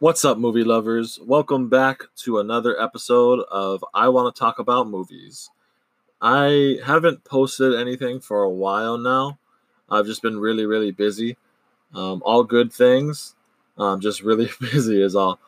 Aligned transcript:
What's 0.00 0.24
up, 0.24 0.38
movie 0.38 0.62
lovers? 0.62 1.18
Welcome 1.20 1.68
back 1.68 2.04
to 2.18 2.38
another 2.38 2.80
episode 2.80 3.40
of 3.50 3.84
I 3.92 4.08
Want 4.10 4.32
to 4.32 4.38
Talk 4.38 4.60
About 4.60 4.88
Movies. 4.88 5.50
I 6.22 6.78
haven't 6.86 7.24
posted 7.24 7.74
anything 7.74 8.20
for 8.20 8.44
a 8.44 8.48
while 8.48 8.96
now. 8.96 9.40
I've 9.90 10.06
just 10.06 10.22
been 10.22 10.38
really, 10.38 10.66
really 10.66 10.92
busy. 10.92 11.36
Um, 11.96 12.22
all 12.24 12.44
good 12.44 12.72
things. 12.72 13.34
Um, 13.76 13.98
just 13.98 14.22
really 14.22 14.48
busy 14.60 15.02
is 15.02 15.16
all. 15.16 15.40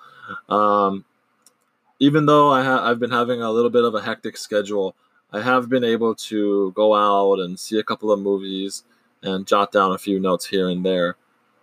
Um, 0.48 1.04
even 2.00 2.26
though 2.26 2.50
I 2.50 2.64
ha- 2.64 2.90
I've 2.90 2.98
been 2.98 3.12
having 3.12 3.40
a 3.42 3.52
little 3.52 3.70
bit 3.70 3.84
of 3.84 3.94
a 3.94 4.02
hectic 4.02 4.36
schedule, 4.36 4.96
I 5.32 5.42
have 5.42 5.68
been 5.68 5.84
able 5.84 6.16
to 6.16 6.72
go 6.72 6.92
out 6.96 7.38
and 7.38 7.56
see 7.56 7.78
a 7.78 7.84
couple 7.84 8.10
of 8.10 8.18
movies 8.18 8.82
and 9.22 9.46
jot 9.46 9.70
down 9.70 9.92
a 9.92 9.98
few 9.98 10.18
notes 10.18 10.46
here 10.46 10.68
and 10.68 10.84
there. 10.84 11.14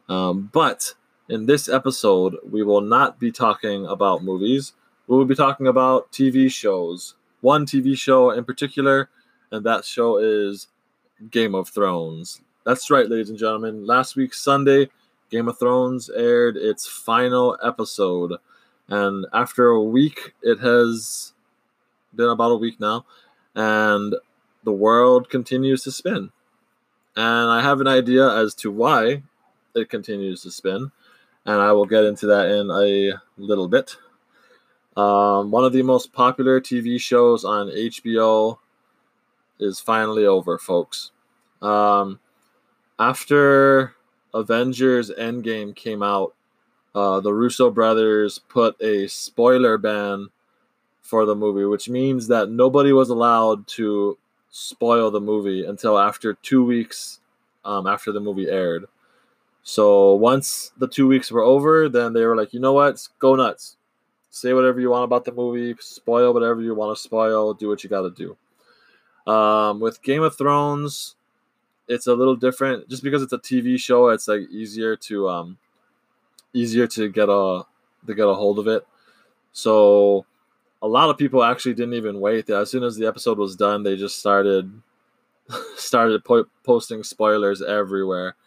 Um, 0.07 0.49
but 0.53 0.93
in 1.29 1.45
this 1.45 1.67
episode, 1.67 2.37
we 2.49 2.63
will 2.63 2.81
not 2.81 3.19
be 3.19 3.31
talking 3.31 3.85
about 3.85 4.23
movies. 4.23 4.73
We 5.07 5.17
will 5.17 5.25
be 5.25 5.35
talking 5.35 5.67
about 5.67 6.11
TV 6.11 6.51
shows. 6.51 7.15
One 7.41 7.65
TV 7.65 7.97
show 7.97 8.31
in 8.31 8.45
particular, 8.45 9.09
and 9.51 9.65
that 9.65 9.85
show 9.85 10.17
is 10.17 10.67
Game 11.29 11.53
of 11.53 11.69
Thrones. 11.69 12.41
That's 12.65 12.89
right, 12.89 13.09
ladies 13.09 13.29
and 13.29 13.39
gentlemen. 13.39 13.85
Last 13.85 14.15
week, 14.15 14.33
Sunday, 14.33 14.89
Game 15.29 15.47
of 15.47 15.59
Thrones 15.59 16.09
aired 16.09 16.57
its 16.57 16.87
final 16.87 17.57
episode. 17.63 18.33
And 18.87 19.25
after 19.33 19.67
a 19.67 19.83
week, 19.83 20.33
it 20.41 20.59
has 20.59 21.33
been 22.15 22.29
about 22.29 22.51
a 22.51 22.57
week 22.57 22.79
now, 22.79 23.05
and 23.53 24.15
the 24.63 24.71
world 24.71 25.29
continues 25.29 25.83
to 25.83 25.91
spin. 25.91 26.31
And 27.15 27.49
I 27.49 27.61
have 27.61 27.81
an 27.81 27.87
idea 27.87 28.29
as 28.29 28.53
to 28.55 28.71
why 28.71 29.23
it 29.75 29.89
continues 29.89 30.41
to 30.43 30.51
spin 30.51 30.91
and 31.47 31.61
I 31.61 31.71
will 31.71 31.85
get 31.85 32.03
into 32.03 32.27
that 32.27 32.49
in 32.49 32.69
a 32.69 33.19
little 33.37 33.69
bit. 33.69 33.95
Um, 34.97 35.49
one 35.49 35.63
of 35.63 35.73
the 35.73 35.81
most 35.81 36.11
popular 36.11 36.59
TV 36.59 36.99
shows 36.99 37.45
on 37.45 37.67
HBO 37.69 38.57
is 39.59 39.79
finally 39.79 40.25
over, 40.25 40.57
folks. 40.57 41.11
Um, 41.61 42.19
after 42.99 43.95
Avengers 44.33 45.09
Endgame 45.11 45.75
came 45.75 46.03
out, 46.03 46.35
uh, 46.93 47.21
the 47.21 47.33
Russo 47.33 47.71
brothers 47.71 48.39
put 48.39 48.79
a 48.81 49.07
spoiler 49.07 49.77
ban 49.77 50.27
for 51.01 51.25
the 51.25 51.35
movie, 51.35 51.65
which 51.65 51.87
means 51.87 52.27
that 52.27 52.49
nobody 52.49 52.91
was 52.91 53.09
allowed 53.09 53.67
to 53.67 54.17
spoil 54.49 55.11
the 55.11 55.21
movie 55.21 55.63
until 55.63 55.97
after 55.97 56.33
two 56.33 56.65
weeks 56.65 57.19
um, 57.63 57.87
after 57.87 58.11
the 58.11 58.19
movie 58.19 58.49
aired. 58.49 58.85
So 59.67 60.15
once 60.15 60.71
the 60.77 60.87
two 60.87 61.09
weeks 61.09 61.29
were 61.29 61.41
over, 61.41 61.89
then 61.89 62.13
they 62.13 62.25
were 62.25 62.37
like, 62.37 62.53
you 62.53 62.59
know 62.61 62.71
what? 62.71 63.05
Go 63.19 63.35
nuts. 63.35 63.75
Say 64.29 64.53
whatever 64.53 64.79
you 64.79 64.89
want 64.89 65.03
about 65.03 65.25
the 65.25 65.33
movie, 65.33 65.75
spoil 65.81 66.33
whatever 66.33 66.61
you 66.61 66.73
want 66.73 66.95
to 66.95 67.03
spoil, 67.03 67.53
do 67.53 67.67
what 67.67 67.83
you 67.83 67.89
got 67.89 68.03
to 68.03 68.11
do. 68.11 69.29
Um, 69.29 69.81
with 69.81 70.01
Game 70.01 70.23
of 70.23 70.37
Thrones, 70.37 71.17
it's 71.89 72.07
a 72.07 72.13
little 72.13 72.37
different. 72.37 72.87
Just 72.87 73.03
because 73.03 73.21
it's 73.21 73.33
a 73.33 73.37
TV 73.37 73.77
show, 73.77 74.07
it's 74.07 74.29
like 74.29 74.49
easier 74.49 74.95
to 74.95 75.27
um, 75.27 75.57
easier 76.53 76.87
to 76.87 77.09
get 77.09 77.27
a 77.27 77.63
to 78.05 78.15
get 78.15 78.23
a 78.25 78.33
hold 78.33 78.59
of 78.59 78.67
it. 78.67 78.87
So 79.51 80.25
a 80.81 80.87
lot 80.87 81.09
of 81.09 81.17
people 81.17 81.43
actually 81.43 81.73
didn't 81.73 81.95
even 81.95 82.21
wait. 82.21 82.49
As 82.49 82.71
soon 82.71 82.83
as 82.85 82.95
the 82.95 83.05
episode 83.05 83.37
was 83.37 83.57
done, 83.57 83.83
they 83.83 83.97
just 83.97 84.17
started 84.17 84.71
started 85.75 86.23
po- 86.23 86.47
posting 86.63 87.03
spoilers 87.03 87.61
everywhere. 87.61 88.37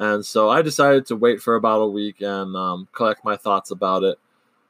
And 0.00 0.24
so 0.24 0.48
I 0.48 0.62
decided 0.62 1.04
to 1.06 1.16
wait 1.16 1.42
for 1.42 1.56
about 1.56 1.82
a 1.82 1.86
week 1.86 2.22
and 2.22 2.56
um, 2.56 2.88
collect 2.90 3.22
my 3.22 3.36
thoughts 3.36 3.70
about 3.70 4.02
it. 4.02 4.18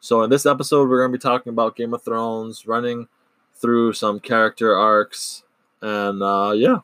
So 0.01 0.23
in 0.23 0.31
this 0.31 0.45
episode, 0.45 0.89
we're 0.89 0.99
going 0.99 1.13
to 1.13 1.19
be 1.19 1.23
talking 1.23 1.53
about 1.53 1.77
Game 1.77 1.95
of 1.95 2.03
Thrones, 2.03 2.67
running 2.67 3.07
through 3.55 3.93
some 3.93 4.19
character 4.19 4.77
arcs, 4.77 5.45
and 5.83 6.21
uh, 6.21 6.53
yeah, 6.57 6.79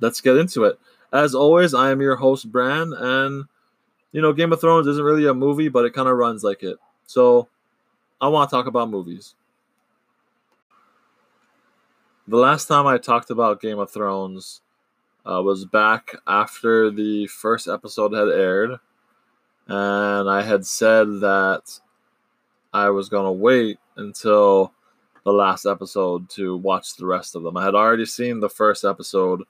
let's 0.00 0.22
get 0.22 0.38
into 0.38 0.64
it. 0.64 0.80
As 1.12 1.34
always, 1.34 1.74
I 1.74 1.90
am 1.90 2.00
your 2.00 2.16
host, 2.16 2.50
Bran, 2.50 2.94
and 2.96 3.44
you 4.12 4.22
know, 4.22 4.32
Game 4.32 4.52
of 4.52 4.62
Thrones 4.62 4.86
isn't 4.86 5.04
really 5.04 5.26
a 5.26 5.34
movie, 5.34 5.68
but 5.68 5.84
it 5.84 5.92
kind 5.92 6.08
of 6.08 6.16
runs 6.16 6.42
like 6.42 6.62
it. 6.62 6.78
So 7.04 7.48
I 8.18 8.28
want 8.28 8.48
to 8.48 8.56
talk 8.56 8.66
about 8.66 8.88
movies. 8.88 9.34
The 12.26 12.38
last 12.38 12.66
time 12.66 12.86
I 12.86 12.96
talked 12.96 13.28
about 13.28 13.60
Game 13.60 13.78
of 13.78 13.90
Thrones, 13.90 14.62
uh, 15.24 15.42
was 15.42 15.64
back 15.64 16.14
after 16.26 16.90
the 16.90 17.26
first 17.26 17.68
episode 17.68 18.12
had 18.12 18.28
aired, 18.28 18.78
and 19.66 20.30
I 20.30 20.42
had 20.42 20.66
said 20.66 21.20
that 21.20 21.80
I 22.72 22.90
was 22.90 23.08
going 23.08 23.26
to 23.26 23.32
wait 23.32 23.78
until 23.96 24.72
the 25.24 25.32
last 25.32 25.66
episode 25.66 26.28
to 26.30 26.56
watch 26.56 26.96
the 26.96 27.06
rest 27.06 27.34
of 27.34 27.42
them. 27.42 27.56
I 27.56 27.64
had 27.64 27.74
already 27.74 28.06
seen 28.06 28.40
the 28.40 28.48
first 28.48 28.84
episode, 28.84 29.42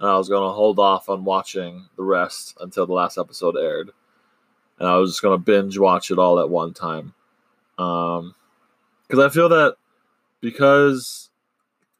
and 0.00 0.08
I 0.08 0.16
was 0.16 0.28
going 0.28 0.46
to 0.46 0.52
hold 0.52 0.78
off 0.78 1.08
on 1.08 1.24
watching 1.24 1.86
the 1.96 2.02
rest 2.02 2.56
until 2.60 2.86
the 2.86 2.92
last 2.92 3.18
episode 3.18 3.56
aired. 3.56 3.90
And 4.78 4.88
I 4.88 4.96
was 4.96 5.10
just 5.10 5.22
going 5.22 5.38
to 5.38 5.44
binge 5.44 5.78
watch 5.78 6.10
it 6.10 6.18
all 6.18 6.40
at 6.40 6.50
one 6.50 6.74
time. 6.74 7.14
Um, 7.78 8.34
because 9.08 9.24
I 9.24 9.28
feel 9.32 9.48
that 9.50 9.76
because 10.40 11.30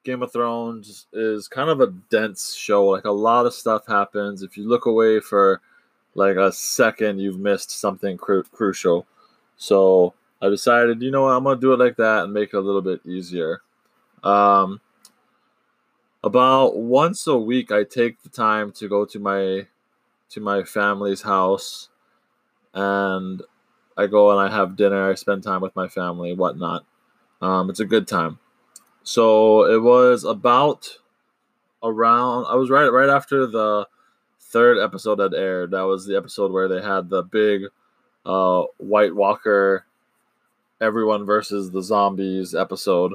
Game 0.04 0.22
of 0.22 0.32
Thrones 0.32 1.06
is 1.12 1.48
kind 1.48 1.70
of 1.70 1.80
a 1.80 1.88
dense 2.10 2.54
show. 2.54 2.86
Like 2.86 3.04
a 3.04 3.10
lot 3.10 3.46
of 3.46 3.54
stuff 3.54 3.86
happens. 3.86 4.42
If 4.42 4.56
you 4.56 4.68
look 4.68 4.86
away 4.86 5.20
for 5.20 5.60
like 6.14 6.36
a 6.36 6.52
second, 6.52 7.18
you've 7.18 7.38
missed 7.38 7.70
something 7.70 8.16
cru- 8.16 8.44
crucial. 8.44 9.06
So 9.56 10.14
I 10.42 10.48
decided, 10.50 11.02
you 11.02 11.10
know 11.10 11.22
what, 11.22 11.32
I'm 11.32 11.44
gonna 11.44 11.60
do 11.60 11.72
it 11.72 11.78
like 11.78 11.96
that 11.96 12.24
and 12.24 12.32
make 12.32 12.50
it 12.52 12.56
a 12.56 12.60
little 12.60 12.82
bit 12.82 13.00
easier. 13.06 13.62
Um, 14.22 14.80
about 16.22 16.76
once 16.76 17.26
a 17.26 17.36
week, 17.36 17.72
I 17.72 17.84
take 17.84 18.22
the 18.22 18.28
time 18.28 18.72
to 18.72 18.88
go 18.88 19.04
to 19.04 19.18
my 19.18 19.66
to 20.30 20.40
my 20.40 20.64
family's 20.64 21.22
house, 21.22 21.88
and 22.72 23.42
I 23.96 24.06
go 24.06 24.30
and 24.30 24.40
I 24.40 24.54
have 24.54 24.76
dinner. 24.76 25.10
I 25.10 25.14
spend 25.14 25.42
time 25.42 25.60
with 25.60 25.76
my 25.76 25.88
family, 25.88 26.34
whatnot. 26.34 26.84
Um, 27.40 27.70
it's 27.70 27.80
a 27.80 27.84
good 27.84 28.08
time. 28.08 28.38
So 29.04 29.66
it 29.66 29.82
was 29.82 30.24
about 30.24 30.88
around 31.82 32.46
I 32.46 32.54
was 32.54 32.70
right 32.70 32.88
right 32.88 33.10
after 33.10 33.46
the 33.46 33.86
third 34.40 34.78
episode 34.78 35.18
had 35.18 35.34
aired. 35.34 35.72
That 35.72 35.82
was 35.82 36.06
the 36.06 36.16
episode 36.16 36.50
where 36.50 36.68
they 36.68 36.80
had 36.80 37.10
the 37.10 37.22
big 37.22 37.64
uh, 38.24 38.62
White 38.78 39.14
Walker 39.14 39.84
everyone 40.80 41.26
versus 41.26 41.70
the 41.70 41.82
zombies 41.82 42.54
episode. 42.54 43.12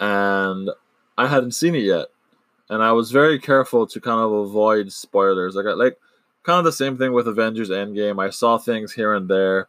And 0.00 0.70
I 1.16 1.26
hadn't 1.26 1.52
seen 1.52 1.74
it 1.74 1.82
yet. 1.82 2.08
And 2.68 2.82
I 2.82 2.92
was 2.92 3.10
very 3.10 3.38
careful 3.38 3.86
to 3.86 4.00
kind 4.00 4.20
of 4.20 4.30
avoid 4.30 4.92
spoilers. 4.92 5.56
I 5.56 5.62
got 5.62 5.78
like 5.78 5.98
kind 6.42 6.58
of 6.58 6.64
the 6.66 6.72
same 6.72 6.98
thing 6.98 7.14
with 7.14 7.26
Avengers 7.26 7.70
Endgame. 7.70 8.22
I 8.22 8.28
saw 8.28 8.58
things 8.58 8.92
here 8.92 9.14
and 9.14 9.30
there, 9.30 9.68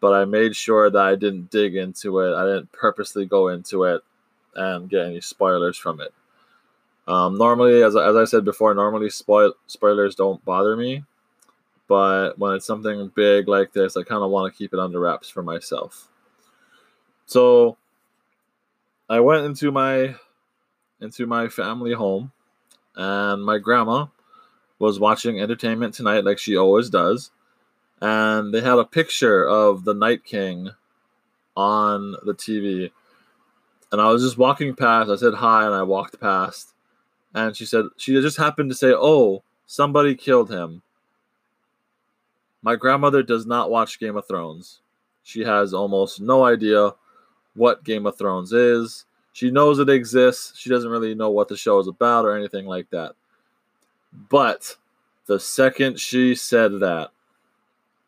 but 0.00 0.12
I 0.12 0.24
made 0.24 0.54
sure 0.54 0.88
that 0.88 1.02
I 1.02 1.16
didn't 1.16 1.50
dig 1.50 1.74
into 1.74 2.20
it. 2.20 2.32
I 2.32 2.44
didn't 2.44 2.70
purposely 2.70 3.26
go 3.26 3.48
into 3.48 3.82
it 3.82 4.02
and 4.56 4.88
get 4.88 5.06
any 5.06 5.20
spoilers 5.20 5.76
from 5.76 6.00
it. 6.00 6.12
Um, 7.06 7.38
normally, 7.38 7.82
as, 7.82 7.94
as 7.94 8.16
I 8.16 8.24
said 8.24 8.44
before, 8.44 8.74
normally 8.74 9.10
spoil, 9.10 9.54
spoilers 9.66 10.16
don't 10.16 10.44
bother 10.44 10.76
me, 10.76 11.04
but 11.86 12.38
when 12.38 12.54
it's 12.54 12.66
something 12.66 13.12
big 13.14 13.46
like 13.46 13.72
this, 13.72 13.96
I 13.96 14.02
kind 14.02 14.24
of 14.24 14.30
want 14.30 14.52
to 14.52 14.58
keep 14.58 14.72
it 14.72 14.80
under 14.80 14.98
wraps 14.98 15.28
for 15.28 15.42
myself. 15.42 16.08
So 17.26 17.76
I 19.08 19.20
went 19.20 19.46
into 19.46 19.70
my 19.70 20.16
into 21.00 21.26
my 21.26 21.48
family 21.48 21.92
home, 21.92 22.32
and 22.96 23.44
my 23.44 23.58
grandma 23.58 24.06
was 24.78 24.98
watching 24.98 25.40
Entertainment 25.40 25.94
Tonight 25.94 26.24
like 26.24 26.38
she 26.38 26.56
always 26.56 26.90
does, 26.90 27.30
and 28.00 28.52
they 28.52 28.62
had 28.62 28.78
a 28.78 28.84
picture 28.84 29.46
of 29.46 29.84
the 29.84 29.94
Night 29.94 30.24
King 30.24 30.70
on 31.56 32.16
the 32.24 32.34
TV 32.34 32.90
and 33.92 34.00
I 34.00 34.10
was 34.10 34.22
just 34.22 34.38
walking 34.38 34.74
past. 34.74 35.10
I 35.10 35.16
said 35.16 35.34
hi, 35.34 35.66
and 35.66 35.74
I 35.74 35.82
walked 35.82 36.20
past, 36.20 36.74
and 37.34 37.56
she 37.56 37.64
said 37.64 37.86
she 37.96 38.12
just 38.20 38.36
happened 38.36 38.70
to 38.70 38.76
say, 38.76 38.92
"Oh, 38.94 39.42
somebody 39.66 40.14
killed 40.14 40.50
him." 40.50 40.82
My 42.62 42.74
grandmother 42.76 43.22
does 43.22 43.46
not 43.46 43.70
watch 43.70 44.00
Game 44.00 44.16
of 44.16 44.26
Thrones. 44.26 44.80
She 45.22 45.42
has 45.42 45.72
almost 45.72 46.20
no 46.20 46.44
idea 46.44 46.94
what 47.54 47.84
Game 47.84 48.06
of 48.06 48.18
Thrones 48.18 48.52
is. 48.52 49.04
She 49.32 49.50
knows 49.50 49.78
it 49.78 49.88
exists. 49.88 50.58
She 50.58 50.70
doesn't 50.70 50.90
really 50.90 51.14
know 51.14 51.30
what 51.30 51.48
the 51.48 51.56
show 51.56 51.78
is 51.78 51.88
about 51.88 52.24
or 52.24 52.36
anything 52.36 52.66
like 52.66 52.90
that. 52.90 53.12
But 54.30 54.76
the 55.26 55.38
second 55.38 56.00
she 56.00 56.34
said 56.34 56.80
that, 56.80 57.10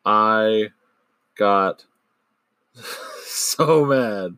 I 0.05 0.69
got 1.35 1.85
so 3.23 3.85
mad 3.85 4.37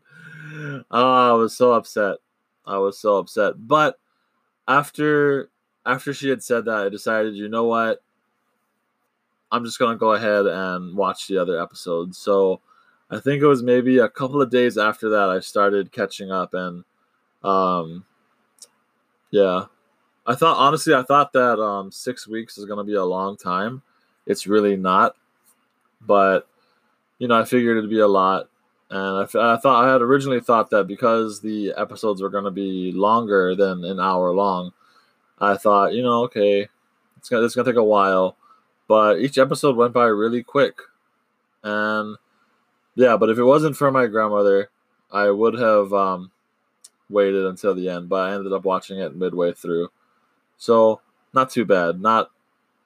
oh, 0.90 1.30
I 1.30 1.32
was 1.32 1.56
so 1.56 1.72
upset. 1.72 2.18
I 2.66 2.78
was 2.78 2.98
so 2.98 3.18
upset. 3.18 3.54
But 3.66 3.98
after 4.68 5.50
after 5.84 6.14
she 6.14 6.28
had 6.28 6.42
said 6.42 6.64
that, 6.66 6.86
I 6.86 6.88
decided, 6.88 7.34
you 7.34 7.48
know 7.48 7.64
what? 7.64 8.02
I'm 9.50 9.64
just 9.64 9.78
gonna 9.78 9.96
go 9.96 10.12
ahead 10.12 10.46
and 10.46 10.96
watch 10.96 11.28
the 11.28 11.38
other 11.38 11.60
episodes. 11.60 12.18
So 12.18 12.60
I 13.10 13.20
think 13.20 13.42
it 13.42 13.46
was 13.46 13.62
maybe 13.62 13.98
a 13.98 14.08
couple 14.08 14.40
of 14.40 14.50
days 14.50 14.78
after 14.78 15.10
that 15.10 15.28
I 15.28 15.40
started 15.40 15.92
catching 15.92 16.30
up 16.30 16.54
and 16.54 16.84
um 17.42 18.04
yeah. 19.30 19.66
I 20.26 20.34
thought 20.34 20.56
honestly 20.56 20.94
I 20.94 21.02
thought 21.02 21.32
that 21.32 21.60
um 21.60 21.90
6 21.90 22.28
weeks 22.28 22.56
is 22.58 22.66
to 22.66 22.84
be 22.84 22.94
a 22.94 23.04
long 23.04 23.36
time. 23.36 23.82
It's 24.26 24.46
really 24.46 24.76
not. 24.76 25.16
But 26.00 26.48
you 27.18 27.28
know, 27.28 27.38
I 27.38 27.44
figured 27.44 27.76
it'd 27.76 27.90
be 27.90 28.00
a 28.00 28.08
lot 28.08 28.48
and 28.92 29.16
I, 29.16 29.54
I 29.54 29.56
thought 29.56 29.84
I 29.84 29.90
had 29.90 30.02
originally 30.02 30.40
thought 30.40 30.68
that 30.68 30.86
because 30.86 31.40
the 31.40 31.72
episodes 31.78 32.20
were 32.20 32.28
going 32.28 32.44
to 32.44 32.50
be 32.50 32.92
longer 32.92 33.54
than 33.54 33.84
an 33.84 33.98
hour 33.98 34.34
long, 34.34 34.72
I 35.38 35.56
thought, 35.56 35.94
you 35.94 36.02
know, 36.02 36.24
okay, 36.24 36.68
it's 37.16 37.30
gonna 37.30 37.42
it's 37.44 37.54
gonna 37.54 37.70
take 37.70 37.78
a 37.78 37.82
while, 37.82 38.36
but 38.88 39.18
each 39.18 39.38
episode 39.38 39.76
went 39.76 39.94
by 39.94 40.04
really 40.04 40.42
quick, 40.42 40.78
and 41.62 42.18
yeah. 42.94 43.16
But 43.16 43.30
if 43.30 43.38
it 43.38 43.44
wasn't 43.44 43.78
for 43.78 43.90
my 43.90 44.06
grandmother, 44.08 44.68
I 45.10 45.30
would 45.30 45.54
have 45.58 45.92
um, 45.94 46.30
waited 47.08 47.46
until 47.46 47.74
the 47.74 47.88
end. 47.88 48.10
But 48.10 48.28
I 48.28 48.34
ended 48.34 48.52
up 48.52 48.64
watching 48.64 48.98
it 48.98 49.16
midway 49.16 49.52
through, 49.52 49.88
so 50.58 51.00
not 51.32 51.48
too 51.48 51.64
bad. 51.64 51.98
Not 52.00 52.30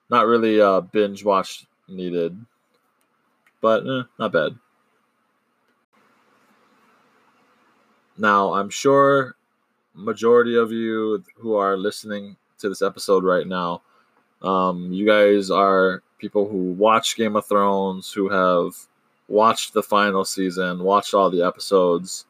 not 0.09 0.25
really 0.25 0.61
uh, 0.61 0.79
binge 0.81 1.25
watch 1.25 1.65
needed, 1.89 2.39
but 3.59 3.85
eh, 3.85 4.03
not 4.17 4.31
bad. 4.31 4.57
Now 8.17 8.53
I'm 8.53 8.69
sure 8.69 9.35
majority 9.93 10.55
of 10.55 10.71
you 10.71 11.23
who 11.37 11.55
are 11.55 11.77
listening 11.77 12.35
to 12.59 12.69
this 12.69 12.81
episode 12.81 13.23
right 13.23 13.47
now, 13.47 13.81
um, 14.41 14.91
you 14.91 15.05
guys 15.05 15.49
are 15.51 16.03
people 16.17 16.47
who 16.47 16.73
watch 16.73 17.15
Game 17.15 17.35
of 17.35 17.45
Thrones, 17.45 18.11
who 18.11 18.29
have 18.29 18.75
watched 19.27 19.73
the 19.73 19.83
final 19.83 20.25
season, 20.25 20.83
watched 20.83 21.13
all 21.13 21.29
the 21.29 21.43
episodes. 21.43 22.25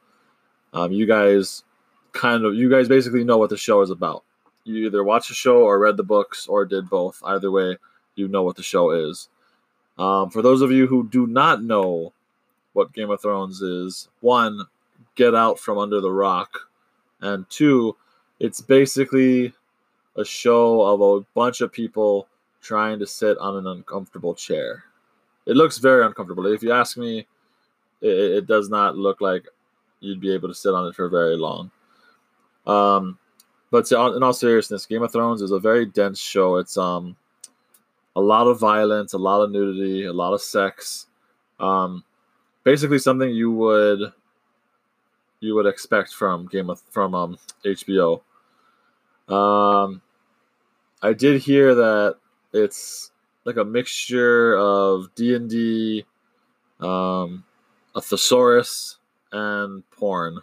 Um, 0.74 0.92
you 0.92 1.06
guys 1.06 1.63
kind 2.13 2.45
of, 2.45 2.56
you 2.56 2.69
guys 2.69 2.88
basically 2.88 3.24
know 3.24 3.38
what 3.38 3.50
the 3.50 3.57
show 3.57 3.81
is 3.81 3.90
about. 3.90 4.24
You 4.63 4.88
either 4.88 5.04
watch 5.04 5.30
the 5.30 5.33
show 5.33 5.63
or 5.63 5.80
read 5.80 5.98
the 5.98 6.04
books 6.04 6.48
or 6.48 6.66
did 6.66 6.90
both. 6.90 7.22
Either 7.24 7.51
way, 7.51 7.78
you 8.16 8.28
know 8.28 8.44
what 8.44 8.57
the 8.57 8.63
show 8.63 8.92
is. 8.92 9.30
Um, 9.98 10.30
for 10.30 10.42
those 10.42 10.62
of 10.62 10.72
you 10.72 10.88
who 10.88 11.07
do 11.07 11.28
not 11.28 11.63
know 11.63 12.13
what 12.74 12.94
Game 12.94 13.10
of 13.10 13.22
Thrones 13.22 13.62
is, 13.62 14.10
one, 14.19 14.66
get 15.18 15.36
out 15.36 15.60
from 15.60 15.78
under 15.78 16.00
the 16.00 16.12
rock, 16.12 16.58
and 17.19 17.50
two, 17.50 17.98
it's 18.40 18.62
basically 18.62 19.54
a 20.16 20.24
show 20.24 20.81
of 20.81 21.02
a 21.02 21.25
bunch 21.34 21.60
of 21.60 21.72
people 21.72 22.28
trying 22.62 23.00
to 23.00 23.06
sit 23.06 23.38
on 23.40 23.58
an 23.58 23.68
uncomfortable 23.68 24.34
chair. 24.34 24.84
It 25.46 25.58
looks 25.58 25.80
very 25.80 26.06
uncomfortable. 26.06 26.46
If 26.48 26.64
you 26.64 26.72
ask 26.72 26.98
me, 26.98 27.28
it, 28.02 28.08
it 28.08 28.48
does 28.48 28.69
not 28.69 28.98
look 28.98 29.19
like 29.19 29.46
you'd 30.00 30.22
be 30.22 30.34
able 30.34 30.48
to 30.48 30.56
sit 30.56 30.74
on 30.74 30.88
it 30.88 30.96
for 30.96 31.10
very 31.10 31.36
long. 31.36 31.72
Um, 32.66 33.18
but 33.72 33.86
to, 33.88 34.16
in 34.16 34.24
all 34.24 34.34
seriousness, 34.34 34.86
Game 34.86 35.04
of 35.04 35.12
Thrones 35.12 35.42
is 35.42 35.52
a 35.52 35.60
very 35.60 35.86
dense 35.86 36.19
show. 36.19 36.58
It's 36.58 36.78
um 36.78 37.16
a 38.16 38.22
lot 38.22 38.48
of 38.48 38.60
violence, 38.60 39.14
a 39.14 39.18
lot 39.18 39.42
of 39.42 39.52
nudity, 39.52 40.06
a 40.06 40.14
lot 40.14 40.34
of 40.34 40.42
sex. 40.42 41.08
Um, 41.60 42.04
basically 42.64 43.00
something 43.00 43.30
you 43.30 43.52
would 43.52 44.12
you 45.39 45.56
would 45.56 45.66
expect 45.66 46.13
from 46.13 46.48
Game 46.48 46.69
of 46.69 46.81
from 46.92 47.16
um 47.16 47.38
HBO. 47.66 48.22
Um, 49.30 50.01
I 51.01 51.13
did 51.13 51.42
hear 51.42 51.75
that 51.75 52.18
it's 52.54 53.12
like 53.45 53.57
a 53.57 53.66
mixture 53.66 54.57
of 54.57 55.13
D 55.16 55.36
and 55.36 55.50
D, 55.50 56.06
um, 56.80 57.44
a 57.95 58.01
thesaurus, 58.01 58.98
and 59.31 59.89
porn. 59.92 60.39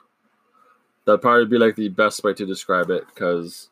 That'd 1.04 1.20
probably 1.22 1.46
be 1.46 1.58
like 1.58 1.76
the 1.76 1.88
best 1.88 2.24
way 2.24 2.32
to 2.34 2.46
describe 2.46 2.90
it 2.90 3.04
because 3.14 3.68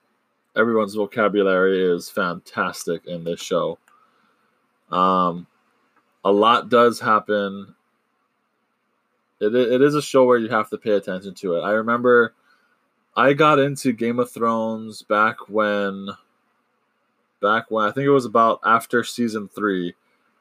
everyone's 0.57 0.95
vocabulary 0.95 1.83
is 1.83 2.11
fantastic 2.11 3.07
in 3.07 3.25
this 3.25 3.41
show. 3.41 3.79
Um, 4.91 5.47
a 6.25 6.31
lot 6.31 6.69
does 6.69 7.01
happen. 7.01 7.75
It, 9.43 9.55
it 9.55 9.83
is 9.83 9.97
a 9.97 10.03
show 10.03 10.25
where 10.25 10.39
you 10.39 10.49
have 10.49 10.71
to 10.71 10.79
pay 10.79 10.93
attention 10.93 11.35
to 11.35 11.57
it. 11.57 11.63
I 11.63 11.73
remember 11.73 12.35
I 13.17 13.33
got 13.33 13.59
into 13.59 13.93
Game 13.93 14.21
of 14.21 14.31
Thrones 14.31 15.03
back 15.03 15.49
when 15.49 16.09
back 17.41 17.71
when 17.71 17.87
I 17.87 17.91
think 17.91 18.07
it 18.07 18.11
was 18.11 18.25
about 18.25 18.61
after 18.65 19.03
season 19.03 19.49
three, 19.49 19.95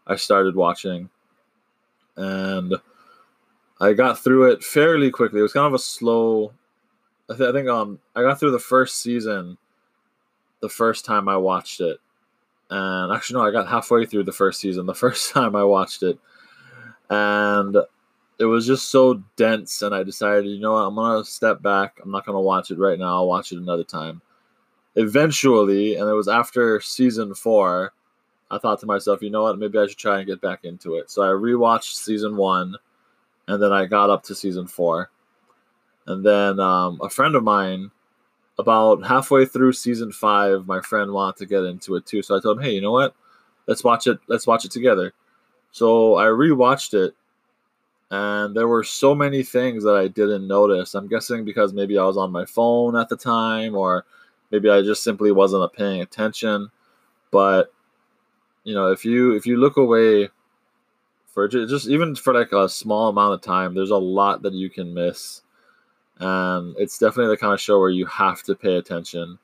I 0.05 0.15
started 0.15 0.55
watching, 0.55 1.09
and 2.15 2.75
I 3.79 3.93
got 3.93 4.19
through 4.19 4.51
it 4.51 4.63
fairly 4.63 5.09
quickly. 5.09 5.39
It 5.39 5.43
was 5.43 5.53
kind 5.53 5.65
of 5.65 5.73
a 5.73 5.79
slow. 5.79 6.53
I, 7.27 7.35
th- 7.35 7.49
I 7.49 7.51
think 7.53 7.67
um 7.67 7.99
I 8.15 8.21
got 8.21 8.39
through 8.39 8.51
the 8.51 8.59
first 8.59 9.01
season, 9.01 9.57
the 10.59 10.69
first 10.69 11.05
time 11.05 11.27
I 11.27 11.37
watched 11.37 11.81
it, 11.81 11.97
and 12.69 13.11
actually 13.11 13.39
no, 13.39 13.47
I 13.47 13.51
got 13.51 13.67
halfway 13.67 14.05
through 14.05 14.25
the 14.25 14.31
first 14.31 14.61
season 14.61 14.85
the 14.85 14.93
first 15.05 15.31
time 15.31 15.55
I 15.55 15.63
watched 15.63 16.03
it, 16.03 16.19
and 17.09 17.77
it 18.41 18.45
was 18.45 18.65
just 18.65 18.89
so 18.89 19.23
dense, 19.37 19.83
and 19.83 19.95
I 19.95 20.03
decided, 20.03 20.47
you 20.47 20.59
know 20.59 20.73
what, 20.73 20.87
I'm 20.87 20.95
gonna 20.95 21.23
step 21.23 21.61
back. 21.61 21.99
I'm 22.03 22.11
not 22.11 22.25
gonna 22.25 22.41
watch 22.41 22.71
it 22.71 22.79
right 22.79 22.99
now. 22.99 23.13
I'll 23.13 23.27
watch 23.27 23.51
it 23.51 23.59
another 23.59 23.83
time 23.83 24.21
eventually, 24.95 25.95
and 25.95 26.09
it 26.09 26.13
was 26.13 26.27
after 26.27 26.81
season 26.81 27.33
four, 27.33 27.93
I 28.49 28.57
thought 28.57 28.79
to 28.81 28.85
myself, 28.85 29.21
you 29.21 29.29
know 29.29 29.43
what, 29.43 29.57
maybe 29.57 29.77
I 29.77 29.87
should 29.87 29.97
try 29.97 30.17
and 30.17 30.27
get 30.27 30.41
back 30.41 30.65
into 30.65 30.95
it. 30.95 31.09
So 31.09 31.21
I 31.21 31.27
rewatched 31.27 31.93
season 31.95 32.35
one, 32.35 32.75
and 33.47 33.61
then 33.61 33.71
I 33.71 33.85
got 33.85 34.09
up 34.09 34.23
to 34.23 34.35
season 34.35 34.67
four. 34.67 35.09
And 36.07 36.25
then 36.25 36.59
um, 36.59 36.99
a 37.01 37.09
friend 37.09 37.35
of 37.35 37.43
mine, 37.43 37.91
about 38.59 39.05
halfway 39.05 39.45
through 39.45 39.73
season 39.73 40.11
five, 40.11 40.67
my 40.67 40.81
friend 40.81 41.11
wanted 41.11 41.37
to 41.37 41.45
get 41.45 41.63
into 41.63 41.95
it 41.95 42.05
too. 42.05 42.21
So 42.21 42.35
I 42.35 42.41
told 42.41 42.57
him, 42.57 42.63
hey, 42.63 42.71
you 42.71 42.81
know 42.81 42.91
what? 42.91 43.15
Let's 43.67 43.83
watch 43.83 44.07
it. 44.07 44.19
Let's 44.27 44.45
watch 44.45 44.65
it 44.65 44.71
together. 44.71 45.13
So 45.71 46.17
I 46.17 46.25
rewatched 46.25 46.93
it, 46.93 47.15
and 48.11 48.53
there 48.53 48.67
were 48.67 48.83
so 48.83 49.15
many 49.15 49.41
things 49.41 49.85
that 49.85 49.95
I 49.95 50.09
didn't 50.09 50.45
notice. 50.45 50.93
I'm 50.95 51.07
guessing 51.07 51.45
because 51.45 51.73
maybe 51.73 51.97
I 51.97 52.03
was 52.03 52.17
on 52.17 52.29
my 52.29 52.45
phone 52.45 52.97
at 52.97 53.07
the 53.07 53.15
time, 53.15 53.73
or 53.73 54.05
maybe 54.51 54.69
I 54.69 54.81
just 54.81 55.01
simply 55.01 55.31
wasn't 55.31 55.71
paying 55.71 56.01
attention. 56.01 56.69
But 57.31 57.73
you 58.65 58.75
know, 58.75 58.91
if 58.91 59.05
you 59.05 59.31
if 59.31 59.47
you 59.47 59.55
look 59.55 59.77
away 59.77 60.29
for 61.27 61.47
just 61.47 61.87
even 61.87 62.13
for 62.15 62.33
like 62.33 62.51
a 62.51 62.67
small 62.67 63.07
amount 63.07 63.33
of 63.33 63.41
time, 63.41 63.73
there's 63.73 63.91
a 63.91 63.97
lot 63.97 64.41
that 64.41 64.53
you 64.53 64.69
can 64.69 64.93
miss, 64.93 65.41
and 66.19 66.75
it's 66.77 66.97
definitely 66.97 67.33
the 67.33 67.37
kind 67.37 67.53
of 67.53 67.61
show 67.61 67.79
where 67.79 67.89
you 67.89 68.05
have 68.07 68.43
to 68.43 68.55
pay 68.55 68.75
attention. 68.75 69.39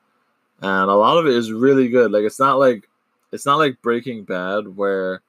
And 0.60 0.90
a 0.90 0.94
lot 0.94 1.16
of 1.16 1.26
it 1.26 1.34
is 1.34 1.52
really 1.52 1.88
good. 1.88 2.12
Like 2.12 2.24
it's 2.24 2.38
not 2.38 2.58
like 2.58 2.86
it's 3.32 3.46
not 3.46 3.56
like 3.56 3.80
Breaking 3.80 4.24
Bad 4.24 4.76
where 4.76 5.22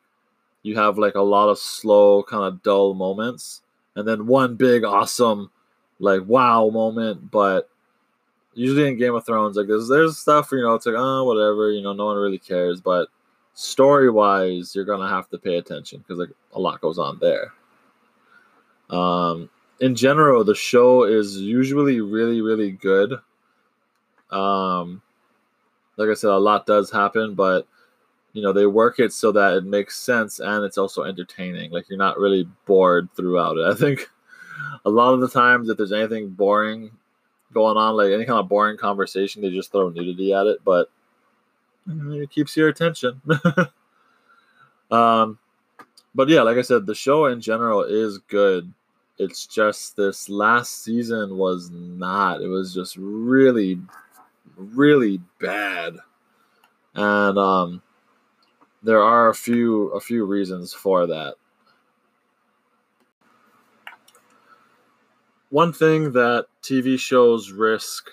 you 0.69 0.75
have 0.75 0.99
like 0.99 1.15
a 1.15 1.21
lot 1.21 1.49
of 1.49 1.57
slow, 1.57 2.21
kind 2.21 2.43
of 2.43 2.61
dull 2.61 2.93
moments, 2.93 3.63
and 3.95 4.07
then 4.07 4.27
one 4.27 4.55
big 4.55 4.83
awesome, 4.83 5.49
like 5.99 6.21
wow 6.27 6.69
moment. 6.69 7.31
But 7.31 7.67
usually 8.53 8.87
in 8.87 8.97
Game 8.97 9.15
of 9.15 9.25
Thrones, 9.25 9.57
like 9.57 9.67
there's 9.67 9.87
there's 9.89 10.19
stuff 10.19 10.49
you 10.51 10.61
know 10.61 10.75
it's 10.75 10.85
like 10.85 10.95
oh 10.95 11.23
whatever 11.23 11.71
you 11.71 11.81
know 11.81 11.93
no 11.93 12.05
one 12.05 12.17
really 12.17 12.37
cares, 12.37 12.81
but 12.81 13.07
story 13.55 14.11
wise 14.11 14.75
you're 14.75 14.85
gonna 14.85 15.09
have 15.09 15.27
to 15.29 15.39
pay 15.39 15.57
attention 15.57 15.99
because 15.99 16.19
like 16.19 16.29
a 16.53 16.59
lot 16.59 16.81
goes 16.81 16.99
on 16.99 17.17
there. 17.19 17.51
Um, 18.91 19.49
in 19.79 19.95
general, 19.95 20.43
the 20.43 20.55
show 20.55 21.03
is 21.03 21.37
usually 21.37 21.99
really 21.99 22.41
really 22.41 22.71
good. 22.71 23.13
Um, 24.29 25.01
like 25.97 26.09
I 26.09 26.13
said, 26.13 26.29
a 26.29 26.37
lot 26.37 26.67
does 26.67 26.91
happen, 26.91 27.33
but 27.33 27.67
you 28.33 28.41
know 28.41 28.53
they 28.53 28.65
work 28.65 28.99
it 28.99 29.11
so 29.11 29.31
that 29.31 29.55
it 29.55 29.63
makes 29.63 29.97
sense 29.97 30.39
and 30.39 30.63
it's 30.63 30.77
also 30.77 31.03
entertaining. 31.03 31.71
Like 31.71 31.89
you're 31.89 31.97
not 31.97 32.19
really 32.19 32.47
bored 32.65 33.09
throughout 33.15 33.57
it. 33.57 33.65
I 33.71 33.75
think 33.75 34.09
a 34.85 34.89
lot 34.89 35.13
of 35.13 35.21
the 35.21 35.29
times 35.29 35.69
if 35.69 35.77
there's 35.77 35.91
anything 35.91 36.29
boring 36.29 36.91
going 37.53 37.77
on, 37.77 37.95
like 37.95 38.11
any 38.11 38.25
kind 38.25 38.39
of 38.39 38.49
boring 38.49 38.77
conversation, 38.77 39.41
they 39.41 39.49
just 39.49 39.71
throw 39.71 39.89
nudity 39.89 40.33
at 40.33 40.45
it, 40.45 40.59
but 40.63 40.91
it 41.87 42.29
keeps 42.29 42.55
your 42.55 42.67
attention. 42.67 43.21
um, 44.91 45.39
but 46.13 46.29
yeah, 46.29 46.41
like 46.41 46.57
I 46.57 46.61
said, 46.61 46.85
the 46.85 46.95
show 46.95 47.25
in 47.25 47.41
general 47.41 47.83
is 47.83 48.19
good. 48.19 48.71
It's 49.17 49.45
just 49.45 49.97
this 49.97 50.29
last 50.29 50.83
season 50.83 51.37
was 51.37 51.69
not. 51.71 52.41
It 52.41 52.47
was 52.47 52.73
just 52.73 52.95
really, 52.97 53.79
really 54.55 55.19
bad, 55.41 55.97
and 56.95 57.37
um, 57.37 57.81
there 58.83 59.01
are 59.01 59.29
a 59.29 59.35
few 59.35 59.89
a 59.89 59.99
few 59.99 60.25
reasons 60.25 60.73
for 60.73 61.07
that. 61.07 61.35
one 65.49 65.73
thing 65.73 66.11
that 66.13 66.45
TV 66.61 66.97
shows 66.99 67.51
risk 67.51 68.09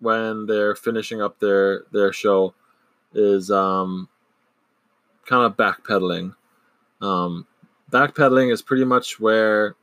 when 0.00 0.46
they're 0.46 0.74
finishing 0.74 1.20
up 1.20 1.38
their 1.38 1.84
their 1.92 2.12
show 2.12 2.54
is 3.14 3.50
um, 3.50 4.08
kind 5.26 5.44
of 5.44 5.56
backpedaling. 5.56 6.34
Um, 7.00 7.46
backpedaling 7.90 8.52
is 8.52 8.62
pretty 8.62 8.84
much 8.84 9.18
where 9.18 9.74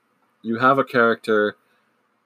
you 0.44 0.58
have 0.60 0.78
a 0.78 0.84
character 0.84 1.58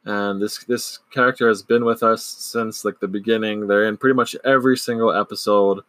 and 0.04 0.42
this 0.42 0.64
this 0.66 1.00
character 1.12 1.48
has 1.48 1.62
been 1.62 1.86
with 1.86 2.04
us 2.04 2.26
since 2.26 2.84
like 2.84 3.00
the 3.00 3.08
beginning 3.08 3.68
they're 3.68 3.86
in 3.86 3.98
pretty 3.98 4.16
much 4.16 4.36
every 4.44 4.76
single 4.76 5.14
episode 5.14 5.82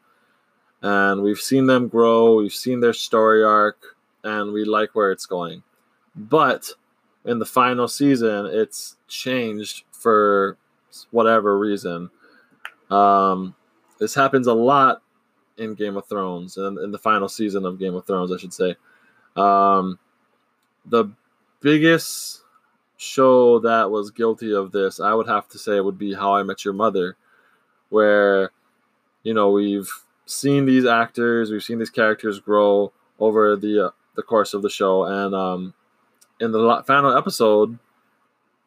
and 0.83 1.23
we've 1.23 1.39
seen 1.39 1.67
them 1.67 1.89
grow 1.89 2.37
we've 2.37 2.53
seen 2.53 2.81
their 2.81 2.93
story 2.93 3.43
arc 3.43 3.97
and 4.25 4.53
we 4.53 4.65
like 4.65 4.95
where 4.95 5.11
it's 5.11 5.27
going. 5.27 5.63
But 6.15 6.71
in 7.25 7.39
the 7.39 7.47
final 7.47 7.89
season 7.89 8.47
it's 8.47 8.97
changed 9.09 9.85
for 9.93 10.57
whatever 11.11 11.59
reason. 11.59 12.11
Um, 12.91 13.55
this 13.99 14.15
happens 14.15 14.47
a 14.47 14.55
lot 14.55 15.03
in 15.59 15.75
game 15.75 15.97
of 15.97 16.07
thrones 16.07 16.57
and 16.57 16.79
in 16.79 16.91
the 16.91 16.99
final 16.99 17.29
season 17.29 17.65
of 17.65 17.79
game 17.79 17.95
of 17.95 18.07
thrones 18.07 18.33
i 18.33 18.37
should 18.37 18.53
say. 18.53 18.75
Um, 19.37 19.99
the 20.87 21.11
biggest 21.61 22.43
show 22.97 23.59
that 23.61 23.91
was 23.91 24.11
guilty 24.11 24.55
of 24.55 24.73
this, 24.73 25.01
I 25.01 25.15
would 25.15 25.27
have 25.29 25.49
to 25.49 25.59
say, 25.59 25.81
would 25.81 25.99
be 25.99 26.15
How 26.15 26.35
I 26.35 26.43
Met 26.43 26.65
Your 26.65 26.75
Mother, 26.75 27.17
where, 27.89 28.51
you 29.23 29.35
know, 29.35 29.51
we've 29.51 29.91
seen 30.33 30.65
these 30.67 30.85
actors, 30.85 31.51
we've 31.51 31.63
seen 31.63 31.79
these 31.79 31.91
characters 31.91 32.41
grow 32.41 32.93
over 33.19 33.57
the 33.57 33.87
uh, 33.87 33.91
the 34.15 34.23
course 34.23 34.55
of 34.55 34.63
the 34.63 34.71
show, 34.71 35.05
and 35.05 35.35
um, 35.35 35.75
in 36.41 36.53
the 36.53 36.83
final 36.87 37.17
episode, 37.17 37.79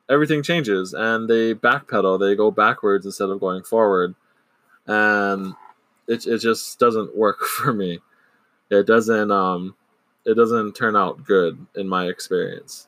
everything 0.09 0.43
changes 0.43 0.93
and 0.93 1.29
they 1.29 1.53
backpedal, 1.53 2.19
they 2.19 2.35
go 2.35 2.51
backwards 2.51 3.05
instead 3.05 3.29
of 3.29 3.39
going 3.39 3.63
forward, 3.63 4.15
and 4.87 5.53
it 6.07 6.25
it 6.25 6.39
just 6.39 6.79
doesn't 6.79 7.15
work 7.15 7.39
for 7.57 7.73
me. 7.73 7.99
It 8.69 8.87
doesn't 8.87 9.31
um, 9.31 9.75
it 10.25 10.35
doesn't 10.35 10.73
turn 10.73 10.95
out 10.95 11.23
good 11.25 11.65
in 11.75 11.87
my 11.87 12.07
experience. 12.07 12.87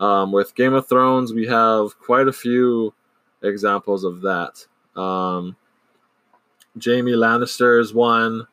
Um, 0.00 0.32
with 0.32 0.56
Game 0.56 0.74
of 0.74 0.88
Thrones, 0.88 1.32
we 1.32 1.46
have 1.46 1.98
quite 2.00 2.26
a 2.26 2.32
few 2.32 2.92
examples 3.42 4.02
of 4.02 4.22
that. 4.22 4.66
Um, 5.00 5.56
Jaime 6.82 7.12
Lannister 7.12 7.80
is 7.80 7.92
one. 7.92 8.46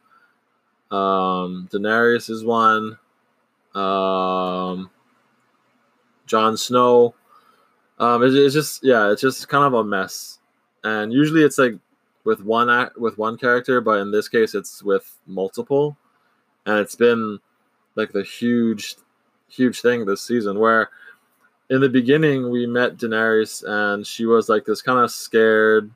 Um, 0.91 1.69
Daenerys 1.71 2.29
is 2.29 2.43
one. 2.43 2.97
Um, 3.75 4.89
Jon 6.25 6.57
Snow. 6.57 7.15
Um, 7.97 8.23
it, 8.23 8.33
it's 8.33 8.53
just 8.53 8.83
yeah, 8.83 9.11
it's 9.11 9.21
just 9.21 9.47
kind 9.47 9.63
of 9.63 9.73
a 9.73 9.83
mess. 9.83 10.39
And 10.83 11.11
usually 11.11 11.43
it's 11.43 11.57
like 11.57 11.75
with 12.23 12.43
one 12.43 12.69
act 12.69 12.97
with 12.97 13.17
one 13.17 13.37
character, 13.37 13.81
but 13.81 13.99
in 13.99 14.11
this 14.11 14.29
case 14.29 14.55
it's 14.55 14.83
with 14.83 15.17
multiple. 15.25 15.97
And 16.65 16.79
it's 16.79 16.95
been 16.95 17.39
like 17.95 18.11
the 18.11 18.23
huge, 18.23 18.95
huge 19.49 19.81
thing 19.81 20.05
this 20.05 20.21
season 20.21 20.59
where 20.59 20.89
in 21.69 21.81
the 21.81 21.89
beginning 21.89 22.49
we 22.49 22.65
met 22.65 22.97
Daenerys 22.97 23.63
and 23.67 24.05
she 24.05 24.25
was 24.25 24.49
like 24.49 24.65
this 24.65 24.81
kind 24.81 24.99
of 24.99 25.11
scared 25.11 25.91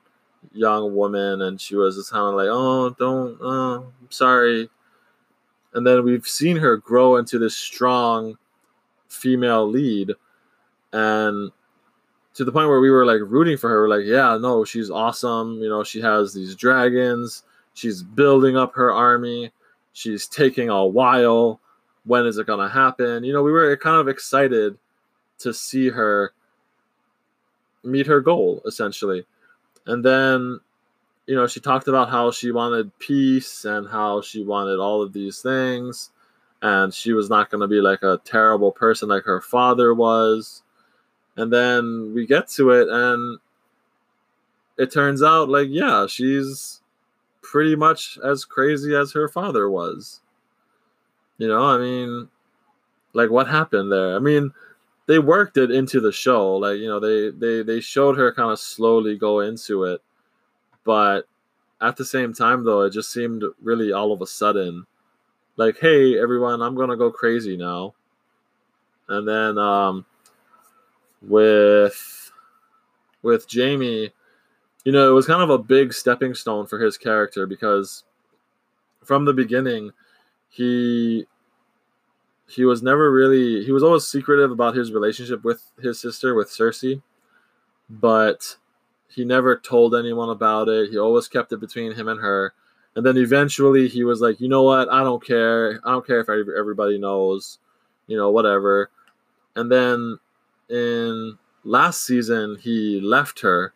young 0.52 0.94
woman 0.94 1.42
and 1.42 1.60
she 1.60 1.76
was 1.76 1.96
just 1.96 2.10
kind 2.10 2.28
of 2.28 2.34
like 2.34 2.48
oh 2.50 2.90
don't 2.90 3.38
oh 3.40 3.92
I'm 4.00 4.10
sorry. 4.10 4.68
And 5.72 5.86
then 5.86 6.04
we've 6.04 6.26
seen 6.26 6.56
her 6.56 6.76
grow 6.76 7.16
into 7.16 7.38
this 7.38 7.56
strong 7.56 8.38
female 9.08 9.68
lead 9.68 10.12
and 10.92 11.50
to 12.34 12.44
the 12.44 12.52
point 12.52 12.68
where 12.68 12.80
we 12.80 12.90
were 12.90 13.06
like 13.06 13.20
rooting 13.24 13.56
for 13.56 13.68
her. 13.68 13.82
We're 13.82 13.96
like 13.96 14.06
yeah 14.06 14.36
no 14.36 14.64
she's 14.64 14.90
awesome. 14.90 15.58
You 15.60 15.68
know 15.68 15.84
she 15.84 16.00
has 16.00 16.34
these 16.34 16.54
dragons. 16.54 17.42
She's 17.74 18.02
building 18.02 18.56
up 18.56 18.74
her 18.74 18.92
army. 18.92 19.50
She's 19.92 20.28
taking 20.28 20.68
a 20.68 20.86
while. 20.86 21.60
When 22.04 22.26
is 22.26 22.38
it 22.38 22.46
to 22.46 22.68
happen? 22.68 23.24
You 23.24 23.32
know 23.32 23.42
we 23.42 23.52
were 23.52 23.76
kind 23.76 23.96
of 23.96 24.08
excited 24.08 24.78
to 25.38 25.52
see 25.52 25.88
her 25.88 26.32
meet 27.82 28.06
her 28.06 28.20
goal 28.20 28.62
essentially 28.64 29.26
and 29.86 30.04
then 30.04 30.60
you 31.26 31.34
know 31.34 31.46
she 31.46 31.60
talked 31.60 31.88
about 31.88 32.10
how 32.10 32.30
she 32.30 32.50
wanted 32.50 32.96
peace 32.98 33.64
and 33.64 33.88
how 33.88 34.20
she 34.20 34.44
wanted 34.44 34.78
all 34.78 35.02
of 35.02 35.12
these 35.12 35.40
things. 35.40 36.10
And 36.62 36.94
she 36.94 37.12
was 37.12 37.28
not 37.28 37.50
going 37.50 37.60
to 37.60 37.68
be 37.68 37.82
like 37.82 38.02
a 38.02 38.20
terrible 38.24 38.72
person 38.72 39.10
like 39.10 39.24
her 39.24 39.42
father 39.42 39.92
was. 39.92 40.62
And 41.36 41.52
then 41.52 42.12
we 42.14 42.26
get 42.26 42.48
to 42.52 42.70
it 42.70 42.88
and 42.88 43.38
it 44.78 44.90
turns 44.90 45.22
out 45.22 45.48
like 45.48 45.68
yeah 45.70 46.06
she's 46.06 46.80
pretty 47.42 47.76
much 47.76 48.18
as 48.24 48.44
crazy 48.44 48.94
as 48.94 49.12
her 49.12 49.28
father 49.28 49.68
was. 49.68 50.20
You 51.38 51.48
know 51.48 51.64
i 51.64 51.78
mean 51.78 52.28
like 53.14 53.30
what 53.30 53.48
happened 53.48 53.90
there? 53.90 54.16
I 54.16 54.18
mean 54.18 54.52
they 55.06 55.18
worked 55.18 55.56
it 55.56 55.70
into 55.70 56.00
the 56.00 56.12
show. 56.12 56.56
Like 56.56 56.78
you 56.78 56.88
know, 56.88 57.00
they 57.00 57.30
they 57.30 57.62
they 57.62 57.80
showed 57.80 58.16
her 58.16 58.32
kind 58.32 58.50
of 58.50 58.58
slowly 58.58 59.16
go 59.16 59.40
into 59.40 59.84
it, 59.84 60.02
but 60.84 61.26
at 61.80 61.96
the 61.96 62.04
same 62.04 62.32
time 62.32 62.64
though, 62.64 62.82
it 62.82 62.90
just 62.90 63.12
seemed 63.12 63.44
really 63.62 63.92
all 63.92 64.12
of 64.12 64.22
a 64.22 64.26
sudden, 64.26 64.86
like, 65.56 65.78
hey 65.80 66.18
everyone, 66.18 66.62
I'm 66.62 66.74
gonna 66.74 66.96
go 66.96 67.10
crazy 67.10 67.56
now. 67.56 67.94
And 69.08 69.28
then 69.28 69.58
um, 69.58 70.06
with 71.22 72.32
with 73.22 73.46
Jaime, 73.52 74.10
you 74.84 74.92
know, 74.92 75.10
it 75.10 75.14
was 75.14 75.26
kind 75.26 75.42
of 75.42 75.50
a 75.50 75.58
big 75.58 75.92
stepping 75.92 76.34
stone 76.34 76.66
for 76.66 76.78
his 76.78 76.96
character 76.96 77.46
because 77.46 78.04
from 79.02 79.24
the 79.24 79.32
beginning, 79.32 79.90
he 80.48 81.26
he 82.48 82.64
was 82.64 82.82
never 82.82 83.10
really 83.10 83.64
he 83.64 83.72
was 83.72 83.82
always 83.82 84.06
secretive 84.06 84.50
about 84.50 84.76
his 84.76 84.92
relationship 84.92 85.44
with 85.44 85.62
his 85.82 86.00
sister 86.00 86.34
with 86.34 86.48
Cersei, 86.48 87.02
but 87.88 88.56
he 89.08 89.24
never 89.24 89.56
told 89.56 89.94
anyone 89.94 90.28
about 90.30 90.68
it. 90.68 90.90
He 90.90 90.98
always 90.98 91.28
kept 91.28 91.52
it 91.52 91.60
between 91.60 91.92
him 91.92 92.08
and 92.08 92.20
her. 92.20 92.52
And 92.96 93.04
then 93.04 93.16
eventually 93.16 93.88
he 93.88 94.04
was 94.04 94.20
like, 94.20 94.40
"You 94.40 94.48
know 94.48 94.62
what? 94.62 94.88
I 94.88 95.02
don't 95.02 95.24
care. 95.24 95.80
I 95.84 95.92
don't 95.92 96.06
care 96.06 96.20
if 96.20 96.28
everybody 96.28 96.98
knows. 96.98 97.58
You 98.06 98.16
know, 98.16 98.30
whatever." 98.30 98.90
And 99.56 99.70
then 99.70 100.18
in 100.68 101.38
last 101.64 102.04
season 102.04 102.56
he 102.60 103.00
left 103.00 103.40
her, 103.40 103.72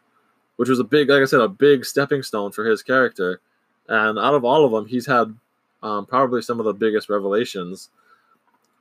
which 0.56 0.68
was 0.68 0.78
a 0.78 0.84
big 0.84 1.08
like 1.08 1.22
I 1.22 1.24
said 1.24 1.40
a 1.40 1.48
big 1.48 1.84
stepping 1.84 2.22
stone 2.22 2.52
for 2.52 2.64
his 2.66 2.82
character. 2.82 3.40
And 3.88 4.18
out 4.18 4.34
of 4.34 4.44
all 4.44 4.66
of 4.66 4.72
them, 4.72 4.86
he's 4.86 5.06
had 5.06 5.34
um, 5.82 6.04
probably 6.06 6.42
some 6.42 6.60
of 6.60 6.66
the 6.66 6.74
biggest 6.74 7.08
revelations 7.08 7.88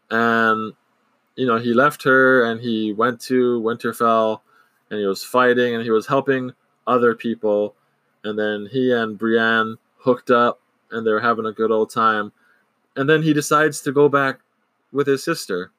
and 0.10 0.74
you 1.36 1.46
know 1.46 1.58
he 1.58 1.74
left 1.74 2.04
her 2.04 2.44
and 2.46 2.62
he 2.62 2.94
went 2.94 3.20
to 3.22 3.62
Winterfell 3.62 4.42
and 4.90 5.00
he 5.00 5.06
was 5.06 5.24
fighting 5.24 5.76
and 5.76 5.84
he 5.84 5.92
was 5.92 6.08
helping 6.08 6.52
other 6.86 7.14
people. 7.14 7.76
And 8.24 8.38
then 8.38 8.68
he 8.72 8.92
and 8.92 9.18
Brienne 9.18 9.78
hooked 9.98 10.32
up 10.32 10.60
and 10.92 11.06
they 11.06 11.12
were 11.12 11.20
having 11.20 11.46
a 11.46 11.52
good 11.52 11.72
old 11.72 11.90
time. 11.90 12.32
And 12.96 13.10
then 13.10 13.22
he 13.22 13.34
decides 13.34 13.82
to 13.82 13.92
go 13.92 14.10
back 14.10 14.40
with 14.92 15.08
his 15.08 15.24
sister. 15.24 15.72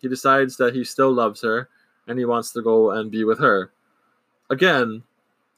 He 0.00 0.08
decides 0.08 0.56
that 0.56 0.74
he 0.74 0.84
still 0.84 1.12
loves 1.12 1.42
her 1.42 1.68
and 2.06 2.18
he 2.18 2.24
wants 2.24 2.52
to 2.52 2.62
go 2.62 2.92
and 2.92 3.10
be 3.10 3.24
with 3.24 3.40
her. 3.40 3.72
Again 4.50 5.02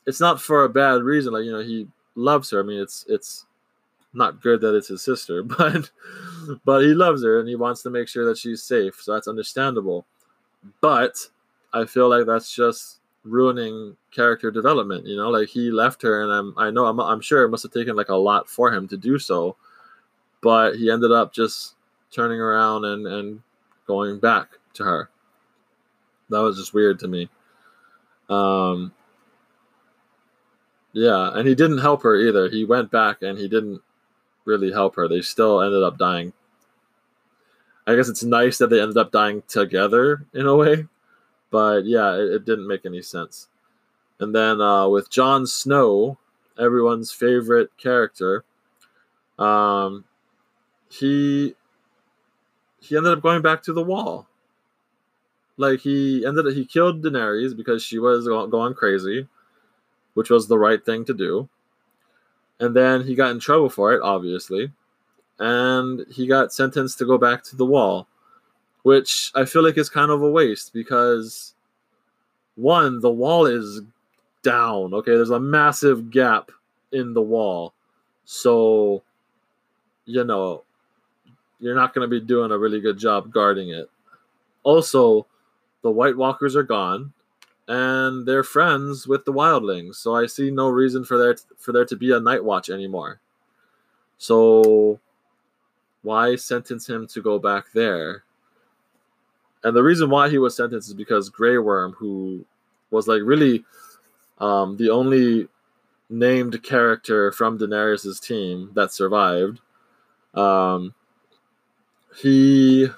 it's 0.06 0.20
not 0.20 0.40
for 0.40 0.64
a 0.64 0.68
bad 0.68 1.02
reason 1.02 1.32
like 1.32 1.44
you 1.44 1.52
know 1.52 1.60
he 1.60 1.86
loves 2.14 2.50
her. 2.50 2.60
I 2.60 2.62
mean 2.62 2.80
it's 2.80 3.04
it's 3.08 3.46
not 4.12 4.40
good 4.40 4.60
that 4.60 4.74
it's 4.74 4.88
his 4.88 5.02
sister, 5.02 5.42
but 5.58 5.90
but 6.64 6.80
he 6.82 6.94
loves 6.94 7.22
her 7.22 7.38
and 7.38 7.48
he 7.48 7.56
wants 7.56 7.82
to 7.82 7.90
make 7.90 8.08
sure 8.08 8.26
that 8.26 8.38
she's 8.38 8.62
safe. 8.62 9.00
So 9.00 9.14
that's 9.14 9.28
understandable. 9.28 10.06
But 10.80 11.16
I 11.72 11.84
feel 11.84 12.08
like 12.08 12.26
that's 12.26 12.54
just 12.54 12.98
ruining 13.24 13.96
character 14.10 14.50
development. 14.50 15.06
You 15.06 15.16
know, 15.16 15.30
like 15.30 15.48
he 15.48 15.70
left 15.70 16.02
her, 16.02 16.22
and 16.22 16.32
I'm 16.32 16.54
I 16.56 16.70
know 16.70 16.86
I'm 16.86 17.00
I'm 17.00 17.20
sure 17.20 17.44
it 17.44 17.50
must 17.50 17.62
have 17.62 17.72
taken 17.72 17.96
like 17.96 18.08
a 18.08 18.14
lot 18.14 18.48
for 18.48 18.72
him 18.72 18.88
to 18.88 18.96
do 18.96 19.18
so, 19.18 19.56
but 20.42 20.76
he 20.76 20.90
ended 20.90 21.12
up 21.12 21.32
just 21.32 21.76
turning 22.10 22.40
around 22.40 22.84
and 22.84 23.06
and 23.06 23.42
going 23.86 24.18
back 24.18 24.58
to 24.74 24.84
her. 24.84 25.10
That 26.28 26.40
was 26.40 26.56
just 26.56 26.74
weird 26.74 26.98
to 27.00 27.08
me. 27.08 27.28
Um, 28.28 28.92
yeah, 30.92 31.32
and 31.34 31.46
he 31.46 31.54
didn't 31.54 31.78
help 31.78 32.02
her 32.02 32.16
either. 32.16 32.48
He 32.48 32.64
went 32.64 32.90
back 32.90 33.22
and 33.22 33.36
he 33.36 33.48
didn't 33.48 33.80
really 34.44 34.72
help 34.72 34.96
her. 34.96 35.08
They 35.08 35.20
still 35.20 35.60
ended 35.60 35.82
up 35.82 35.98
dying. 35.98 36.32
I 37.86 37.96
guess 37.96 38.08
it's 38.08 38.22
nice 38.22 38.58
that 38.58 38.70
they 38.70 38.80
ended 38.80 38.98
up 38.98 39.10
dying 39.10 39.42
together 39.48 40.26
in 40.32 40.46
a 40.46 40.54
way, 40.54 40.86
but 41.50 41.84
yeah, 41.86 42.14
it, 42.14 42.34
it 42.34 42.44
didn't 42.44 42.68
make 42.68 42.86
any 42.86 43.02
sense. 43.02 43.48
And 44.20 44.34
then 44.34 44.60
uh, 44.60 44.86
with 44.88 45.10
Jon 45.10 45.46
Snow, 45.46 46.18
everyone's 46.58 47.10
favorite 47.10 47.70
character, 47.78 48.44
um, 49.38 50.04
he 50.90 51.54
he 52.80 52.96
ended 52.96 53.12
up 53.12 53.22
going 53.22 53.42
back 53.42 53.62
to 53.64 53.72
the 53.72 53.82
wall. 53.82 54.26
Like 55.56 55.80
he 55.80 56.24
ended 56.26 56.46
up, 56.46 56.52
he 56.54 56.64
killed 56.64 57.02
Daenerys 57.02 57.56
because 57.56 57.82
she 57.82 57.98
was 57.98 58.26
going 58.26 58.74
crazy, 58.74 59.28
which 60.14 60.30
was 60.30 60.48
the 60.48 60.58
right 60.58 60.84
thing 60.84 61.04
to 61.06 61.14
do. 61.14 61.48
And 62.60 62.76
then 62.76 63.04
he 63.04 63.14
got 63.14 63.30
in 63.32 63.40
trouble 63.40 63.70
for 63.70 63.92
it, 63.94 64.02
obviously. 64.02 64.70
And 65.38 66.04
he 66.10 66.26
got 66.26 66.52
sentenced 66.52 66.98
to 66.98 67.06
go 67.06 67.18
back 67.18 67.42
to 67.44 67.56
the 67.56 67.66
wall. 67.66 68.06
which 68.82 69.30
I 69.34 69.44
feel 69.44 69.62
like 69.62 69.78
is 69.78 69.90
kind 69.90 70.10
of 70.10 70.22
a 70.22 70.30
waste 70.30 70.72
because 70.72 71.54
one, 72.56 73.00
the 73.00 73.10
wall 73.10 73.46
is 73.46 73.82
down. 74.42 74.94
Okay, 74.94 75.12
there's 75.12 75.30
a 75.30 75.40
massive 75.40 76.10
gap 76.10 76.50
in 76.92 77.12
the 77.14 77.22
wall. 77.22 77.74
So, 78.24 79.02
you 80.06 80.24
know, 80.24 80.64
you're 81.58 81.74
not 81.74 81.94
going 81.94 82.08
to 82.08 82.20
be 82.20 82.24
doing 82.24 82.50
a 82.52 82.58
really 82.58 82.80
good 82.80 82.98
job 82.98 83.32
guarding 83.32 83.70
it. 83.70 83.90
Also, 84.62 85.26
the 85.82 85.90
White 85.90 86.16
Walkers 86.16 86.56
are 86.56 86.62
gone 86.62 87.12
and 87.70 88.26
they're 88.26 88.42
friends 88.42 89.06
with 89.06 89.24
the 89.24 89.32
wildlings. 89.32 89.94
So 89.94 90.12
I 90.12 90.26
see 90.26 90.50
no 90.50 90.68
reason 90.68 91.04
for 91.04 91.16
there 91.16 91.36
for 91.56 91.70
there 91.70 91.84
to 91.84 91.96
be 91.96 92.10
a 92.10 92.18
night 92.18 92.42
watch 92.42 92.68
anymore. 92.68 93.20
So 94.18 94.98
why 96.02 96.34
sentence 96.34 96.88
him 96.88 97.06
to 97.06 97.22
go 97.22 97.38
back 97.38 97.66
there? 97.72 98.24
And 99.62 99.76
the 99.76 99.84
reason 99.84 100.10
why 100.10 100.30
he 100.30 100.38
was 100.38 100.56
sentenced 100.56 100.88
is 100.88 100.94
because 100.94 101.28
Grey 101.28 101.58
Worm, 101.58 101.92
who 101.92 102.44
was 102.90 103.06
like 103.06 103.22
really 103.22 103.64
um, 104.38 104.76
the 104.76 104.90
only 104.90 105.46
named 106.08 106.60
character 106.64 107.30
from 107.30 107.56
Daenerys's 107.56 108.18
team 108.18 108.72
that 108.74 108.92
survived, 108.92 109.60
um, 110.34 110.92
he 112.16 112.88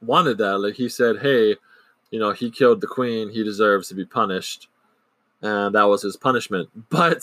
wanted 0.00 0.38
that. 0.38 0.58
Like 0.58 0.74
he 0.74 0.88
said, 0.88 1.18
"Hey, 1.18 1.56
you 2.10 2.18
know, 2.18 2.32
he 2.32 2.50
killed 2.50 2.80
the 2.80 2.86
queen. 2.86 3.30
He 3.30 3.42
deserves 3.44 3.88
to 3.88 3.94
be 3.94 4.04
punished," 4.04 4.68
and 5.42 5.74
that 5.74 5.84
was 5.84 6.02
his 6.02 6.16
punishment. 6.16 6.68
But 6.90 7.22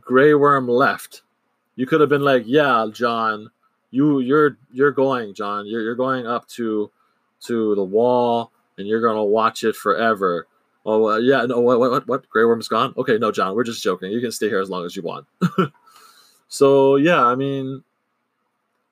Grey 0.00 0.34
Worm 0.34 0.68
left. 0.68 1.22
You 1.76 1.86
could 1.86 2.00
have 2.00 2.10
been 2.10 2.22
like, 2.22 2.44
"Yeah, 2.46 2.86
Jon, 2.92 3.50
you 3.90 4.20
you're 4.20 4.58
you're 4.72 4.92
going, 4.92 5.34
Jon. 5.34 5.66
You're 5.66 5.82
you're 5.82 5.94
going 5.94 6.26
up 6.26 6.48
to 6.48 6.90
to 7.42 7.74
the 7.74 7.84
wall, 7.84 8.52
and 8.78 8.86
you're 8.86 9.02
gonna 9.02 9.24
watch 9.24 9.64
it 9.64 9.76
forever." 9.76 10.46
Oh 10.86 11.08
uh, 11.08 11.16
yeah, 11.16 11.46
no, 11.46 11.60
what 11.60 11.78
what 11.80 12.06
what? 12.06 12.28
Grey 12.28 12.44
Worm's 12.44 12.68
gone. 12.68 12.92
Okay, 12.96 13.16
no, 13.18 13.32
Jon, 13.32 13.54
we're 13.54 13.64
just 13.64 13.82
joking. 13.82 14.12
You 14.12 14.20
can 14.20 14.32
stay 14.32 14.48
here 14.48 14.60
as 14.60 14.68
long 14.68 14.84
as 14.84 14.94
you 14.94 15.02
want. 15.02 15.26
so 16.48 16.96
yeah, 16.96 17.24
I 17.24 17.34
mean, 17.34 17.82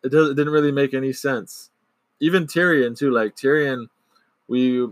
it, 0.03 0.15
it 0.15 0.37
didn't 0.37 0.53
really 0.53 0.73
make 0.73 0.95
any 0.95 1.13
sense. 1.13 1.71
Even 2.21 2.47
Tyrion 2.47 2.97
too. 2.97 3.11
Like 3.11 3.37
Tyrion, 3.37 3.89
we 4.49 4.89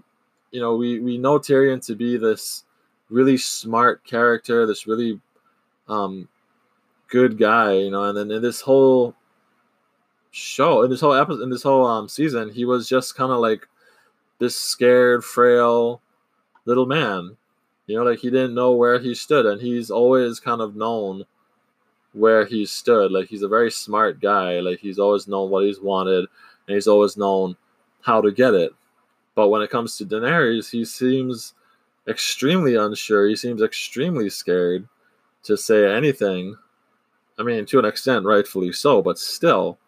you 0.50 0.60
know 0.60 0.76
we 0.76 1.00
we 1.00 1.18
know 1.18 1.38
Tyrion 1.38 1.84
to 1.86 1.94
be 1.94 2.16
this 2.16 2.64
really 3.08 3.36
smart 3.36 4.04
character, 4.04 4.66
this 4.66 4.86
really 4.86 5.20
um 5.88 6.28
good 7.08 7.38
guy, 7.38 7.74
you 7.74 7.90
know, 7.90 8.04
and 8.04 8.16
then 8.16 8.30
in 8.30 8.42
this 8.42 8.60
whole 8.60 9.14
show 10.30 10.82
in 10.82 10.90
this 10.90 11.00
whole 11.00 11.14
episode 11.14 11.42
in 11.42 11.50
this 11.50 11.62
whole 11.64 11.84
um 11.84 12.08
season 12.08 12.50
he 12.50 12.64
was 12.64 12.88
just 12.88 13.16
kind 13.16 13.32
of 13.32 13.38
like 13.40 13.66
this 14.38 14.54
scared 14.54 15.24
frail 15.24 16.00
little 16.66 16.86
man 16.86 17.36
you 17.86 17.96
know 17.96 18.04
like 18.04 18.20
he 18.20 18.30
didn't 18.30 18.54
know 18.54 18.72
where 18.72 19.00
he 19.00 19.12
stood 19.12 19.44
and 19.44 19.60
he's 19.60 19.90
always 19.90 20.38
kind 20.38 20.60
of 20.60 20.76
known 20.76 21.24
where 22.12 22.44
he 22.46 22.64
stood 22.64 23.10
like 23.10 23.28
he's 23.28 23.42
a 23.42 23.48
very 23.48 23.70
smart 23.70 24.20
guy 24.20 24.60
like 24.60 24.78
he's 24.78 24.98
always 24.98 25.26
known 25.26 25.50
what 25.50 25.64
he's 25.64 25.80
wanted 25.80 26.26
and 26.68 26.74
he's 26.74 26.88
always 26.88 27.16
known 27.16 27.56
how 28.02 28.20
to 28.20 28.30
get 28.30 28.54
it 28.54 28.72
but 29.34 29.48
when 29.48 29.62
it 29.62 29.70
comes 29.70 29.96
to 29.96 30.04
Daenerys 30.04 30.70
he 30.70 30.84
seems 30.84 31.54
extremely 32.08 32.74
unsure 32.74 33.26
he 33.28 33.36
seems 33.36 33.62
extremely 33.62 34.30
scared 34.30 34.88
to 35.42 35.56
say 35.56 35.94
anything 35.94 36.56
I 37.38 37.42
mean 37.42 37.66
to 37.66 37.78
an 37.78 37.84
extent 37.84 38.24
rightfully 38.24 38.72
so 38.72 39.02
but 39.02 39.18
still 39.18 39.78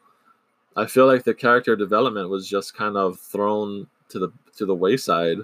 I 0.77 0.87
feel 0.87 1.07
like 1.07 1.25
the 1.25 1.35
character 1.35 1.77
development 1.77 2.31
was 2.31 2.49
just 2.49 2.75
kind 2.75 2.97
of 2.97 3.21
thrown 3.21 3.87
to 4.09 4.19
the 4.19 4.33
to 4.57 4.67
the 4.67 4.75
wayside. 4.75 5.39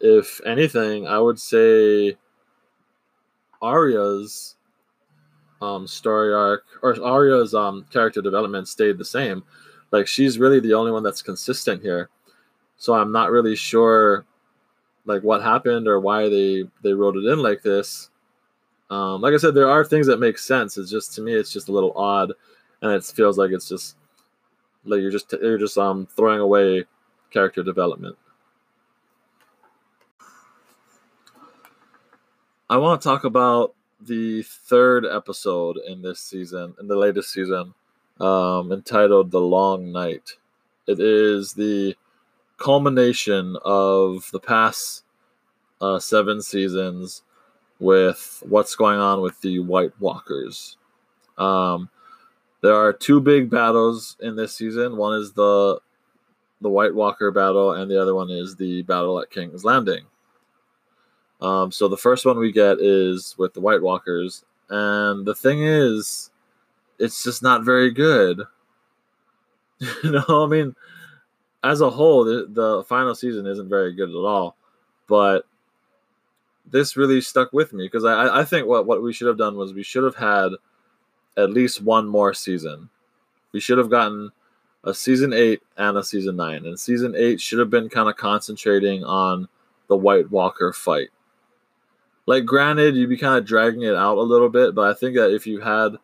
If 0.00 0.40
anything, 0.44 1.06
I 1.06 1.18
would 1.18 1.38
say 1.38 2.16
Arya's 3.62 4.56
um, 5.60 5.86
story 5.86 6.32
arc 6.32 6.64
or 6.82 7.00
Arya's 7.02 7.54
um, 7.54 7.84
character 7.90 8.22
development 8.22 8.68
stayed 8.68 8.98
the 8.98 9.04
same. 9.04 9.44
Like 9.90 10.06
she's 10.06 10.38
really 10.38 10.60
the 10.60 10.74
only 10.74 10.92
one 10.92 11.02
that's 11.02 11.22
consistent 11.22 11.82
here. 11.82 12.10
So 12.78 12.94
I'm 12.94 13.12
not 13.12 13.30
really 13.30 13.56
sure 13.56 14.24
like 15.04 15.22
what 15.22 15.42
happened 15.42 15.88
or 15.88 15.98
why 15.98 16.28
they 16.28 16.64
they 16.82 16.92
wrote 16.92 17.16
it 17.16 17.24
in 17.24 17.40
like 17.40 17.62
this. 17.62 18.10
Um, 18.90 19.20
like 19.20 19.34
I 19.34 19.36
said, 19.36 19.54
there 19.54 19.68
are 19.68 19.84
things 19.84 20.06
that 20.06 20.18
make 20.20 20.38
sense. 20.38 20.78
It's 20.78 20.90
just 20.90 21.14
to 21.14 21.22
me, 21.22 21.34
it's 21.34 21.52
just 21.52 21.68
a 21.68 21.72
little 21.72 21.92
odd, 21.96 22.32
and 22.80 22.92
it 22.92 23.04
feels 23.04 23.36
like 23.36 23.50
it's 23.50 23.68
just 23.68 23.96
like 24.84 25.00
you're 25.00 25.10
just 25.10 25.32
you're 25.32 25.58
just 25.58 25.76
um 25.76 26.06
throwing 26.06 26.40
away 26.40 26.84
character 27.30 27.62
development. 27.62 28.16
I 32.70 32.76
want 32.76 33.00
to 33.00 33.08
talk 33.08 33.24
about 33.24 33.74
the 34.00 34.42
third 34.42 35.04
episode 35.04 35.78
in 35.86 36.02
this 36.02 36.20
season, 36.20 36.74
in 36.78 36.86
the 36.86 36.96
latest 36.96 37.32
season, 37.32 37.74
um, 38.20 38.70
entitled 38.72 39.30
"The 39.30 39.40
Long 39.40 39.90
Night." 39.90 40.36
It 40.86 41.00
is 41.00 41.54
the 41.54 41.96
culmination 42.58 43.56
of 43.64 44.28
the 44.32 44.40
past 44.40 45.04
uh, 45.80 45.98
seven 45.98 46.42
seasons 46.42 47.22
with 47.78 48.42
what's 48.46 48.74
going 48.74 48.98
on 48.98 49.20
with 49.20 49.40
the 49.40 49.60
White 49.60 49.92
Walkers. 50.00 50.76
Um, 51.36 51.88
there 52.60 52.74
are 52.74 52.92
two 52.92 53.20
big 53.20 53.48
battles 53.48 54.16
in 54.20 54.36
this 54.36 54.54
season. 54.54 54.96
One 54.96 55.20
is 55.20 55.32
the 55.32 55.80
the 56.60 56.68
White 56.68 56.94
Walker 56.94 57.30
battle, 57.30 57.72
and 57.72 57.88
the 57.88 58.02
other 58.02 58.16
one 58.16 58.30
is 58.30 58.56
the 58.56 58.82
battle 58.82 59.20
at 59.20 59.30
King's 59.30 59.64
Landing. 59.64 60.04
Um, 61.40 61.70
so 61.70 61.86
the 61.86 61.96
first 61.96 62.26
one 62.26 62.36
we 62.36 62.50
get 62.50 62.80
is 62.80 63.36
with 63.38 63.54
the 63.54 63.60
White 63.60 63.80
Walkers, 63.80 64.44
and 64.68 65.24
the 65.24 65.36
thing 65.36 65.62
is, 65.62 66.30
it's 66.98 67.22
just 67.22 67.44
not 67.44 67.64
very 67.64 67.92
good. 67.92 68.42
you 70.02 70.10
know, 70.10 70.24
I 70.28 70.46
mean, 70.46 70.74
as 71.64 71.80
a 71.80 71.90
whole, 71.90 72.24
the, 72.24 72.46
the 72.48 72.84
final 72.84 73.14
season 73.14 73.46
isn't 73.46 73.68
very 73.68 73.92
good 73.94 74.10
at 74.10 74.16
all, 74.16 74.56
but 75.06 75.44
this 76.70 76.96
really 76.96 77.20
stuck 77.20 77.52
with 77.52 77.72
me 77.72 77.86
because 77.86 78.04
I, 78.04 78.40
I 78.40 78.44
think 78.44 78.66
what, 78.66 78.86
what 78.86 79.02
we 79.02 79.12
should 79.12 79.26
have 79.26 79.38
done 79.38 79.56
was 79.56 79.72
we 79.72 79.82
should 79.82 80.04
have 80.04 80.16
had 80.16 80.52
at 81.36 81.50
least 81.50 81.82
one 81.82 82.06
more 82.06 82.34
season. 82.34 82.88
We 83.52 83.60
should 83.60 83.78
have 83.78 83.90
gotten 83.90 84.30
a 84.84 84.94
season 84.94 85.32
eight 85.32 85.62
and 85.76 85.96
a 85.96 86.04
season 86.04 86.36
nine. 86.36 86.66
And 86.66 86.78
season 86.78 87.14
eight 87.16 87.40
should 87.40 87.58
have 87.58 87.70
been 87.70 87.88
kind 87.88 88.08
of 88.08 88.16
concentrating 88.16 89.04
on 89.04 89.48
the 89.88 89.96
White 89.96 90.30
Walker 90.30 90.72
fight. 90.72 91.08
Like, 92.26 92.44
granted, 92.44 92.94
you'd 92.94 93.08
be 93.08 93.16
kind 93.16 93.38
of 93.38 93.46
dragging 93.46 93.82
it 93.82 93.94
out 93.94 94.18
a 94.18 94.22
little 94.22 94.50
bit, 94.50 94.74
but 94.74 94.90
I 94.90 94.94
think 94.94 95.16
that 95.16 95.34
if 95.34 95.46
you 95.46 95.60
had 95.60 95.96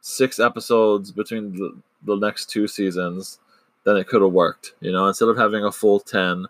six 0.00 0.40
episodes 0.40 1.12
between 1.12 1.52
the, 1.52 1.76
the 2.04 2.16
next 2.16 2.46
two 2.46 2.66
seasons, 2.66 3.38
then 3.84 3.96
it 3.96 4.06
could 4.08 4.22
have 4.22 4.32
worked. 4.32 4.74
You 4.80 4.92
know, 4.92 5.06
instead 5.06 5.28
of 5.28 5.36
having 5.36 5.64
a 5.64 5.72
full 5.72 6.00
ten, 6.00 6.46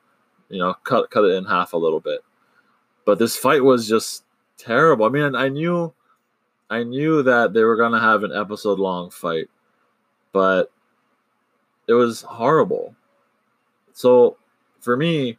you 0.48 0.58
know, 0.58 0.74
cut 0.84 1.10
cut 1.10 1.24
it 1.24 1.34
in 1.34 1.44
half 1.44 1.72
a 1.72 1.78
little 1.78 2.00
bit. 2.00 2.20
But 3.04 3.18
this 3.18 3.36
fight 3.36 3.64
was 3.64 3.88
just 3.88 4.24
terrible. 4.58 5.06
I 5.06 5.08
mean, 5.08 5.34
I 5.34 5.48
knew 5.48 5.92
I 6.70 6.84
knew 6.84 7.22
that 7.24 7.52
they 7.52 7.64
were 7.64 7.76
to 7.76 7.98
have 7.98 8.22
an 8.22 8.32
episode 8.32 8.78
long 8.78 9.10
fight, 9.10 9.48
but 10.32 10.70
it 11.88 11.94
was 11.94 12.22
horrible. 12.22 12.94
So 13.92 14.36
for 14.80 14.96
me, 14.96 15.38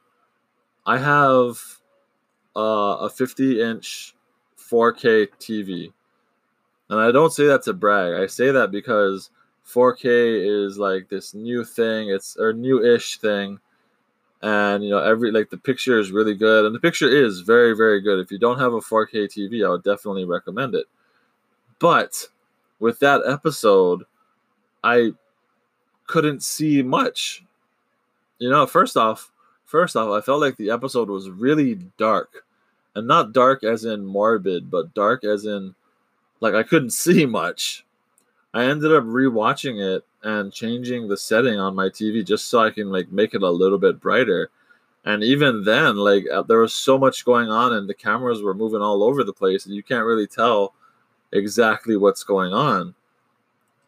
I 0.85 0.97
have 0.97 1.57
uh, 2.55 2.97
a 2.99 3.09
50 3.09 3.61
inch 3.61 4.13
4K 4.57 5.27
TV. 5.39 5.93
And 6.89 6.99
I 6.99 7.11
don't 7.11 7.31
say 7.31 7.47
that 7.47 7.63
to 7.63 7.73
brag. 7.73 8.21
I 8.21 8.27
say 8.27 8.51
that 8.51 8.71
because 8.71 9.29
4K 9.67 10.65
is 10.67 10.77
like 10.77 11.09
this 11.09 11.33
new 11.33 11.63
thing. 11.63 12.09
It's 12.09 12.37
or 12.37 12.53
new-ish 12.53 13.17
thing. 13.19 13.59
And 14.41 14.83
you 14.83 14.89
know, 14.89 14.97
every 14.99 15.31
like 15.31 15.49
the 15.49 15.57
picture 15.57 15.99
is 15.99 16.11
really 16.11 16.35
good. 16.35 16.65
And 16.65 16.73
the 16.73 16.79
picture 16.79 17.07
is 17.07 17.41
very, 17.41 17.75
very 17.75 18.01
good. 18.01 18.19
If 18.19 18.31
you 18.31 18.39
don't 18.39 18.59
have 18.59 18.73
a 18.73 18.79
4K 18.79 19.25
TV, 19.25 19.65
I 19.65 19.69
would 19.69 19.83
definitely 19.83 20.25
recommend 20.25 20.75
it. 20.75 20.85
But 21.79 22.27
with 22.79 22.99
that 22.99 23.21
episode, 23.25 24.03
I 24.83 25.13
couldn't 26.07 26.43
see 26.43 26.81
much. 26.81 27.43
You 28.39 28.49
know, 28.49 28.65
first 28.65 28.97
off, 28.97 29.31
first 29.65 29.95
off, 29.95 30.09
I 30.11 30.23
felt 30.25 30.41
like 30.41 30.57
the 30.57 30.71
episode 30.71 31.09
was 31.09 31.29
really 31.29 31.75
dark. 31.97 32.45
And 32.93 33.07
not 33.07 33.31
dark 33.31 33.63
as 33.63 33.85
in 33.85 34.05
morbid, 34.05 34.69
but 34.69 34.93
dark 34.93 35.23
as 35.23 35.45
in 35.45 35.75
like 36.41 36.55
I 36.55 36.63
couldn't 36.63 36.89
see 37.05 37.25
much. 37.25 37.85
I 38.53 38.65
ended 38.65 38.91
up 38.91 39.03
rewatching 39.03 39.79
it 39.79 40.05
and 40.23 40.51
changing 40.51 41.07
the 41.07 41.17
setting 41.17 41.59
on 41.59 41.75
my 41.75 41.87
TV 41.87 42.25
just 42.25 42.49
so 42.49 42.59
I 42.59 42.69
can 42.69 42.91
like 42.91 43.11
make 43.11 43.33
it 43.33 43.43
a 43.43 43.49
little 43.49 43.77
bit 43.77 44.01
brighter. 44.01 44.49
And 45.03 45.23
even 45.23 45.63
then, 45.63 45.95
like 45.95 46.25
uh, 46.31 46.43
there 46.43 46.59
was 46.59 46.75
so 46.75 46.97
much 46.97 47.25
going 47.25 47.49
on 47.49 47.73
and 47.73 47.89
the 47.89 47.93
cameras 47.93 48.41
were 48.41 48.53
moving 48.53 48.81
all 48.81 49.03
over 49.03 49.23
the 49.23 49.33
place 49.33 49.65
and 49.65 49.73
you 49.73 49.81
can't 49.81 50.05
really 50.05 50.27
tell 50.27 50.73
exactly 51.31 51.97
what's 51.97 52.23
going 52.23 52.53
on. 52.53 52.93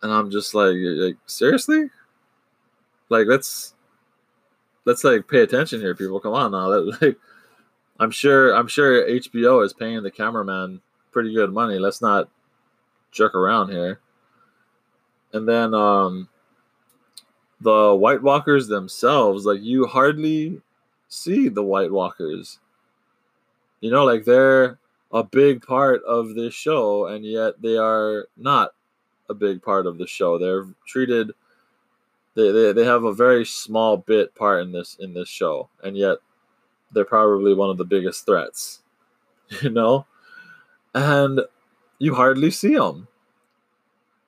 And 0.02 0.12
I'm 0.12 0.32
just 0.32 0.54
like, 0.54 0.76
like 0.78 1.18
seriously? 1.26 1.90
Like 3.10 3.28
let's 3.28 3.74
let's 4.86 5.04
like 5.04 5.28
pay 5.28 5.42
attention 5.42 5.82
here, 5.82 5.96
people. 5.96 6.20
Come 6.20 6.34
on 6.34 6.52
now. 6.52 6.70
Like, 7.02 7.18
I'm 8.00 8.12
sure 8.12 8.56
I'm 8.56 8.68
sure 8.68 9.08
HBO 9.08 9.64
is 9.64 9.72
paying 9.72 10.02
the 10.02 10.10
cameraman 10.12 10.82
pretty 11.12 11.34
good 11.34 11.54
money. 11.54 11.78
Let's 11.78 12.02
not 12.02 12.28
jerk 13.12 13.36
around 13.36 13.70
here. 13.70 14.00
And 15.34 15.48
then 15.48 15.74
um 15.74 16.30
the 17.62 17.96
White 17.96 18.22
Walkers 18.22 18.68
themselves, 18.68 19.46
like 19.46 19.62
you 19.62 19.88
hardly 19.88 20.62
see 21.08 21.50
the 21.50 21.64
White 21.64 21.92
Walkers. 21.92 22.60
You 23.82 23.92
know, 23.92 24.06
like 24.06 24.26
they're 24.26 24.80
a 25.12 25.24
big 25.24 25.66
part 25.66 26.04
of 26.04 26.36
this 26.36 26.54
show, 26.54 27.08
and 27.08 27.26
yet 27.26 27.62
they 27.62 27.78
are 27.78 28.28
not 28.38 28.72
a 29.30 29.34
big 29.34 29.62
part 29.62 29.86
of 29.86 29.98
the 29.98 30.08
show. 30.08 30.38
They're 30.38 30.66
treated 30.88 31.32
they, 32.36 32.52
they, 32.52 32.74
they 32.74 32.86
have 32.86 33.04
a 33.04 33.14
very 33.14 33.46
small 33.46 33.98
bit 33.98 34.34
part 34.36 34.64
in 34.64 34.72
this 34.72 34.98
in 35.00 35.14
this 35.14 35.30
show, 35.30 35.70
and 35.84 35.96
yet 35.96 36.18
they're 36.92 37.06
probably 37.06 37.54
one 37.54 37.70
of 37.70 37.78
the 37.78 37.86
biggest 37.86 38.26
threats. 38.26 38.80
You 39.62 39.70
know? 39.70 40.08
And 40.96 41.42
you 42.00 42.16
hardly 42.16 42.50
see 42.50 42.74
them. 42.74 43.08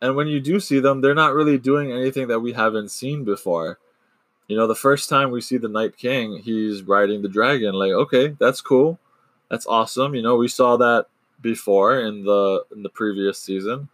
And 0.06 0.15
when 0.15 0.28
you 0.28 0.39
do 0.39 0.60
see 0.60 0.80
them, 0.80 1.02
they're 1.02 1.15
not 1.15 1.34
really 1.34 1.58
doing 1.58 1.91
anything 1.91 2.28
that 2.28 2.39
we 2.39 2.54
haven't 2.54 2.91
seen 2.91 3.24
before. 3.24 3.80
You 4.48 4.56
know, 4.56 4.68
the 4.68 4.76
first 4.76 5.10
time 5.10 5.32
we 5.32 5.41
see 5.41 5.58
the 5.58 5.68
Night 5.68 5.98
King, 5.98 6.38
he's 6.44 6.84
riding 6.84 7.24
the 7.24 7.28
dragon. 7.28 7.74
Like, 7.74 7.91
okay, 7.91 8.36
that's 8.39 8.62
cool. 8.62 9.00
That's 9.50 9.65
awesome. 9.65 10.13
You 10.13 10.22
know, 10.22 10.36
we 10.36 10.48
saw 10.48 10.78
that 10.78 11.08
before 11.41 12.02
in 12.02 12.24
the 12.24 12.63
in 12.76 12.84
the 12.84 12.89
previous 12.89 13.39
season. 13.39 13.89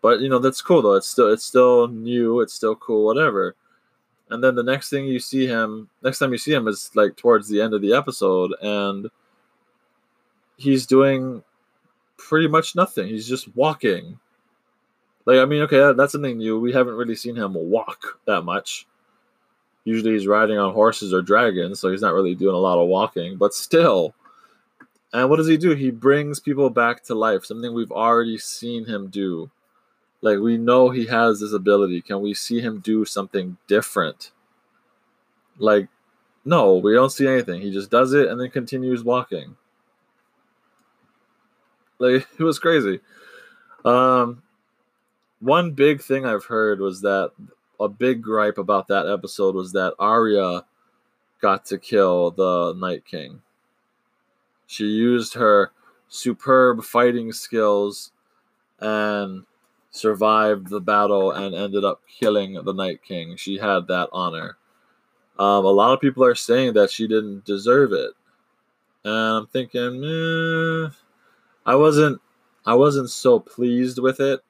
But 0.00 0.20
you 0.20 0.30
know, 0.30 0.38
that's 0.38 0.62
cool 0.62 0.80
though. 0.80 0.94
It's 0.94 1.08
still 1.10 1.30
it's 1.30 1.44
still 1.44 1.88
new, 1.88 2.40
it's 2.40 2.54
still 2.54 2.74
cool, 2.74 3.04
whatever. 3.04 3.54
And 4.30 4.42
then 4.42 4.54
the 4.54 4.62
next 4.62 4.88
thing 4.88 5.04
you 5.04 5.20
see 5.20 5.46
him 5.46 5.90
next 6.02 6.20
time 6.20 6.32
you 6.32 6.38
see 6.38 6.54
him 6.54 6.68
is 6.68 6.90
like 6.94 7.16
towards 7.16 7.48
the 7.48 7.60
end 7.60 7.74
of 7.74 7.82
the 7.82 7.92
episode 7.92 8.54
and 8.62 9.10
he's 10.56 10.86
doing 10.86 11.42
pretty 12.16 12.48
much 12.48 12.74
nothing. 12.74 13.08
He's 13.08 13.28
just 13.28 13.54
walking 13.54 14.18
like, 15.30 15.38
I 15.38 15.44
mean, 15.44 15.62
okay, 15.62 15.92
that's 15.96 16.10
something 16.10 16.38
new. 16.38 16.58
We 16.58 16.72
haven't 16.72 16.96
really 16.96 17.14
seen 17.14 17.36
him 17.36 17.54
walk 17.54 18.18
that 18.26 18.42
much. 18.42 18.84
Usually 19.84 20.12
he's 20.12 20.26
riding 20.26 20.58
on 20.58 20.74
horses 20.74 21.14
or 21.14 21.22
dragons, 21.22 21.78
so 21.78 21.88
he's 21.88 22.02
not 22.02 22.14
really 22.14 22.34
doing 22.34 22.56
a 22.56 22.58
lot 22.58 22.82
of 22.82 22.88
walking, 22.88 23.36
but 23.36 23.54
still. 23.54 24.12
And 25.12 25.30
what 25.30 25.36
does 25.36 25.46
he 25.46 25.56
do? 25.56 25.76
He 25.76 25.92
brings 25.92 26.40
people 26.40 26.68
back 26.68 27.04
to 27.04 27.14
life, 27.14 27.44
something 27.44 27.72
we've 27.72 27.92
already 27.92 28.38
seen 28.38 28.86
him 28.86 29.06
do. 29.06 29.50
Like, 30.20 30.40
we 30.40 30.58
know 30.58 30.90
he 30.90 31.06
has 31.06 31.38
this 31.38 31.52
ability. 31.52 32.02
Can 32.02 32.20
we 32.22 32.34
see 32.34 32.60
him 32.60 32.80
do 32.80 33.04
something 33.04 33.56
different? 33.68 34.32
Like, 35.58 35.86
no, 36.44 36.74
we 36.74 36.92
don't 36.92 37.10
see 37.10 37.28
anything. 37.28 37.62
He 37.62 37.70
just 37.70 37.88
does 37.90 38.14
it 38.14 38.28
and 38.28 38.40
then 38.40 38.50
continues 38.50 39.04
walking. 39.04 39.56
Like, 42.00 42.26
it 42.38 42.42
was 42.42 42.58
crazy. 42.58 42.98
Um, 43.84 44.42
one 45.40 45.72
big 45.72 46.02
thing 46.02 46.24
I've 46.26 46.44
heard 46.44 46.80
was 46.80 47.00
that 47.00 47.32
a 47.80 47.88
big 47.88 48.22
gripe 48.22 48.58
about 48.58 48.88
that 48.88 49.06
episode 49.08 49.54
was 49.54 49.72
that 49.72 49.94
Arya 49.98 50.64
got 51.40 51.64
to 51.66 51.78
kill 51.78 52.30
the 52.30 52.74
Night 52.74 53.04
King. 53.04 53.40
She 54.66 54.84
used 54.84 55.34
her 55.34 55.72
superb 56.08 56.84
fighting 56.84 57.32
skills 57.32 58.12
and 58.78 59.44
survived 59.90 60.68
the 60.68 60.80
battle 60.80 61.32
and 61.32 61.54
ended 61.54 61.84
up 61.84 62.02
killing 62.06 62.62
the 62.62 62.74
Night 62.74 63.02
King. 63.02 63.36
She 63.36 63.58
had 63.58 63.88
that 63.88 64.10
honor. 64.12 64.58
Um, 65.38 65.64
a 65.64 65.70
lot 65.70 65.94
of 65.94 66.00
people 66.00 66.22
are 66.22 66.34
saying 66.34 66.74
that 66.74 66.90
she 66.90 67.08
didn't 67.08 67.46
deserve 67.46 67.92
it, 67.92 68.10
and 69.04 69.14
I'm 69.14 69.46
thinking, 69.46 70.04
eh, 70.04 70.90
I 71.64 71.74
wasn't, 71.76 72.20
I 72.66 72.74
wasn't 72.74 73.08
so 73.08 73.40
pleased 73.40 73.98
with 73.98 74.20
it 74.20 74.44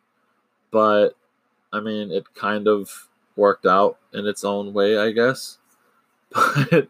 but 0.70 1.10
I 1.72 1.80
mean, 1.80 2.10
it 2.10 2.24
kind 2.34 2.68
of 2.68 3.08
worked 3.36 3.66
out 3.66 3.98
in 4.14 4.26
its 4.26 4.44
own 4.44 4.72
way, 4.72 4.98
I 4.98 5.12
guess. 5.12 5.58
But 6.70 6.88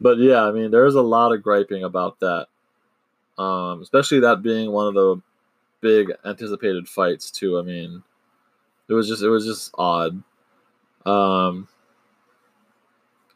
but 0.00 0.18
yeah, 0.18 0.44
I 0.44 0.52
mean, 0.52 0.70
there's 0.70 0.94
a 0.94 1.02
lot 1.02 1.32
of 1.34 1.42
griping 1.42 1.84
about 1.84 2.20
that, 2.20 2.46
um, 3.38 3.82
especially 3.82 4.20
that 4.20 4.42
being 4.42 4.72
one 4.72 4.88
of 4.88 4.94
the 4.94 5.20
big 5.80 6.12
anticipated 6.24 6.88
fights 6.88 7.30
too. 7.30 7.58
I 7.58 7.62
mean, 7.62 8.02
it 8.88 8.94
was 8.94 9.08
just 9.08 9.22
it 9.22 9.28
was 9.30 9.46
just 9.46 9.72
odd. 9.78 10.22
Um, 11.06 11.68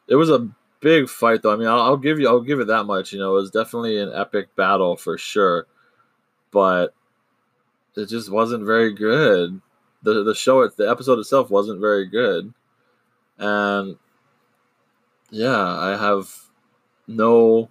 it 0.07 0.15
was 0.15 0.29
a 0.29 0.47
big 0.81 1.09
fight 1.09 1.41
though. 1.41 1.53
I 1.53 1.55
mean, 1.55 1.67
I'll, 1.67 1.81
I'll 1.81 1.97
give 1.97 2.19
you 2.19 2.27
I'll 2.27 2.41
give 2.41 2.59
it 2.59 2.67
that 2.67 2.85
much. 2.85 3.13
You 3.13 3.19
know, 3.19 3.31
it 3.31 3.41
was 3.41 3.51
definitely 3.51 3.99
an 3.99 4.11
epic 4.13 4.55
battle 4.55 4.95
for 4.95 5.17
sure, 5.17 5.67
but 6.51 6.93
it 7.95 8.09
just 8.09 8.31
wasn't 8.31 8.65
very 8.65 8.93
good. 8.93 9.61
The 10.01 10.23
the 10.23 10.35
show 10.35 10.61
it 10.61 10.75
the 10.77 10.89
episode 10.89 11.19
itself 11.19 11.49
wasn't 11.49 11.79
very 11.79 12.07
good. 12.07 12.53
And 13.37 13.97
yeah, 15.29 15.57
I 15.57 15.97
have 15.97 16.29
no 17.07 17.69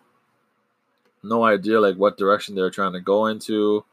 no 1.22 1.44
idea 1.44 1.80
like 1.80 1.96
what 1.96 2.16
direction 2.18 2.54
they're 2.54 2.70
trying 2.70 2.92
to 2.92 3.00
go 3.00 3.26
into. 3.26 3.84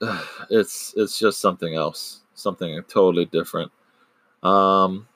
It's 0.50 0.92
it's 0.96 1.18
just 1.18 1.40
something 1.40 1.74
else, 1.74 2.20
something 2.34 2.82
totally 2.88 3.24
different. 3.24 3.72
Um, 4.42 5.08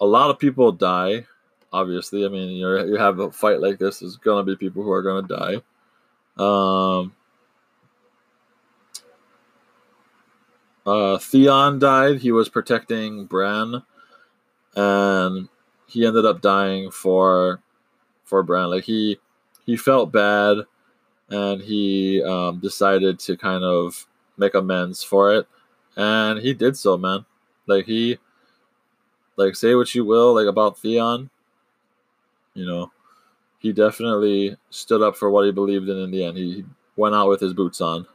a 0.00 0.06
lot 0.06 0.30
of 0.30 0.38
people 0.38 0.72
die. 0.72 1.26
Obviously, 1.72 2.24
I 2.24 2.28
mean, 2.28 2.50
you 2.50 2.86
you 2.86 2.96
have 2.96 3.20
a 3.20 3.30
fight 3.30 3.60
like 3.60 3.78
this. 3.78 4.00
There's 4.00 4.16
gonna 4.16 4.42
be 4.42 4.56
people 4.56 4.82
who 4.82 4.90
are 4.90 5.02
gonna 5.02 5.28
die. 5.28 5.62
Um, 6.42 7.14
uh, 10.88 11.18
Theon 11.18 11.78
died. 11.78 12.20
He 12.20 12.32
was 12.32 12.48
protecting 12.48 13.26
Bran, 13.26 13.82
and 14.74 15.48
he 15.86 16.06
ended 16.06 16.24
up 16.24 16.40
dying 16.40 16.90
for 16.90 17.60
for 18.24 18.42
Bran. 18.42 18.70
Like 18.70 18.84
he 18.84 19.18
he 19.66 19.76
felt 19.76 20.12
bad, 20.12 20.58
and 21.28 21.60
he 21.60 22.22
um, 22.22 22.60
decided 22.60 23.18
to 23.20 23.36
kind 23.36 23.64
of 23.64 24.06
make 24.38 24.54
amends 24.54 25.02
for 25.02 25.34
it, 25.34 25.46
and 25.96 26.40
he 26.40 26.54
did 26.54 26.74
so, 26.74 26.96
man. 26.96 27.26
Like 27.66 27.84
he, 27.84 28.16
like 29.36 29.56
say 29.56 29.74
what 29.74 29.94
you 29.94 30.06
will, 30.06 30.34
like 30.34 30.46
about 30.46 30.78
Theon, 30.78 31.28
you 32.54 32.64
know, 32.64 32.90
he 33.58 33.74
definitely 33.74 34.56
stood 34.70 35.02
up 35.02 35.16
for 35.16 35.28
what 35.30 35.44
he 35.44 35.52
believed 35.52 35.90
in. 35.90 35.98
In 35.98 36.10
the 36.10 36.24
end, 36.24 36.38
he 36.38 36.64
went 36.96 37.14
out 37.14 37.28
with 37.28 37.40
his 37.40 37.52
boots 37.52 37.82
on, 37.82 38.06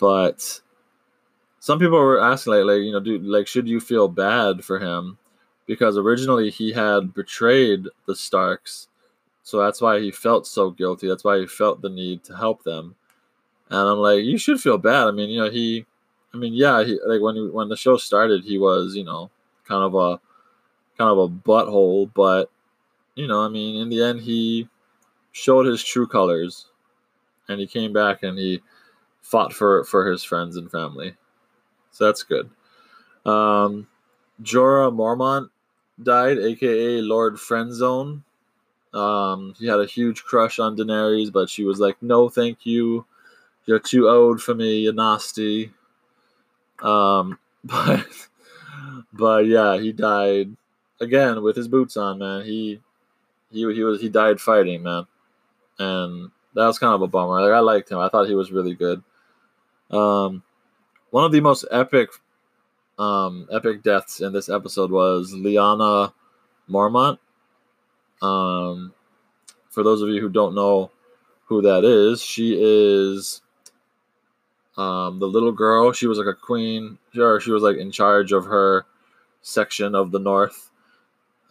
but 0.00 0.60
some 1.60 1.78
people 1.78 1.98
were 1.98 2.20
asking 2.20 2.54
like, 2.54 2.64
like 2.64 2.82
you 2.82 2.92
know, 2.92 3.00
do 3.00 3.18
like 3.18 3.46
should 3.46 3.68
you 3.68 3.80
feel 3.80 4.08
bad 4.08 4.64
for 4.64 4.78
him 4.78 5.18
because 5.66 5.96
originally 5.98 6.50
he 6.50 6.72
had 6.72 7.14
betrayed 7.14 7.84
the 8.06 8.14
Starks, 8.14 8.88
so 9.42 9.58
that's 9.58 9.80
why 9.80 10.00
he 10.00 10.10
felt 10.10 10.46
so 10.46 10.70
guilty. 10.70 11.08
That's 11.08 11.24
why 11.24 11.38
he 11.38 11.46
felt 11.46 11.82
the 11.82 11.88
need 11.90 12.24
to 12.24 12.36
help 12.36 12.64
them. 12.64 12.94
And 13.70 13.88
I'm 13.88 13.98
like, 13.98 14.24
you 14.24 14.38
should 14.38 14.60
feel 14.60 14.78
bad. 14.78 15.08
I 15.08 15.10
mean, 15.10 15.30
you 15.30 15.40
know, 15.40 15.50
he, 15.50 15.86
I 16.34 16.38
mean, 16.38 16.54
yeah, 16.54 16.84
he 16.84 16.98
like 17.06 17.20
when 17.20 17.36
he, 17.36 17.48
when 17.48 17.68
the 17.68 17.76
show 17.76 17.96
started, 17.96 18.44
he 18.44 18.58
was 18.58 18.94
you 18.94 19.04
know 19.04 19.30
kind 19.66 19.82
of 19.84 19.94
a 19.94 20.20
kind 20.98 21.10
of 21.10 21.18
a 21.18 21.28
butthole, 21.28 22.10
but 22.14 22.50
you 23.14 23.26
know, 23.26 23.44
I 23.44 23.48
mean, 23.48 23.80
in 23.80 23.88
the 23.88 24.02
end, 24.02 24.20
he 24.20 24.68
showed 25.32 25.66
his 25.66 25.82
true 25.82 26.06
colors, 26.06 26.66
and 27.48 27.60
he 27.60 27.66
came 27.66 27.92
back 27.92 28.22
and 28.22 28.38
he 28.38 28.62
fought 29.22 29.52
for 29.52 29.84
for 29.84 30.10
his 30.10 30.24
friends 30.24 30.56
and 30.56 30.70
family. 30.70 31.16
So 31.98 32.04
that's 32.04 32.22
good. 32.22 32.48
Um, 33.26 33.88
Jorah 34.40 34.94
Mormont 34.94 35.50
died, 36.00 36.38
aka 36.38 37.00
Lord 37.00 37.34
Friendzone. 37.34 38.22
Um, 38.94 39.54
he 39.58 39.66
had 39.66 39.80
a 39.80 39.84
huge 39.84 40.22
crush 40.22 40.60
on 40.60 40.76
Daenerys, 40.76 41.32
but 41.32 41.50
she 41.50 41.64
was 41.64 41.80
like, 41.80 42.00
"No, 42.00 42.28
thank 42.28 42.64
you. 42.64 43.04
You're 43.66 43.80
too 43.80 44.08
old 44.08 44.40
for 44.40 44.54
me. 44.54 44.78
You're 44.78 44.92
nasty." 44.92 45.72
Um, 46.82 47.36
but 47.64 48.06
but 49.12 49.46
yeah, 49.46 49.76
he 49.76 49.90
died 49.90 50.56
again 51.00 51.42
with 51.42 51.56
his 51.56 51.66
boots 51.66 51.96
on, 51.96 52.20
man. 52.20 52.44
He 52.44 52.80
he 53.50 53.74
he 53.74 53.82
was 53.82 54.00
he 54.00 54.08
died 54.08 54.40
fighting, 54.40 54.84
man, 54.84 55.04
and 55.80 56.30
that 56.54 56.66
was 56.66 56.78
kind 56.78 56.94
of 56.94 57.02
a 57.02 57.08
bummer. 57.08 57.40
Like 57.40 57.52
I 57.52 57.58
liked 57.58 57.90
him. 57.90 57.98
I 57.98 58.08
thought 58.08 58.28
he 58.28 58.36
was 58.36 58.52
really 58.52 58.76
good. 58.76 59.02
Um, 59.90 60.44
one 61.10 61.24
of 61.24 61.32
the 61.32 61.40
most 61.40 61.64
epic 61.70 62.10
um, 62.98 63.48
epic 63.52 63.82
deaths 63.82 64.20
in 64.20 64.32
this 64.32 64.48
episode 64.48 64.90
was 64.90 65.32
Lyanna 65.32 66.12
Mormont. 66.68 67.18
Um, 68.20 68.92
for 69.70 69.82
those 69.82 70.02
of 70.02 70.08
you 70.08 70.20
who 70.20 70.28
don't 70.28 70.54
know 70.54 70.90
who 71.46 71.62
that 71.62 71.84
is, 71.84 72.20
she 72.20 72.56
is 72.60 73.40
um, 74.76 75.18
the 75.20 75.26
little 75.26 75.52
girl. 75.52 75.92
She 75.92 76.06
was 76.08 76.18
like 76.18 76.26
a 76.26 76.34
queen, 76.34 76.98
or 77.16 77.40
she 77.40 77.52
was 77.52 77.62
like 77.62 77.76
in 77.76 77.92
charge 77.92 78.32
of 78.32 78.44
her 78.46 78.84
section 79.42 79.94
of 79.94 80.10
the 80.10 80.18
North. 80.18 80.70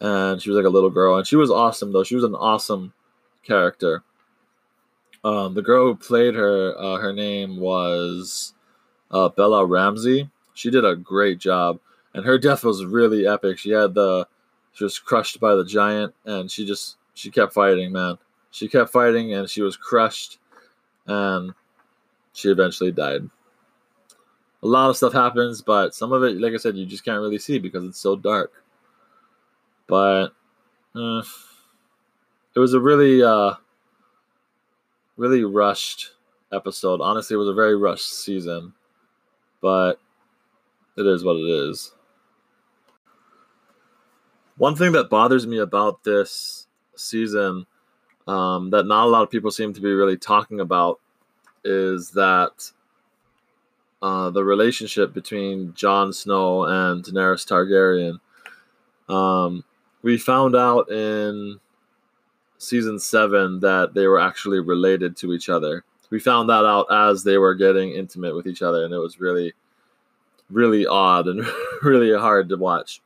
and 0.00 0.40
she 0.40 0.50
was 0.50 0.56
like 0.56 0.66
a 0.66 0.70
little 0.70 0.90
girl, 0.90 1.16
and 1.16 1.26
she 1.26 1.36
was 1.36 1.50
awesome 1.50 1.92
though. 1.92 2.04
She 2.04 2.14
was 2.14 2.24
an 2.24 2.34
awesome 2.34 2.92
character. 3.42 4.02
Um, 5.24 5.54
the 5.54 5.62
girl 5.62 5.86
who 5.86 5.96
played 5.96 6.34
her, 6.34 6.78
uh, 6.78 6.98
her 6.98 7.12
name 7.12 7.58
was 7.58 8.54
uh, 9.10 9.28
Bella 9.28 9.64
Ramsey. 9.64 10.30
She 10.54 10.70
did 10.70 10.84
a 10.84 10.96
great 10.96 11.38
job, 11.38 11.78
and 12.14 12.24
her 12.24 12.38
death 12.38 12.64
was 12.64 12.84
really 12.84 13.26
epic. 13.26 13.58
She 13.58 13.70
had 13.70 13.94
the, 13.94 14.26
she 14.72 14.84
was 14.84 14.98
crushed 14.98 15.40
by 15.40 15.54
the 15.54 15.64
giant, 15.64 16.14
and 16.24 16.50
she 16.50 16.66
just 16.66 16.96
she 17.14 17.30
kept 17.30 17.52
fighting, 17.52 17.92
man. 17.92 18.18
She 18.50 18.68
kept 18.68 18.90
fighting, 18.90 19.34
and 19.34 19.48
she 19.48 19.62
was 19.62 19.76
crushed, 19.76 20.38
and 21.06 21.52
she 22.32 22.48
eventually 22.48 22.92
died. 22.92 23.28
A 24.62 24.66
lot 24.66 24.90
of 24.90 24.96
stuff 24.96 25.12
happens, 25.12 25.62
but 25.62 25.94
some 25.94 26.12
of 26.12 26.22
it, 26.24 26.40
like 26.40 26.52
I 26.52 26.56
said, 26.56 26.76
you 26.76 26.86
just 26.86 27.04
can't 27.04 27.20
really 27.20 27.38
see 27.38 27.58
because 27.58 27.84
it's 27.84 28.00
so 28.00 28.16
dark. 28.16 28.52
But 29.86 30.28
uh, 30.94 31.22
it 32.54 32.58
was 32.58 32.74
a 32.74 32.80
really, 32.80 33.22
uh, 33.22 33.54
really 35.16 35.44
rushed 35.44 36.12
episode. 36.52 37.00
Honestly, 37.00 37.34
it 37.34 37.38
was 37.38 37.48
a 37.48 37.54
very 37.54 37.76
rushed 37.76 38.12
season, 38.24 38.72
but 39.60 40.00
it 40.96 41.06
is 41.06 41.24
what 41.24 41.36
it 41.36 41.48
is. 41.48 41.92
One 44.56 44.74
thing 44.74 44.92
that 44.92 45.10
bothers 45.10 45.46
me 45.46 45.58
about 45.58 46.02
this 46.02 46.66
season 46.96 47.66
um, 48.26 48.70
that 48.70 48.86
not 48.86 49.06
a 49.06 49.10
lot 49.10 49.22
of 49.22 49.30
people 49.30 49.50
seem 49.50 49.72
to 49.72 49.80
be 49.80 49.92
really 49.92 50.16
talking 50.16 50.60
about 50.60 51.00
is 51.64 52.10
that 52.10 52.70
uh, 54.02 54.30
the 54.30 54.44
relationship 54.44 55.12
between 55.12 55.72
Jon 55.74 56.12
Snow 56.12 56.64
and 56.64 57.02
Daenerys 57.04 57.46
Targaryen. 57.46 58.20
Um, 59.12 59.64
we 60.02 60.18
found 60.18 60.54
out 60.54 60.90
in 60.90 61.58
season 62.58 62.98
seven 62.98 63.60
that 63.60 63.94
they 63.94 64.06
were 64.06 64.20
actually 64.20 64.60
related 64.60 65.16
to 65.16 65.32
each 65.32 65.48
other. 65.48 65.84
We 66.10 66.18
found 66.18 66.48
that 66.48 66.64
out 66.64 66.86
as 66.90 67.24
they 67.24 67.38
were 67.38 67.54
getting 67.54 67.92
intimate 67.92 68.34
with 68.34 68.46
each 68.46 68.62
other, 68.62 68.84
and 68.84 68.94
it 68.94 68.98
was 68.98 69.20
really, 69.20 69.52
really 70.50 70.86
odd 70.86 71.26
and 71.26 71.46
really 71.82 72.16
hard 72.16 72.48
to 72.48 72.56
watch. 72.56 73.00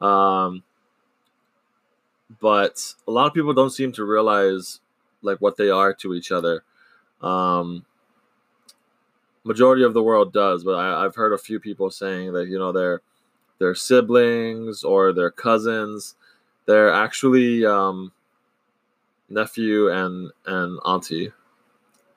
Um, 0.00 0.62
but 2.40 2.94
a 3.06 3.10
lot 3.10 3.26
of 3.26 3.34
people 3.34 3.52
don't 3.52 3.70
seem 3.70 3.92
to 3.92 4.04
realize 4.04 4.80
like 5.22 5.38
what 5.38 5.56
they 5.56 5.70
are 5.70 5.94
to 5.94 6.14
each 6.14 6.30
other. 6.32 6.62
Um, 7.20 7.84
majority 9.44 9.84
of 9.84 9.94
the 9.94 10.02
world 10.02 10.32
does, 10.32 10.64
but 10.64 10.74
I, 10.74 11.02
have 11.02 11.14
heard 11.14 11.32
a 11.32 11.38
few 11.38 11.60
people 11.60 11.90
saying 11.90 12.32
that 12.32 12.48
you 12.48 12.58
know 12.58 12.72
they're 12.72 13.00
they're 13.58 13.74
siblings 13.74 14.82
or 14.82 15.12
their 15.12 15.30
cousins. 15.30 16.16
They're 16.66 16.92
actually 16.92 17.64
um, 17.64 18.12
nephew 19.28 19.90
and 19.90 20.30
and 20.46 20.78
auntie. 20.84 21.32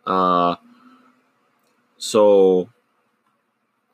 Uh, 0.08 0.56
so 1.98 2.70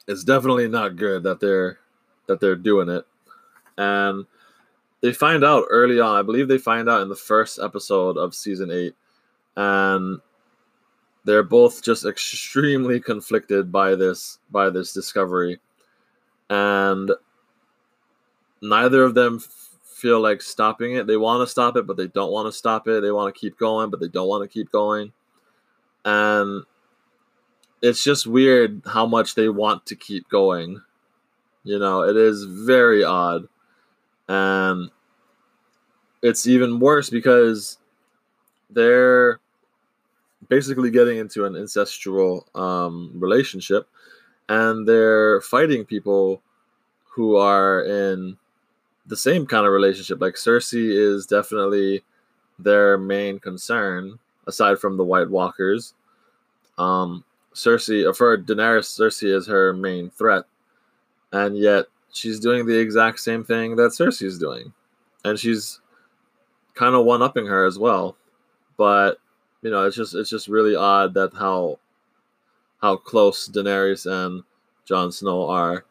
it's 0.07 0.23
definitely 0.23 0.67
not 0.67 0.95
good 0.95 1.23
that 1.23 1.39
they're 1.39 1.79
that 2.27 2.39
they're 2.39 2.55
doing 2.55 2.87
it, 2.87 3.05
and 3.77 4.25
they 5.01 5.11
find 5.11 5.43
out 5.43 5.65
early 5.69 5.99
on. 5.99 6.15
I 6.15 6.21
believe 6.21 6.47
they 6.47 6.57
find 6.57 6.87
out 6.87 7.01
in 7.01 7.09
the 7.09 7.15
first 7.15 7.59
episode 7.61 8.17
of 8.17 8.35
season 8.35 8.69
eight, 8.71 8.95
and 9.57 10.19
they're 11.25 11.43
both 11.43 11.83
just 11.83 12.05
extremely 12.05 12.99
conflicted 12.99 13.71
by 13.71 13.95
this 13.95 14.37
by 14.51 14.69
this 14.69 14.93
discovery. 14.93 15.59
And 16.49 17.11
neither 18.61 19.03
of 19.03 19.15
them 19.15 19.39
feel 19.83 20.19
like 20.19 20.41
stopping 20.41 20.95
it. 20.95 21.07
They 21.07 21.17
want 21.17 21.41
to 21.41 21.51
stop 21.51 21.77
it 21.77 21.87
but 21.87 21.97
they 21.97 22.07
don't 22.07 22.31
want 22.31 22.47
to 22.47 22.51
stop 22.51 22.87
it. 22.87 23.01
They 23.01 23.11
want 23.11 23.33
to 23.33 23.39
keep 23.39 23.57
going 23.57 23.89
but 23.89 23.99
they 23.99 24.09
don't 24.09 24.27
want 24.27 24.43
to 24.43 24.53
keep 24.53 24.71
going 24.71 25.11
and 26.05 26.63
it's 27.81 28.03
just 28.03 28.27
weird 28.27 28.81
how 28.85 29.05
much 29.05 29.35
they 29.35 29.49
want 29.49 29.85
to 29.87 29.95
keep 29.95 30.29
going. 30.29 30.81
You 31.63 31.79
know 31.79 32.03
it 32.03 32.15
is 32.15 32.43
very 32.45 33.03
odd. 33.03 33.47
And 34.27 34.89
it's 36.21 36.47
even 36.47 36.79
worse 36.79 37.09
because 37.09 37.77
they're 38.69 39.39
basically 40.47 40.91
getting 40.91 41.17
into 41.17 41.45
an 41.45 41.53
incestual 41.53 42.43
um, 42.57 43.11
relationship, 43.15 43.87
and 44.49 44.87
they're 44.87 45.41
fighting 45.41 45.85
people 45.85 46.41
who 47.15 47.35
are 47.35 47.83
in 47.83 48.37
the 49.05 49.17
same 49.17 49.45
kind 49.45 49.65
of 49.65 49.73
relationship. 49.73 50.19
Like 50.21 50.35
Cersei 50.35 50.89
is 50.89 51.25
definitely 51.25 52.03
their 52.57 52.97
main 52.97 53.39
concern, 53.39 54.19
aside 54.47 54.79
from 54.79 54.97
the 54.97 55.03
White 55.03 55.29
Walkers. 55.29 55.93
Um, 56.77 57.23
Cersei, 57.53 58.07
uh, 58.07 58.13
for 58.13 58.37
Daenerys, 58.37 58.85
Cersei 58.85 59.35
is 59.35 59.47
her 59.47 59.73
main 59.73 60.09
threat, 60.09 60.43
and 61.31 61.57
yet 61.57 61.85
she's 62.11 62.39
doing 62.39 62.65
the 62.65 62.77
exact 62.77 63.19
same 63.19 63.43
thing 63.43 63.75
that 63.75 63.91
Cersei 63.91 64.23
is 64.23 64.39
doing, 64.39 64.73
and 65.23 65.39
she's 65.39 65.79
kind 66.73 66.95
of 66.95 67.05
one 67.05 67.21
upping 67.21 67.45
her 67.45 67.65
as 67.65 67.77
well. 67.77 68.15
But 68.77 69.19
you 69.61 69.69
know, 69.69 69.85
it's 69.85 69.95
just 69.95 70.15
it's 70.15 70.29
just 70.29 70.47
really 70.47 70.75
odd 70.75 71.13
that 71.13 71.33
how 71.33 71.79
how 72.81 72.97
close 72.97 73.47
Daenerys 73.47 74.05
and 74.05 74.43
Jon 74.85 75.11
Snow 75.11 75.47
are. 75.47 75.85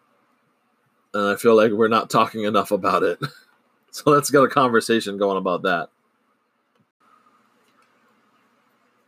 And 1.14 1.28
I 1.28 1.36
feel 1.36 1.56
like 1.56 1.72
we're 1.72 1.88
not 1.88 2.10
talking 2.10 2.44
enough 2.44 2.70
about 2.70 3.02
it. 3.02 3.18
so 3.90 4.10
let's 4.10 4.30
get 4.30 4.42
a 4.42 4.48
conversation 4.48 5.16
going 5.16 5.38
about 5.38 5.62
that. 5.62 5.88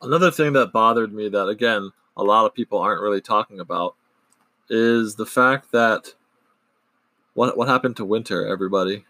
Another 0.05 0.31
thing 0.31 0.53
that 0.53 0.73
bothered 0.73 1.13
me 1.13 1.29
that 1.31 1.47
again 1.47 1.91
a 2.17 2.23
lot 2.23 2.45
of 2.45 2.55
people 2.55 2.79
aren't 2.79 3.01
really 3.01 3.21
talking 3.21 3.59
about 3.59 3.97
is 4.69 5.15
the 5.15 5.27
fact 5.27 5.73
that 5.73 6.15
what 7.33 7.57
what 7.57 7.69
happened 7.69 7.97
to 7.97 8.05
winter 8.05 8.47
everybody? 8.47 9.05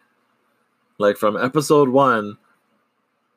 Like 0.98 1.16
from 1.16 1.36
episode 1.36 1.88
1 1.88 2.38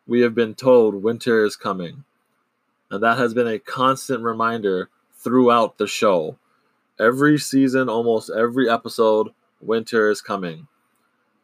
we 0.07 0.21
have 0.21 0.35
been 0.35 0.55
told 0.55 1.03
winter 1.03 1.43
is 1.43 1.55
coming. 1.55 2.03
And 2.89 3.03
that 3.03 3.17
has 3.17 3.33
been 3.33 3.47
a 3.47 3.59
constant 3.59 4.23
reminder 4.23 4.89
throughout 5.13 5.77
the 5.77 5.87
show. 5.87 6.37
Every 6.99 7.37
season, 7.37 7.89
almost 7.89 8.29
every 8.29 8.69
episode, 8.69 9.29
winter 9.59 10.09
is 10.09 10.21
coming. 10.21 10.67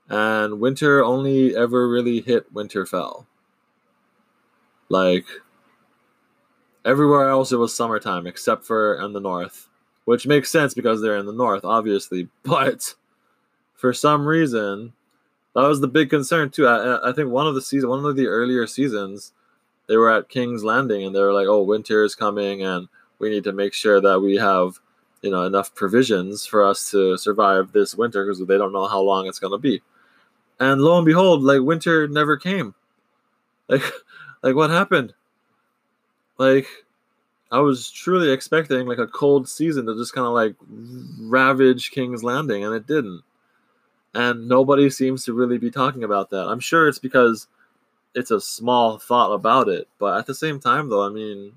And 0.08 0.60
winter 0.60 1.04
only 1.04 1.56
ever 1.56 1.89
really 1.89 2.21
hit 2.21 2.54
Winterfell. 2.54 3.26
Like, 4.89 5.26
everywhere 6.86 7.30
else 7.30 7.52
it 7.52 7.58
was 7.58 7.76
summertime 7.76 8.28
except 8.28 8.65
for 8.65 9.00
in 9.02 9.13
the 9.13 9.19
north, 9.19 9.69
which 10.06 10.28
makes 10.28 10.52
sense 10.52 10.74
because 10.74 11.02
they're 11.02 11.17
in 11.17 11.26
the 11.26 11.34
north, 11.34 11.65
obviously. 11.65 12.30
But 12.43 12.96
for 13.76 13.93
some 13.93 14.26
reason, 14.26 14.93
that 15.56 15.67
was 15.67 15.82
the 15.82 15.88
big 15.88 16.10
concern 16.10 16.50
too. 16.50 16.67
I, 16.67 17.10
I 17.10 17.13
think 17.13 17.30
one 17.30 17.48
of 17.48 17.56
the 17.56 17.62
season, 17.62 17.89
one 17.89 18.06
of 18.06 18.15
the 18.15 18.28
earlier 18.28 18.67
seasons, 18.67 19.34
they 19.88 19.98
were 19.98 20.12
at 20.12 20.30
King's 20.30 20.63
Landing 20.63 21.06
and 21.06 21.15
they 21.15 21.19
were 21.19 21.34
like, 21.34 21.48
"Oh, 21.48 21.62
winter 21.63 22.04
is 22.04 22.15
coming, 22.15 22.63
and 22.63 22.88
we 23.19 23.30
need 23.30 23.43
to 23.46 23.54
make 23.54 23.74
sure 23.74 24.02
that 24.02 24.22
we 24.22 24.36
have, 24.38 24.80
you 25.22 25.32
know, 25.32 25.46
enough 25.46 25.76
provisions 25.76 26.46
for 26.46 26.63
us 26.65 26.89
to 26.91 27.17
survive 27.17 27.72
this 27.72 27.96
winter 27.96 28.26
because 28.26 28.46
they 28.46 28.58
don't 28.58 28.74
know 28.74 28.88
how 28.88 29.02
long 29.02 29.28
it's 29.28 29.39
gonna 29.39 29.58
be." 29.58 29.82
And 30.60 30.82
lo 30.82 30.98
and 30.98 31.06
behold, 31.06 31.43
like 31.43 31.62
winter 31.62 32.08
never 32.08 32.38
came. 32.38 32.74
Like, 33.67 33.84
like 34.43 34.56
what 34.56 34.69
happened? 34.69 35.13
Like, 36.44 36.68
I 37.52 37.60
was 37.60 37.90
truly 37.90 38.32
expecting 38.32 38.86
like 38.86 38.98
a 38.98 39.08
cold 39.08 39.48
season 39.48 39.86
to 39.86 39.96
just 39.96 40.14
kind 40.14 40.28
of 40.28 40.34
like 40.34 40.56
ravage 41.22 41.92
King's 41.92 42.24
Landing, 42.24 42.66
and 42.66 42.76
it 42.76 42.86
didn't. 42.86 43.22
And 44.14 44.50
nobody 44.50 44.90
seems 44.90 45.24
to 45.26 45.34
really 45.34 45.58
be 45.58 45.72
talking 45.72 46.04
about 46.04 46.32
that. 46.32 46.48
I'm 46.48 46.60
sure 46.60 46.88
it's 46.88 47.00
because 47.00 47.48
it's 48.14 48.32
a 48.32 48.42
small 48.42 48.98
thought 49.00 49.34
about 49.34 49.70
it, 49.70 49.88
but 50.00 50.18
at 50.18 50.26
the 50.26 50.36
same 50.36 50.60
time, 50.60 50.90
though, 50.90 51.06
I 51.06 51.10
mean, 51.10 51.54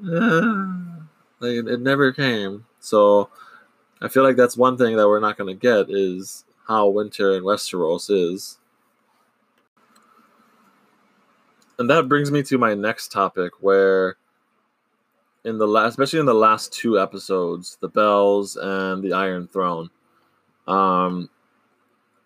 like 1.40 1.52
it, 1.52 1.68
it 1.68 1.80
never 1.80 2.12
came. 2.12 2.66
So 2.80 3.30
I 4.02 4.08
feel 4.08 4.24
like 4.24 4.36
that's 4.36 4.56
one 4.56 4.76
thing 4.76 4.96
that 4.96 5.08
we're 5.08 5.20
not 5.20 5.38
going 5.38 5.54
to 5.56 5.60
get 5.60 5.86
is 5.88 6.44
how 6.68 6.88
winter 6.88 7.34
in 7.34 7.44
Westeros 7.44 8.10
is. 8.10 8.58
And 11.82 11.90
that 11.90 12.08
brings 12.08 12.30
me 12.30 12.44
to 12.44 12.58
my 12.58 12.74
next 12.74 13.10
topic, 13.10 13.54
where 13.58 14.14
in 15.44 15.58
the 15.58 15.66
last, 15.66 15.90
especially 15.90 16.20
in 16.20 16.26
the 16.26 16.32
last 16.32 16.72
two 16.72 16.96
episodes, 16.96 17.76
the 17.80 17.88
bells 17.88 18.54
and 18.54 19.02
the 19.02 19.12
Iron 19.12 19.48
Throne, 19.48 19.90
um, 20.68 21.28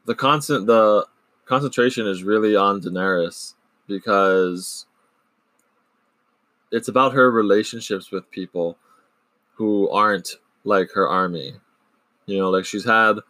the 0.04 0.14
constant 0.14 0.66
the 0.66 1.06
concentration 1.46 2.06
is 2.06 2.22
really 2.22 2.54
on 2.54 2.82
Daenerys 2.82 3.54
because 3.86 4.84
it's 6.70 6.88
about 6.88 7.14
her 7.14 7.30
relationships 7.30 8.10
with 8.10 8.30
people 8.30 8.76
who 9.54 9.88
aren't 9.88 10.36
like 10.64 10.90
her 10.90 11.08
army. 11.08 11.54
You 12.26 12.36
know, 12.36 12.50
like 12.50 12.66
she's 12.66 12.84
had 12.84 13.20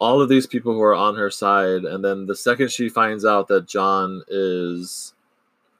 all 0.00 0.20
of 0.20 0.28
these 0.28 0.46
people 0.46 0.74
who 0.74 0.82
are 0.82 0.94
on 0.94 1.16
her 1.16 1.30
side, 1.30 1.86
and 1.86 2.04
then 2.04 2.26
the 2.26 2.36
second 2.36 2.70
she 2.70 2.90
finds 2.90 3.24
out 3.24 3.48
that 3.48 3.66
Jon 3.66 4.22
is 4.28 5.14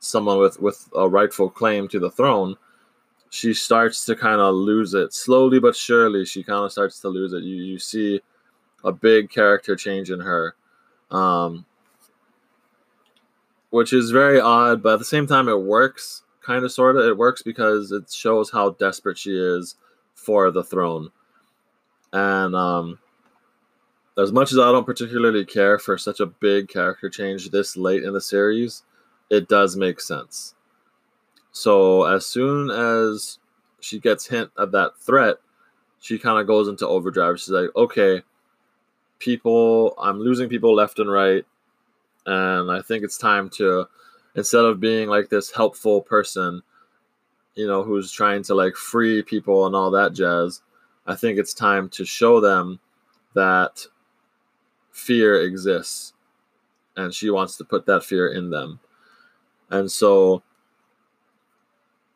someone 0.06 0.38
with 0.38 0.60
with 0.60 0.88
a 0.94 1.08
rightful 1.08 1.50
claim 1.50 1.88
to 1.88 1.98
the 1.98 2.10
throne, 2.10 2.56
she 3.30 3.52
starts 3.54 4.04
to 4.06 4.16
kind 4.16 4.40
of 4.40 4.54
lose 4.54 4.94
it 4.94 5.12
slowly 5.12 5.58
but 5.58 5.76
surely. 5.76 6.24
She 6.24 6.42
kind 6.42 6.64
of 6.64 6.72
starts 6.72 7.00
to 7.00 7.08
lose 7.08 7.32
it. 7.32 7.42
You 7.42 7.56
you 7.56 7.78
see 7.78 8.20
a 8.84 8.92
big 8.92 9.30
character 9.30 9.76
change 9.76 10.10
in 10.10 10.20
her, 10.20 10.54
um, 11.10 11.66
which 13.70 13.92
is 13.92 14.10
very 14.10 14.40
odd, 14.40 14.82
but 14.82 14.94
at 14.94 14.98
the 14.98 15.04
same 15.04 15.26
time, 15.26 15.48
it 15.48 15.60
works. 15.60 16.22
Kind 16.42 16.64
of, 16.64 16.70
sort 16.70 16.94
of, 16.96 17.04
it 17.04 17.16
works 17.16 17.42
because 17.42 17.90
it 17.90 18.08
shows 18.12 18.52
how 18.52 18.70
desperate 18.70 19.18
she 19.18 19.36
is 19.36 19.74
for 20.14 20.52
the 20.52 20.62
throne, 20.62 21.10
and 22.12 22.54
um, 22.54 23.00
as 24.16 24.32
much 24.32 24.52
as 24.52 24.58
I 24.58 24.72
don't 24.72 24.86
particularly 24.86 25.44
care 25.44 25.78
for 25.78 25.98
such 25.98 26.20
a 26.20 26.26
big 26.26 26.68
character 26.68 27.10
change 27.10 27.50
this 27.50 27.76
late 27.76 28.04
in 28.04 28.12
the 28.12 28.20
series, 28.20 28.84
it 29.30 29.48
does 29.48 29.76
make 29.76 30.00
sense. 30.00 30.54
So 31.52 32.04
as 32.04 32.26
soon 32.26 32.70
as 32.70 33.38
she 33.80 33.98
gets 33.98 34.26
hint 34.26 34.50
of 34.56 34.72
that 34.72 34.98
threat, 34.98 35.36
she 36.00 36.18
kind 36.18 36.38
of 36.38 36.46
goes 36.46 36.68
into 36.68 36.86
overdrive. 36.86 37.40
She's 37.40 37.50
like, 37.50 37.70
okay, 37.74 38.22
people, 39.18 39.94
I'm 39.98 40.20
losing 40.20 40.48
people 40.48 40.74
left 40.74 40.98
and 40.98 41.10
right. 41.10 41.44
And 42.26 42.70
I 42.70 42.82
think 42.82 43.04
it's 43.04 43.18
time 43.18 43.48
to, 43.56 43.86
instead 44.34 44.64
of 44.64 44.80
being 44.80 45.08
like 45.08 45.28
this 45.28 45.50
helpful 45.50 46.02
person, 46.02 46.62
you 47.54 47.66
know, 47.66 47.82
who's 47.82 48.12
trying 48.12 48.42
to 48.44 48.54
like 48.54 48.74
free 48.74 49.22
people 49.22 49.66
and 49.66 49.74
all 49.74 49.90
that 49.92 50.12
jazz, 50.12 50.60
I 51.06 51.14
think 51.14 51.38
it's 51.38 51.54
time 51.54 51.88
to 51.90 52.04
show 52.04 52.40
them 52.40 52.80
that 53.34 53.86
fear 54.90 55.42
exists 55.42 56.12
and 56.96 57.14
she 57.14 57.30
wants 57.30 57.56
to 57.56 57.64
put 57.64 57.86
that 57.86 58.04
fear 58.04 58.28
in 58.28 58.50
them. 58.50 58.80
And 59.70 59.90
so 59.90 60.42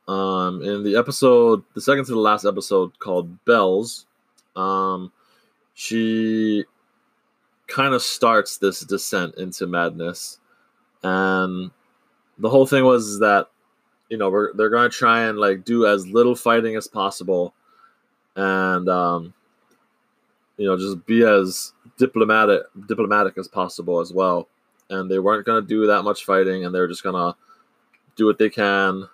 um, 0.08 0.62
in 0.62 0.82
the 0.82 0.96
episode, 0.96 1.62
the 1.74 1.80
second 1.80 2.04
to 2.06 2.12
the 2.12 2.18
last 2.18 2.44
episode 2.44 2.98
called 2.98 3.44
Bells, 3.44 4.06
um, 4.56 5.12
she 5.74 6.64
kind 7.68 7.94
of 7.94 8.02
starts 8.02 8.58
this 8.58 8.80
descent 8.80 9.36
into 9.36 9.66
madness. 9.66 10.38
And 11.02 11.70
the 12.38 12.48
whole 12.50 12.66
thing 12.66 12.84
was 12.84 13.20
that, 13.20 13.48
you 14.08 14.18
know, 14.18 14.30
we're, 14.30 14.52
they're 14.54 14.68
going 14.68 14.90
to 14.90 14.96
try 14.96 15.26
and 15.26 15.38
like 15.38 15.64
do 15.64 15.86
as 15.86 16.06
little 16.08 16.34
fighting 16.34 16.74
as 16.74 16.88
possible 16.88 17.54
and, 18.34 18.88
um, 18.88 19.32
you 20.56 20.66
know, 20.66 20.76
just 20.76 21.06
be 21.06 21.22
as 21.22 21.72
diplomatic 21.96 22.62
diplomatic 22.86 23.38
as 23.38 23.48
possible 23.48 24.00
as 24.00 24.12
well. 24.12 24.48
And 24.90 25.11
they 25.11 25.18
weren't 25.18 25.46
going 25.46 25.62
to 25.62 25.66
do 25.66 25.87
that 25.87 26.03
much 26.03 26.24
fighting, 26.24 26.64
and 26.64 26.74
they 26.74 26.81
were 26.81 26.88
just 26.88 27.03
going 27.03 27.14
to 27.14 27.38
do 28.16 28.26
what 28.26 28.38
they 28.38 28.50
can. 28.50 29.09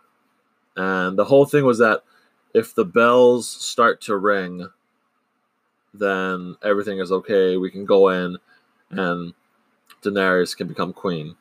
And 0.74 1.18
the 1.18 1.24
whole 1.24 1.44
thing 1.44 1.64
was 1.64 1.78
that 1.78 2.02
if 2.52 2.74
the 2.74 2.84
bells 2.84 3.48
start 3.48 4.00
to 4.02 4.16
ring, 4.16 4.68
then 5.94 6.56
everything 6.62 6.98
is 6.98 7.12
okay. 7.12 7.56
We 7.56 7.70
can 7.70 7.84
go 7.84 8.08
in, 8.08 8.38
and 8.90 9.34
Daenerys 10.02 10.56
can 10.56 10.66
become 10.66 10.92
queen. 10.92 11.36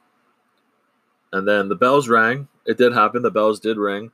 And 1.32 1.48
then 1.48 1.70
the 1.70 1.76
bells 1.76 2.08
rang. 2.08 2.48
It 2.66 2.78
did 2.78 2.94
happen. 2.94 3.24
The 3.24 3.32
bells 3.32 3.60
did 3.60 3.78
ring, 3.78 4.12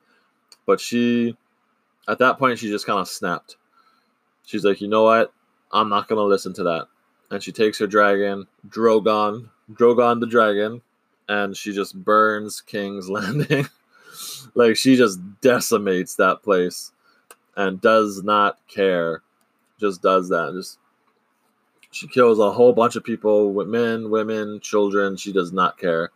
but 0.66 0.80
she, 0.80 1.36
at 2.08 2.20
that 2.20 2.38
point, 2.38 2.60
she 2.60 2.70
just 2.70 2.86
kind 2.86 3.00
of 3.00 3.08
snapped. 3.08 3.58
She's 4.46 4.66
like, 4.66 4.82
you 4.82 4.88
know 4.88 5.04
what? 5.04 5.34
I'm 5.72 5.90
not 5.90 6.08
gonna 6.08 6.22
listen 6.22 6.54
to 6.56 6.64
that 6.64 6.88
and 7.32 7.42
she 7.42 7.52
takes 7.52 7.80
her 7.80 7.88
dragon, 7.88 8.46
Drogon, 8.68 9.50
Drogon 9.74 10.20
the 10.20 10.28
dragon, 10.28 10.82
and 11.30 11.56
she 11.56 11.74
just 11.74 11.96
burns 11.96 12.62
King's 12.62 13.10
Landing. 13.10 13.68
like 14.56 14.76
she 14.76 14.96
just 14.96 15.20
decimates 15.42 16.16
that 16.16 16.44
place 16.44 16.92
and 17.56 17.82
does 17.82 18.24
not 18.24 18.58
care. 18.68 19.22
Just 19.80 20.02
does 20.02 20.30
that. 20.30 20.54
Just 20.54 20.78
she 21.92 22.08
kills 22.08 22.40
a 22.40 22.52
whole 22.52 22.74
bunch 22.74 22.96
of 22.96 23.04
people, 23.04 23.52
with 23.52 23.68
men, 23.68 24.10
women, 24.10 24.60
children. 24.62 25.18
She 25.18 25.34
does 25.34 25.52
not 25.52 25.78
care. 25.78 26.12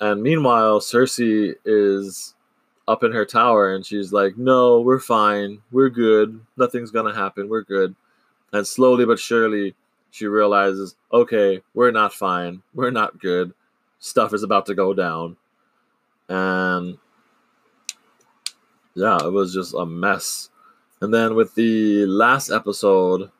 And 0.00 0.22
meanwhile, 0.22 0.80
Cersei 0.80 1.54
is 1.64 2.34
up 2.88 3.04
in 3.04 3.12
her 3.12 3.24
tower 3.24 3.72
and 3.72 3.86
she's 3.86 4.12
like, 4.12 4.36
No, 4.36 4.80
we're 4.80 4.98
fine. 4.98 5.60
We're 5.70 5.90
good. 5.90 6.40
Nothing's 6.56 6.90
going 6.90 7.12
to 7.12 7.18
happen. 7.18 7.48
We're 7.48 7.62
good. 7.62 7.94
And 8.52 8.66
slowly 8.66 9.04
but 9.04 9.20
surely, 9.20 9.76
she 10.10 10.26
realizes, 10.26 10.96
okay, 11.12 11.62
we're 11.74 11.90
not 11.90 12.12
fine. 12.12 12.62
We're 12.74 12.90
not 12.90 13.20
good. 13.20 13.52
Stuff 13.98 14.34
is 14.34 14.42
about 14.42 14.66
to 14.66 14.74
go 14.74 14.94
down. 14.94 15.36
And 16.28 16.98
yeah, 18.94 19.18
it 19.24 19.32
was 19.32 19.52
just 19.52 19.74
a 19.74 19.86
mess. 19.86 20.50
And 21.00 21.12
then 21.14 21.34
with 21.34 21.54
the 21.54 22.06
last 22.06 22.50
episode, 22.50 23.30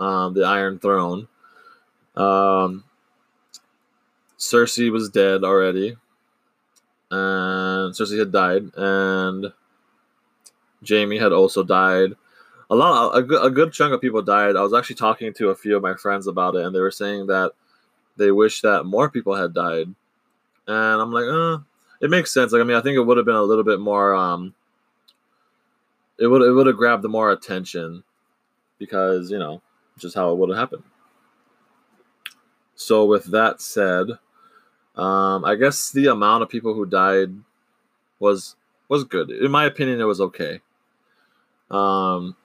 um, 0.00 0.34
the 0.34 0.44
Iron 0.44 0.78
Throne, 0.78 1.28
um, 2.16 2.84
Cersei 4.38 4.90
was 4.90 5.08
dead 5.08 5.44
already. 5.44 5.96
And 7.10 7.94
Cersei 7.94 8.18
had 8.18 8.32
died. 8.32 8.70
And 8.76 9.52
Jaime 10.86 11.18
had 11.18 11.32
also 11.32 11.62
died 11.62 12.14
a 12.70 12.74
lot, 12.74 13.16
a 13.16 13.22
good, 13.22 13.44
a 13.44 13.50
good 13.50 13.72
chunk 13.72 13.92
of 13.92 14.00
people 14.00 14.22
died. 14.22 14.56
I 14.56 14.62
was 14.62 14.74
actually 14.74 14.96
talking 14.96 15.32
to 15.34 15.50
a 15.50 15.54
few 15.54 15.76
of 15.76 15.82
my 15.82 15.94
friends 15.94 16.26
about 16.26 16.56
it, 16.56 16.64
and 16.64 16.74
they 16.74 16.80
were 16.80 16.90
saying 16.90 17.26
that 17.26 17.52
they 18.16 18.30
wish 18.30 18.60
that 18.62 18.84
more 18.84 19.10
people 19.10 19.34
had 19.34 19.52
died. 19.54 19.86
And 20.66 21.02
I'm 21.02 21.12
like, 21.12 21.26
uh, 21.26 21.58
it 22.00 22.10
makes 22.10 22.32
sense. 22.32 22.52
Like, 22.52 22.60
I 22.60 22.64
mean, 22.64 22.76
I 22.76 22.80
think 22.80 22.96
it 22.96 23.02
would 23.02 23.16
have 23.16 23.26
been 23.26 23.34
a 23.34 23.42
little 23.42 23.64
bit 23.64 23.80
more. 23.80 24.14
Um, 24.14 24.54
it 26.18 26.26
would 26.26 26.42
it 26.42 26.52
would 26.52 26.66
have 26.66 26.76
grabbed 26.76 27.02
the 27.02 27.08
more 27.08 27.32
attention 27.32 28.04
because 28.78 29.30
you 29.30 29.38
know 29.38 29.60
just 29.98 30.14
how 30.14 30.30
it 30.30 30.38
would 30.38 30.50
have 30.50 30.58
happened. 30.58 30.84
So 32.76 33.04
with 33.04 33.26
that 33.26 33.60
said, 33.60 34.10
um, 34.96 35.44
I 35.44 35.54
guess 35.54 35.90
the 35.90 36.06
amount 36.06 36.42
of 36.42 36.48
people 36.48 36.74
who 36.74 36.86
died 36.86 37.32
was 38.18 38.56
was 38.88 39.04
good. 39.04 39.30
In 39.30 39.50
my 39.50 39.64
opinion, 39.64 40.00
it 40.00 40.04
was 40.04 40.20
okay. 40.20 40.60
Um, 41.70 42.36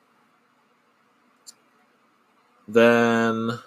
then 2.73 3.59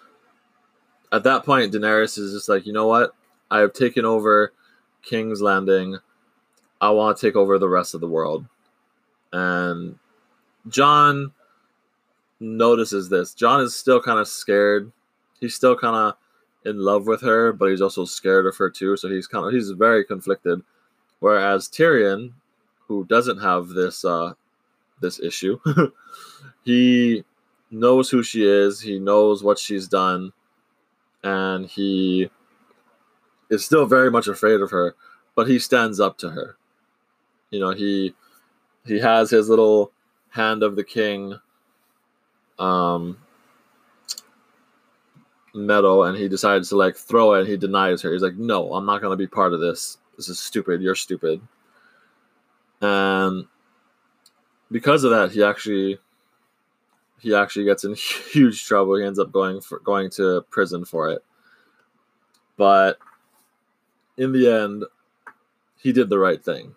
at 1.10 1.24
that 1.24 1.44
point, 1.44 1.72
Daenerys 1.72 2.18
is 2.18 2.32
just 2.32 2.48
like, 2.48 2.66
you 2.66 2.72
know 2.72 2.86
what? 2.86 3.14
I 3.50 3.58
have 3.58 3.72
taken 3.72 4.04
over 4.04 4.52
King's 5.02 5.42
Landing. 5.42 5.98
I 6.80 6.90
want 6.90 7.18
to 7.18 7.26
take 7.26 7.36
over 7.36 7.58
the 7.58 7.68
rest 7.68 7.94
of 7.94 8.00
the 8.00 8.08
world. 8.08 8.46
And 9.32 9.98
Jon 10.68 11.32
notices 12.40 13.08
this. 13.08 13.34
Jon 13.34 13.60
is 13.60 13.74
still 13.74 14.00
kind 14.00 14.18
of 14.18 14.28
scared. 14.28 14.92
He's 15.40 15.54
still 15.54 15.76
kind 15.76 15.96
of 15.96 16.16
in 16.64 16.78
love 16.78 17.06
with 17.06 17.22
her, 17.22 17.52
but 17.52 17.70
he's 17.70 17.80
also 17.82 18.04
scared 18.04 18.46
of 18.46 18.56
her 18.56 18.70
too. 18.70 18.96
So 18.96 19.08
he's 19.08 19.26
kind 19.26 19.46
of 19.46 19.52
he's 19.52 19.70
very 19.70 20.04
conflicted. 20.04 20.62
Whereas 21.20 21.68
Tyrion, 21.68 22.32
who 22.86 23.04
doesn't 23.04 23.38
have 23.38 23.68
this 23.68 24.04
uh, 24.04 24.34
this 25.00 25.20
issue, 25.20 25.58
he 26.64 27.24
knows 27.72 28.10
who 28.10 28.22
she 28.22 28.44
is, 28.46 28.80
he 28.80 28.98
knows 28.98 29.42
what 29.42 29.58
she's 29.58 29.88
done, 29.88 30.32
and 31.24 31.66
he 31.66 32.30
is 33.50 33.64
still 33.64 33.86
very 33.86 34.10
much 34.10 34.28
afraid 34.28 34.60
of 34.60 34.70
her, 34.70 34.94
but 35.34 35.48
he 35.48 35.58
stands 35.58 36.00
up 36.00 36.18
to 36.18 36.30
her. 36.30 36.56
You 37.50 37.60
know, 37.60 37.70
he 37.70 38.14
he 38.84 38.98
has 38.98 39.30
his 39.30 39.48
little 39.48 39.92
hand 40.30 40.62
of 40.62 40.76
the 40.76 40.84
king 40.84 41.38
um 42.58 43.18
medal 45.54 46.04
and 46.04 46.16
he 46.16 46.28
decides 46.28 46.70
to 46.70 46.76
like 46.76 46.96
throw 46.96 47.34
it 47.34 47.40
and 47.40 47.48
he 47.48 47.56
denies 47.56 48.02
her. 48.02 48.12
He's 48.12 48.22
like, 48.22 48.36
No, 48.36 48.74
I'm 48.74 48.86
not 48.86 49.02
gonna 49.02 49.16
be 49.16 49.26
part 49.26 49.52
of 49.52 49.60
this. 49.60 49.98
This 50.16 50.28
is 50.28 50.38
stupid, 50.38 50.80
you're 50.80 50.94
stupid. 50.94 51.40
And 52.80 53.46
because 54.70 55.04
of 55.04 55.10
that, 55.10 55.30
he 55.32 55.42
actually 55.42 55.98
he 57.22 57.34
actually 57.34 57.64
gets 57.64 57.84
in 57.84 57.94
huge 58.32 58.64
trouble. 58.66 58.96
He 58.96 59.04
ends 59.04 59.18
up 59.18 59.30
going 59.30 59.60
for 59.60 59.78
going 59.78 60.10
to 60.10 60.44
prison 60.50 60.84
for 60.84 61.10
it. 61.10 61.24
But 62.56 62.98
in 64.18 64.32
the 64.32 64.52
end, 64.52 64.84
he 65.76 65.92
did 65.92 66.10
the 66.10 66.18
right 66.18 66.42
thing. 66.42 66.74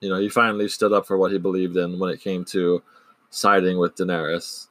You 0.00 0.08
know, 0.08 0.18
he 0.18 0.28
finally 0.28 0.68
stood 0.68 0.92
up 0.92 1.06
for 1.06 1.16
what 1.16 1.32
he 1.32 1.38
believed 1.38 1.76
in 1.76 1.98
when 1.98 2.10
it 2.10 2.20
came 2.20 2.44
to 2.46 2.82
siding 3.30 3.78
with 3.78 3.94
Daenerys, 3.94 4.68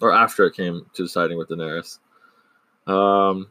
or 0.00 0.12
after 0.12 0.46
it 0.46 0.54
came 0.54 0.86
to 0.94 1.06
siding 1.06 1.38
with 1.38 1.48
Daenerys. 1.48 1.98
Um, 2.86 3.48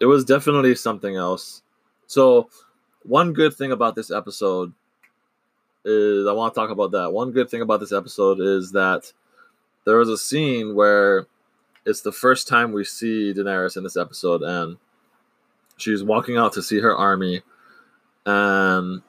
it 0.00 0.06
was 0.06 0.24
definitely 0.24 0.74
something 0.74 1.16
else. 1.16 1.62
So, 2.06 2.48
one 3.04 3.32
good 3.32 3.54
thing 3.54 3.72
about 3.72 3.94
this 3.94 4.10
episode 4.10 4.72
is 5.84 6.26
I 6.26 6.32
want 6.32 6.54
to 6.54 6.60
talk 6.60 6.70
about 6.70 6.92
that. 6.92 7.12
One 7.12 7.32
good 7.32 7.48
thing 7.48 7.62
about 7.62 7.80
this 7.80 7.92
episode 7.92 8.40
is 8.40 8.72
that 8.72 9.12
there 9.84 9.96
was 9.96 10.08
a 10.08 10.18
scene 10.18 10.74
where 10.74 11.26
it's 11.84 12.02
the 12.02 12.12
first 12.12 12.48
time 12.48 12.72
we 12.72 12.84
see 12.84 13.34
Daenerys 13.34 13.76
in 13.76 13.82
this 13.82 13.96
episode, 13.96 14.42
and 14.42 14.76
she's 15.76 16.04
walking 16.04 16.36
out 16.36 16.52
to 16.54 16.62
see 16.62 16.80
her 16.80 16.96
army, 16.96 17.42
and 18.24 19.02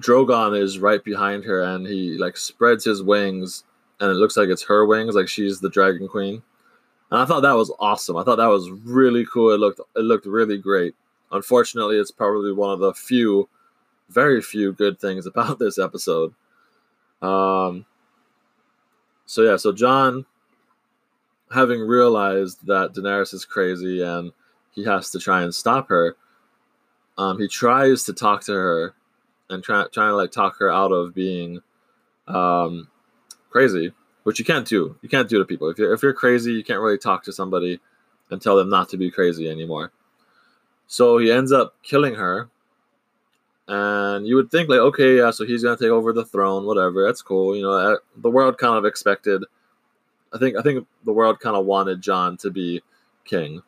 Drogon 0.00 0.60
is 0.60 0.78
right 0.78 1.02
behind 1.02 1.44
her, 1.44 1.62
and 1.62 1.86
he 1.86 2.16
like 2.18 2.36
spreads 2.36 2.84
his 2.84 3.02
wings, 3.02 3.64
and 4.00 4.10
it 4.10 4.14
looks 4.14 4.36
like 4.36 4.48
it's 4.48 4.64
her 4.64 4.86
wings, 4.86 5.14
like 5.14 5.28
she's 5.28 5.60
the 5.60 5.70
Dragon 5.70 6.08
Queen. 6.08 6.42
And 7.10 7.20
I 7.20 7.26
thought 7.26 7.40
that 7.42 7.56
was 7.56 7.72
awesome. 7.78 8.16
I 8.16 8.24
thought 8.24 8.36
that 8.36 8.46
was 8.46 8.70
really 8.70 9.24
cool. 9.26 9.52
It 9.52 9.58
looked 9.58 9.80
it 9.96 10.00
looked 10.00 10.26
really 10.26 10.58
great. 10.58 10.94
Unfortunately, 11.32 11.96
it's 11.96 12.10
probably 12.10 12.52
one 12.52 12.72
of 12.72 12.80
the 12.80 12.94
few, 12.94 13.48
very 14.08 14.40
few 14.40 14.72
good 14.72 15.00
things 15.00 15.26
about 15.32 15.58
this 15.58 15.78
episode. 15.78 16.34
Um. 17.22 17.86
So 19.26 19.42
yeah, 19.42 19.56
so 19.56 19.72
Jon, 19.72 20.26
having 21.52 21.80
realized 21.80 22.66
that 22.66 22.92
Daenerys 22.92 23.34
is 23.34 23.44
crazy 23.44 24.02
and 24.02 24.32
he 24.72 24.84
has 24.84 25.10
to 25.10 25.18
try 25.18 25.42
and 25.42 25.54
stop 25.54 25.88
her, 25.88 26.16
um, 27.16 27.38
he 27.38 27.48
tries 27.48 28.04
to 28.04 28.12
talk 28.12 28.42
to 28.44 28.52
her 28.52 28.94
and 29.50 29.62
try, 29.62 29.84
trying 29.92 30.10
to 30.10 30.16
like 30.16 30.32
talk 30.32 30.58
her 30.58 30.70
out 30.70 30.92
of 30.92 31.14
being 31.14 31.60
um, 32.26 32.88
crazy, 33.50 33.92
which 34.24 34.38
you 34.38 34.44
can't 34.44 34.66
do. 34.66 34.96
You 35.02 35.08
can't 35.08 35.28
do 35.28 35.38
to 35.38 35.44
people. 35.44 35.68
If 35.68 35.78
you're 35.78 35.92
if 35.94 36.02
you're 36.02 36.12
crazy, 36.12 36.52
you 36.52 36.64
can't 36.64 36.80
really 36.80 36.98
talk 36.98 37.22
to 37.24 37.32
somebody 37.32 37.80
and 38.30 38.40
tell 38.40 38.56
them 38.56 38.70
not 38.70 38.88
to 38.90 38.96
be 38.96 39.10
crazy 39.10 39.48
anymore. 39.48 39.92
So 40.86 41.18
he 41.18 41.30
ends 41.30 41.52
up 41.52 41.76
killing 41.82 42.14
her. 42.14 42.48
And 43.66 44.26
you 44.26 44.36
would 44.36 44.50
think 44.50 44.68
like, 44.68 44.80
okay, 44.80 45.18
yeah, 45.18 45.30
so 45.30 45.44
he's 45.46 45.62
gonna 45.62 45.76
take 45.76 45.88
over 45.88 46.12
the 46.12 46.24
throne, 46.24 46.66
whatever. 46.66 47.04
That's 47.04 47.22
cool. 47.22 47.56
You 47.56 47.62
know, 47.62 47.98
the 48.16 48.30
world 48.30 48.58
kind 48.58 48.76
of 48.76 48.84
expected. 48.84 49.44
I 50.32 50.38
think 50.38 50.56
I 50.56 50.62
think 50.62 50.86
the 51.04 51.12
world 51.12 51.40
kind 51.40 51.56
of 51.56 51.64
wanted 51.64 52.02
Jon 52.02 52.36
to 52.38 52.50
be 52.50 52.82
king. 53.24 53.62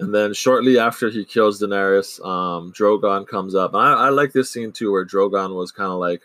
And 0.00 0.14
then 0.14 0.32
shortly 0.32 0.78
after 0.78 1.10
he 1.10 1.24
kills 1.24 1.60
Daenerys, 1.60 2.24
um, 2.24 2.72
Drogon 2.72 3.26
comes 3.26 3.54
up. 3.54 3.74
And 3.74 3.82
I, 3.82 3.92
I 3.94 4.08
like 4.10 4.32
this 4.32 4.50
scene 4.50 4.70
too, 4.70 4.92
where 4.92 5.04
Drogon 5.04 5.56
was 5.56 5.72
kind 5.72 5.90
of 5.90 5.98
like, 5.98 6.22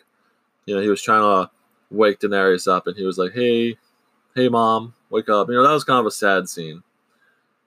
you 0.66 0.76
know, 0.76 0.82
he 0.82 0.89
was 0.89 1.01
trying 1.01 1.22
to 1.22 1.49
wake 1.93 2.20
Daenerys 2.20 2.68
up, 2.72 2.88
and 2.88 2.97
he 2.97 3.06
was 3.06 3.18
like, 3.18 3.34
"Hey, 3.34 3.78
hey, 4.36 4.49
mom, 4.49 4.93
wake 5.10 5.30
up." 5.30 5.47
You 5.49 5.56
know, 5.56 5.64
that 5.64 5.74
was 5.74 5.84
kind 5.84 5.99
of 5.99 6.06
a 6.06 6.12
sad 6.12 6.49
scene. 6.49 6.84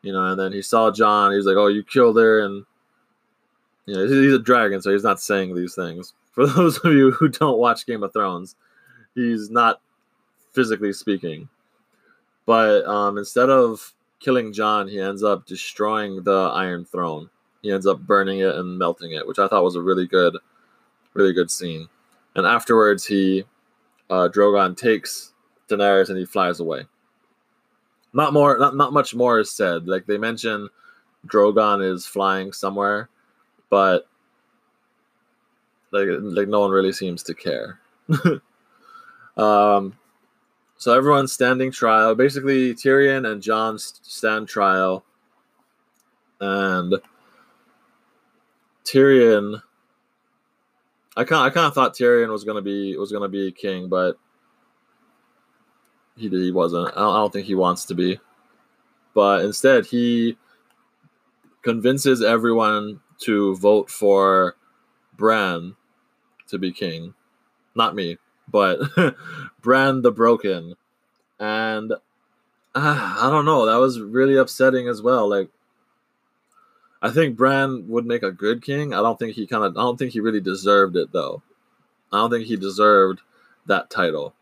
You 0.03 0.13
know, 0.13 0.25
and 0.25 0.39
then 0.39 0.53
he 0.53 0.63
saw 0.63 0.91
Jon. 0.91 1.33
He's 1.33 1.47
like, 1.47 1.57
"Oh, 1.57 1.69
you 1.69 1.83
killed 1.83 2.17
her," 2.19 2.41
and 2.41 2.65
know, 3.95 4.07
he's 4.07 4.33
a 4.33 4.39
dragon, 4.39 4.83
so 4.83 4.91
he's 4.91 5.05
not 5.05 5.21
saying 5.21 5.55
these 5.55 5.75
things. 5.75 6.15
For 6.33 6.47
those 6.47 6.79
of 6.79 6.93
you 6.93 7.13
who 7.13 7.29
don't 7.29 7.59
watch 7.59 7.87
Game 7.87 8.03
of 8.03 8.13
Thrones, 8.13 8.57
he's 9.15 9.51
not 9.51 9.81
physically 10.53 10.93
speaking. 10.93 11.49
But 12.45 12.85
um, 12.87 13.19
instead 13.19 13.51
of 13.51 13.93
killing 14.21 14.53
Jon, 14.53 14.89
he 14.89 15.01
ends 15.01 15.23
up 15.23 15.47
destroying 15.47 16.23
the 16.23 16.51
Iron 16.55 16.85
Throne. 16.85 17.31
He 17.63 17.73
ends 17.73 17.87
up 17.87 18.01
burning 18.01 18.41
it 18.41 18.55
and 18.55 18.79
melting 18.79 19.13
it, 19.13 19.27
which 19.27 19.39
I 19.39 19.49
thought 19.49 19.65
was 19.65 19.77
a 19.77 19.83
really 19.83 20.07
good, 20.07 20.37
really 21.15 21.33
good 21.33 21.51
scene. 21.51 21.89
And 22.35 22.47
afterwards, 22.47 23.07
he, 23.07 23.45
uh, 24.11 24.29
Drogon 24.33 24.77
takes 24.77 25.33
Daenerys 25.69 26.11
and 26.11 26.19
he 26.19 26.25
flies 26.27 26.61
away. 26.61 26.87
Not 28.13 28.33
more, 28.33 28.57
not 28.59 28.77
not 28.77 28.93
much 28.93 29.15
more 29.15 29.41
is 29.41 29.51
said. 29.51 29.89
Like 29.89 30.07
they 30.07 30.17
mention, 30.17 30.69
Drogon 31.27 31.85
is 31.85 32.07
flying 32.07 32.53
somewhere, 32.53 33.09
but 33.71 34.07
like 35.91 36.09
like 36.21 36.49
no 36.49 36.61
one 36.61 36.71
really 36.71 36.93
seems 36.93 37.23
to 37.25 37.35
care. 37.35 37.81
um, 39.37 39.97
so 40.77 40.93
everyone's 40.95 41.33
standing 41.33 41.73
trial. 41.73 42.15
Basically, 42.15 42.75
Tyrion 42.75 43.31
and 43.31 43.43
Jon 43.43 43.79
stand 43.79 44.49
trial, 44.49 45.05
and 46.41 46.95
Tyrion. 48.85 49.63
I 51.17 51.25
kind 51.25 51.47
I 51.47 51.51
kind 51.51 51.67
of 51.67 51.75
thought 51.75 51.95
Tyrion 51.95 52.31
was 52.31 52.45
gonna 52.45 52.63
be 52.63 52.97
was 52.97 53.11
gonna 53.11 53.29
be 53.29 53.51
king, 53.53 53.89
but 53.89 54.19
he 56.17 56.29
he 56.29 56.53
wasn't. 56.53 56.89
I 56.89 57.01
don't, 57.01 57.15
I 57.15 57.19
don't 57.19 57.33
think 57.33 57.47
he 57.47 57.55
wants 57.55 57.87
to 57.87 57.95
be, 57.95 58.21
but 59.15 59.45
instead 59.45 59.87
he 59.87 60.37
convinces 61.63 62.23
everyone 62.23 63.01
to 63.21 63.57
vote 63.57 63.91
for 63.91 64.57
Bran 65.17 65.77
to 66.49 66.59
be 66.59 66.73
king, 66.73 67.15
not 67.75 67.95
me 67.95 68.19
but 68.49 68.81
Bran 69.63 70.03
the 70.03 70.13
Broken. 70.13 70.75
And 71.39 71.93
uh, 71.93 71.97
I 72.75 73.29
don't 73.31 73.45
know, 73.45 73.67
that 73.67 73.77
was 73.77 74.01
really 74.01 74.37
upsetting 74.37 74.89
as 74.89 75.03
well. 75.03 75.29
Like, 75.29 75.51
I 77.03 77.11
think 77.11 77.37
Bran 77.37 77.89
would 77.89 78.07
make 78.07 78.23
a 78.23 78.33
good 78.33 78.63
king. 78.63 78.95
I 78.95 78.99
don't 78.99 79.19
think 79.19 79.35
he 79.35 79.47
kind 79.47 79.65
of, 79.65 79.77
I 79.77 79.83
don't 79.83 79.99
think 79.99 80.13
he 80.13 80.21
really 80.21 80.41
deserved 80.41 80.97
it 80.97 81.13
though. 81.13 81.43
I 82.13 82.19
don't 82.19 82.31
think 82.31 82.47
he 82.47 82.57
deserved 82.57 83.21
that 83.67 83.91
title. 83.91 84.35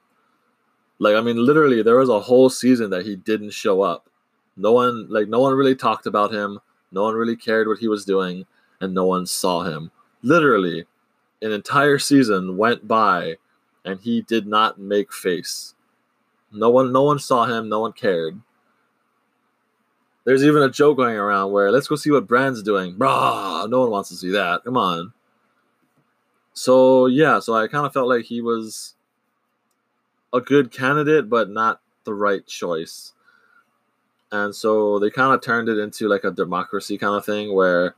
Like, 0.98 1.16
I 1.16 1.20
mean, 1.20 1.44
literally, 1.44 1.82
there 1.82 1.96
was 1.96 2.08
a 2.08 2.20
whole 2.20 2.48
season 2.48 2.90
that 2.90 3.04
he 3.04 3.16
didn't 3.16 3.50
show 3.50 3.82
up. 3.82 4.08
No 4.56 4.72
one, 4.72 5.08
like, 5.10 5.26
no 5.26 5.40
one 5.40 5.54
really 5.54 5.74
talked 5.74 6.06
about 6.06 6.32
him. 6.32 6.60
No 6.92 7.02
one 7.02 7.14
really 7.14 7.34
cared 7.34 7.66
what 7.66 7.80
he 7.80 7.88
was 7.88 8.04
doing, 8.04 8.46
and 8.84 8.94
no 8.94 9.06
one 9.06 9.26
saw 9.26 9.62
him. 9.62 9.90
Literally, 10.22 10.84
an 11.42 11.52
entire 11.52 11.98
season 11.98 12.56
went 12.56 12.86
by 12.86 13.36
and 13.84 14.00
he 14.00 14.22
did 14.22 14.46
not 14.46 14.78
make 14.78 15.12
face. 15.12 15.74
No 16.52 16.70
one 16.70 16.92
no 16.92 17.02
one 17.02 17.18
saw 17.18 17.46
him, 17.46 17.68
no 17.68 17.80
one 17.80 17.92
cared. 17.92 18.40
There's 20.24 20.44
even 20.44 20.62
a 20.62 20.70
joke 20.70 20.96
going 20.96 21.16
around 21.16 21.52
where 21.52 21.70
let's 21.70 21.88
go 21.88 21.96
see 21.96 22.10
what 22.10 22.28
Bran's 22.28 22.62
doing. 22.62 22.94
Brah, 22.94 23.68
no 23.68 23.80
one 23.80 23.90
wants 23.90 24.08
to 24.10 24.14
see 24.14 24.30
that. 24.30 24.64
Come 24.64 24.76
on. 24.76 25.12
So 26.52 27.06
yeah, 27.06 27.40
so 27.40 27.54
I 27.54 27.66
kind 27.66 27.84
of 27.84 27.92
felt 27.92 28.08
like 28.08 28.26
he 28.26 28.40
was 28.40 28.94
a 30.32 30.40
good 30.40 30.70
candidate, 30.70 31.28
but 31.28 31.50
not 31.50 31.80
the 32.04 32.14
right 32.14 32.46
choice. 32.46 33.12
And 34.32 34.54
so 34.54 34.98
they 34.98 35.10
kind 35.10 35.34
of 35.34 35.42
turned 35.42 35.68
it 35.68 35.78
into 35.78 36.08
like 36.08 36.24
a 36.24 36.30
democracy 36.30 36.98
kind 36.98 37.14
of 37.14 37.24
thing 37.24 37.54
where 37.54 37.94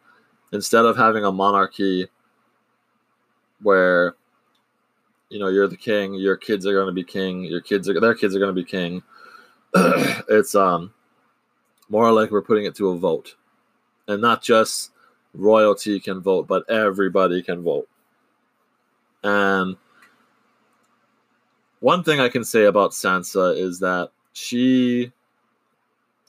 instead 0.53 0.85
of 0.85 0.97
having 0.97 1.25
a 1.25 1.33
monarchy 1.33 2.07
where 3.63 4.15
you 5.29 5.39
know 5.39 5.49
you're 5.49 5.69
the 5.69 5.77
king 5.77 6.15
your 6.15 6.37
kids 6.37 6.67
are 6.67 6.73
going 6.73 6.87
to 6.87 6.93
be 6.93 7.05
king 7.05 7.43
your 7.43 7.61
kids 7.61 7.89
are 7.89 7.99
their 7.99 8.15
kids 8.15 8.35
are 8.35 8.39
going 8.39 8.55
to 8.55 8.63
be 8.63 8.65
king 8.65 9.03
it's 10.29 10.55
um 10.55 10.93
more 11.89 12.11
like 12.13 12.31
we're 12.31 12.43
putting 12.43 12.65
it 12.65 12.75
to 12.77 12.91
a 12.91 12.97
vote. 12.99 13.37
And 14.09 14.21
not 14.21 14.43
just 14.43 14.91
royalty 15.35 16.01
can 16.01 16.21
vote 16.21 16.47
but 16.47 16.69
everybody 16.71 17.43
can 17.43 17.63
vote. 17.63 17.89
And 19.23 19.77
one 21.81 22.03
thing 22.03 22.21
i 22.21 22.29
can 22.29 22.43
say 22.43 22.65
about 22.65 22.93
sansa 22.93 23.57
is 23.57 23.79
that 23.81 24.11
she 24.33 25.13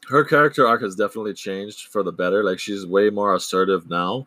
her 0.07 0.23
character 0.23 0.65
arc 0.67 0.81
has 0.81 0.95
definitely 0.95 1.33
changed 1.33 1.87
for 1.87 2.03
the 2.03 2.11
better 2.11 2.43
like 2.43 2.59
she's 2.59 2.85
way 2.85 3.09
more 3.09 3.35
assertive 3.35 3.89
now 3.89 4.25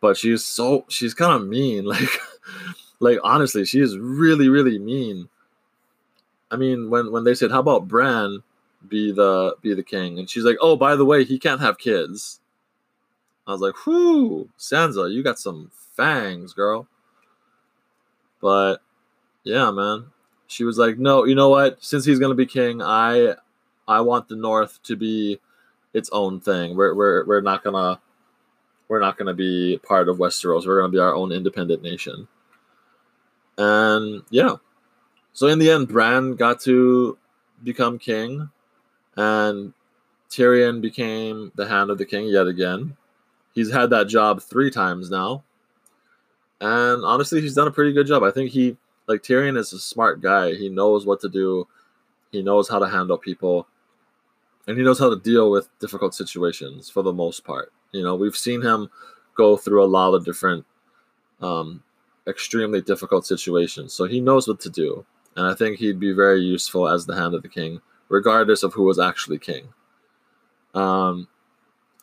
but 0.00 0.16
she's 0.16 0.44
so 0.44 0.84
she's 0.88 1.14
kind 1.14 1.32
of 1.32 1.48
mean 1.48 1.84
like 1.84 2.08
like 3.00 3.18
honestly, 3.22 3.64
she 3.64 3.80
is 3.80 3.98
really, 3.98 4.48
really 4.48 4.78
mean. 4.78 5.28
I 6.50 6.56
mean, 6.56 6.90
when 6.90 7.12
when 7.12 7.24
they 7.24 7.34
said, 7.34 7.50
"How 7.50 7.60
about 7.60 7.88
Bran 7.88 8.42
be 8.88 9.12
the 9.12 9.56
be 9.62 9.74
the 9.74 9.82
king?" 9.82 10.18
and 10.18 10.28
she's 10.28 10.44
like, 10.44 10.56
"Oh, 10.60 10.76
by 10.76 10.96
the 10.96 11.04
way, 11.04 11.24
he 11.24 11.38
can't 11.38 11.60
have 11.60 11.78
kids." 11.78 12.40
I 13.46 13.52
was 13.52 13.60
like, 13.60 13.86
"Whoo, 13.86 14.48
Sansa, 14.58 15.12
you 15.12 15.22
got 15.22 15.38
some 15.38 15.70
fangs, 15.96 16.52
girl." 16.52 16.86
But 18.40 18.78
yeah, 19.42 19.70
man, 19.70 20.06
she 20.46 20.64
was 20.64 20.78
like, 20.78 20.98
"No, 20.98 21.24
you 21.24 21.34
know 21.34 21.48
what? 21.48 21.82
Since 21.82 22.04
he's 22.04 22.18
gonna 22.18 22.34
be 22.34 22.46
king, 22.46 22.82
I 22.82 23.34
I 23.86 24.00
want 24.00 24.28
the 24.28 24.36
North 24.36 24.82
to 24.84 24.96
be 24.96 25.40
its 25.92 26.10
own 26.12 26.40
thing. 26.40 26.76
We're 26.76 26.94
we're 26.94 27.24
we're 27.26 27.40
not 27.40 27.64
gonna." 27.64 28.00
We're 28.86 29.00
not 29.00 29.16
to 29.18 29.34
be 29.34 29.80
part 29.82 30.08
of 30.10 30.18
Westeros. 30.18 30.66
We're 30.66 30.82
to 30.82 30.88
be 30.88 30.98
our 30.98 31.14
own 31.14 31.32
independent 31.32 31.82
nation. 31.82 32.28
And 33.56 34.22
yeah. 34.30 34.56
So 35.32 35.46
in 35.46 35.58
the 35.58 35.70
end, 35.70 35.88
Bran 35.88 36.34
got 36.34 36.60
to 36.60 37.16
become 37.62 37.98
king, 37.98 38.50
and 39.16 39.72
Tyrion 40.30 40.80
became 40.80 41.50
the 41.54 41.66
hand 41.66 41.90
of 41.90 41.98
the 41.98 42.04
king 42.04 42.26
yet 42.26 42.46
again. 42.46 42.96
He's 43.54 43.72
had 43.72 43.90
that 43.90 44.06
job 44.06 44.42
three 44.42 44.70
times 44.70 45.10
now. 45.10 45.42
And 46.60 47.04
honestly, 47.04 47.40
he's 47.40 47.54
done 47.54 47.68
a 47.68 47.72
pretty 47.72 47.92
good 47.92 48.06
job. 48.06 48.22
I 48.22 48.30
think 48.30 48.50
he, 48.50 48.76
like, 49.06 49.22
Tyrion 49.22 49.56
is 49.56 49.72
a 49.72 49.78
smart 49.78 50.20
guy. 50.20 50.54
He 50.54 50.68
knows 50.68 51.06
what 51.06 51.20
to 51.20 51.28
do, 51.28 51.66
he 52.30 52.42
knows 52.42 52.68
how 52.68 52.78
to 52.78 52.88
handle 52.88 53.18
people, 53.18 53.66
and 54.66 54.78
he 54.78 54.84
knows 54.84 54.98
how 54.98 55.10
to 55.10 55.20
deal 55.20 55.50
with 55.50 55.68
difficult 55.78 56.14
situations 56.14 56.88
for 56.88 57.02
the 57.02 57.12
most 57.12 57.44
part. 57.44 57.72
You 57.92 58.02
know, 58.02 58.14
we've 58.14 58.36
seen 58.36 58.62
him 58.62 58.90
go 59.36 59.56
through 59.56 59.84
a 59.84 59.86
lot 59.86 60.14
of 60.14 60.24
different 60.24 60.64
um, 61.40 61.82
extremely 62.26 62.80
difficult 62.80 63.26
situations. 63.26 63.92
So 63.92 64.04
he 64.04 64.20
knows 64.20 64.48
what 64.48 64.60
to 64.60 64.70
do. 64.70 65.04
and 65.36 65.46
I 65.46 65.54
think 65.54 65.78
he'd 65.78 65.98
be 65.98 66.12
very 66.12 66.40
useful 66.40 66.88
as 66.88 67.06
the 67.06 67.16
Hand 67.16 67.34
of 67.34 67.42
the 67.42 67.48
King, 67.48 67.80
regardless 68.08 68.62
of 68.62 68.72
who 68.72 68.84
was 68.84 68.98
actually 68.98 69.38
king. 69.38 69.68
Um, 70.74 71.28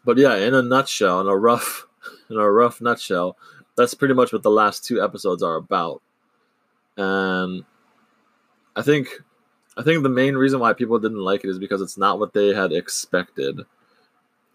but 0.04 0.18
yeah, 0.18 0.36
in 0.36 0.54
a 0.54 0.62
nutshell, 0.62 1.22
in 1.22 1.28
a 1.28 1.38
rough, 1.38 1.88
in 2.30 2.38
a 2.38 2.52
rough 2.52 2.82
nutshell, 2.82 3.38
that's 3.78 3.94
pretty 3.94 4.14
much 4.14 4.34
what 4.34 4.44
the 4.44 4.52
last 4.52 4.84
two 4.84 5.02
episodes 5.02 5.42
are 5.44 5.56
about. 5.56 6.02
And 6.98 7.64
I 8.76 8.82
think, 8.82 9.08
I 9.78 9.84
think 9.84 10.04
the 10.04 10.10
main 10.10 10.36
reason 10.36 10.60
why 10.60 10.74
people 10.74 11.00
didn't 11.00 11.24
like 11.24 11.44
it 11.44 11.50
is 11.50 11.60
because 11.60 11.82
it's 11.82 11.98
not 11.98 12.20
what 12.20 12.34
they 12.34 12.54
had 12.54 12.74
expected. 12.74 13.62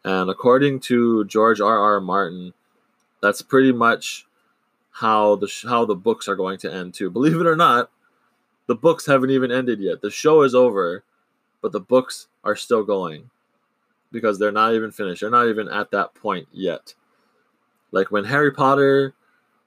And 0.04 0.30
according 0.30 0.80
to 0.80 1.24
George 1.24 1.60
R. 1.60 1.78
R. 1.78 2.00
Martin, 2.00 2.52
that's 3.22 3.42
pretty 3.42 3.72
much 3.72 4.26
how 4.92 5.36
the 5.36 5.50
how 5.66 5.84
the 5.84 5.94
books 5.94 6.28
are 6.28 6.36
going 6.36 6.58
to 6.58 6.72
end 6.72 6.94
too. 6.94 7.10
Believe 7.10 7.40
it 7.40 7.46
or 7.46 7.56
not, 7.56 7.90
the 8.66 8.74
books 8.74 9.06
haven't 9.06 9.30
even 9.30 9.50
ended 9.50 9.80
yet. 9.80 10.02
The 10.02 10.10
show 10.10 10.42
is 10.42 10.54
over, 10.54 11.02
but 11.60 11.72
the 11.72 11.80
books 11.80 12.28
are 12.44 12.56
still 12.56 12.84
going 12.84 13.30
because 14.12 14.38
they're 14.38 14.52
not 14.52 14.74
even 14.74 14.90
finished. 14.90 15.20
They're 15.22 15.30
not 15.30 15.48
even 15.48 15.68
at 15.68 15.90
that 15.90 16.14
point 16.14 16.48
yet. 16.52 16.94
Like 17.90 18.10
when 18.10 18.24
Harry 18.24 18.52
Potter 18.52 19.14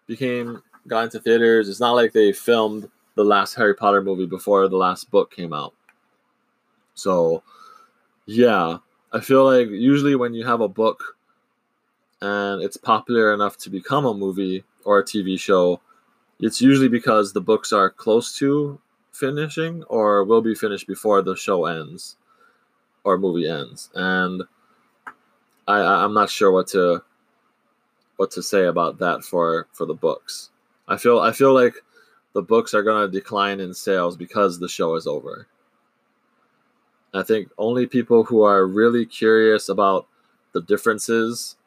became 0.07 0.61
got 0.87 1.05
into 1.05 1.19
theaters, 1.19 1.69
it's 1.69 1.79
not 1.79 1.93
like 1.93 2.13
they 2.13 2.31
filmed 2.31 2.89
the 3.16 3.24
last 3.24 3.55
Harry 3.55 3.74
Potter 3.76 4.01
movie 4.01 4.26
before 4.26 4.68
the 4.68 4.78
last 4.78 5.12
book 5.12 5.32
came 5.32 5.53
out. 5.53 5.74
So, 6.93 7.43
yeah, 8.26 8.78
I 9.12 9.20
feel 9.20 9.45
like 9.45 9.70
usually 9.70 10.16
when 10.16 10.34
you 10.34 10.45
have 10.45 10.62
a 10.62 10.68
book 10.68 11.18
and 12.22 12.62
it's 12.62 12.78
popular 12.78 13.34
enough 13.34 13.57
to 13.57 13.70
become 13.70 14.05
a 14.05 14.14
movie 14.14 14.64
or 14.84 14.99
a 14.99 15.03
TV 15.03 15.39
show, 15.39 15.80
it's 16.39 16.62
usually 16.62 16.88
because 16.88 17.34
the 17.34 17.41
books 17.41 17.74
are 17.74 17.89
close 17.89 18.36
to 18.38 18.80
finishing 19.12 19.84
or 19.84 20.24
will 20.24 20.41
be 20.41 20.55
finished 20.55 20.88
before 20.88 21.22
the 21.22 21.36
show 21.36 21.66
ends 21.66 22.18
or 23.03 23.18
movie 23.18 23.47
ends. 23.47 23.89
And 23.95 24.43
I, 25.68 25.82
I'm 25.82 26.14
not 26.14 26.30
sure 26.30 26.51
what 26.51 26.68
to 26.68 27.03
what 28.18 28.32
to 28.32 28.43
say 28.43 28.66
about 28.66 28.99
that 28.99 29.24
for 29.24 29.68
for 29.72 29.86
the 29.86 29.93
books. 29.93 30.49
I 30.88 30.97
feel 30.97 31.20
I 31.20 31.32
feel 31.32 31.53
like 31.53 31.76
the 32.34 32.41
books 32.41 32.73
are 32.73 32.84
going 32.84 33.05
to 33.05 33.11
decline 33.11 33.59
in 33.59 33.73
sales 33.73 34.15
because 34.15 34.59
the 34.59 34.69
show 34.69 34.95
is 34.95 35.07
over. 35.07 35.47
I 37.13 37.23
think 37.23 37.49
only 37.57 37.88
people 37.88 38.23
who 38.23 38.43
are 38.43 38.67
really 38.67 39.05
curious 39.05 39.69
about 39.69 40.07
the 40.53 40.61
differences 40.61 41.57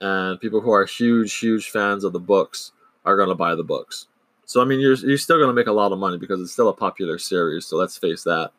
and 0.00 0.40
people 0.40 0.60
who 0.60 0.70
are 0.70 0.86
huge, 0.86 1.36
huge 1.36 1.70
fans 1.70 2.04
of 2.04 2.12
the 2.12 2.20
books 2.20 2.72
are 3.04 3.16
going 3.16 3.28
to 3.28 3.34
buy 3.34 3.54
the 3.54 3.64
books. 3.64 4.06
So 4.46 4.60
I 4.60 4.64
mean, 4.64 4.80
you're 4.80 4.94
you're 4.94 5.18
still 5.18 5.36
going 5.36 5.48
to 5.48 5.54
make 5.54 5.68
a 5.68 5.72
lot 5.72 5.92
of 5.92 5.98
money 5.98 6.18
because 6.18 6.40
it's 6.40 6.52
still 6.52 6.68
a 6.68 6.74
popular 6.74 7.18
series. 7.18 7.66
So 7.66 7.76
let's 7.76 7.96
face 7.96 8.24
that. 8.24 8.50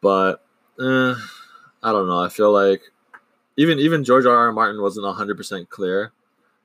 But 0.00 0.44
eh, 0.80 1.14
I 1.82 1.92
don't 1.92 2.06
know. 2.06 2.20
I 2.20 2.28
feel 2.28 2.52
like 2.52 2.82
even 3.56 3.78
even 3.78 4.04
George 4.04 4.24
R. 4.24 4.34
R. 4.34 4.52
Martin 4.52 4.80
wasn't 4.80 5.06
hundred 5.14 5.36
percent 5.36 5.68
clear. 5.68 6.12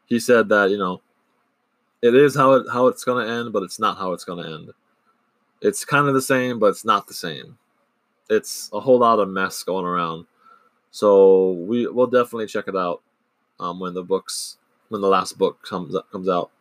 He 0.05 0.19
said 0.19 0.49
that 0.49 0.69
you 0.69 0.77
know 0.77 1.01
it 2.03 2.13
is 2.13 2.35
how 2.35 2.51
it 2.53 2.67
how 2.71 2.87
it's 2.87 3.05
to 3.05 3.17
end, 3.17 3.53
but 3.53 3.63
it's 3.63 3.79
not 3.79 3.97
how 3.97 4.11
it's 4.11 4.25
to 4.25 4.37
end. 4.39 4.71
It's 5.61 5.85
kind 5.85 6.09
of 6.09 6.13
the 6.13 6.21
same, 6.21 6.59
but 6.59 6.67
it's 6.67 6.83
not 6.83 7.07
the 7.07 7.13
same. 7.13 7.57
It's 8.29 8.69
a 8.73 8.79
whole 8.81 8.99
lot 8.99 9.19
of 9.19 9.29
mess 9.29 9.63
going 9.63 9.85
around. 9.85 10.25
So 10.91 11.51
we 11.51 11.87
will 11.87 12.07
definitely 12.07 12.47
check 12.47 12.67
it 12.67 12.75
out 12.75 13.01
um, 13.59 13.79
when 13.79 13.93
the 13.93 14.03
books 14.03 14.57
when 14.89 14.99
the 14.99 15.07
last 15.07 15.37
book 15.37 15.63
comes 15.63 15.95
comes 16.11 16.27
out. 16.27 16.51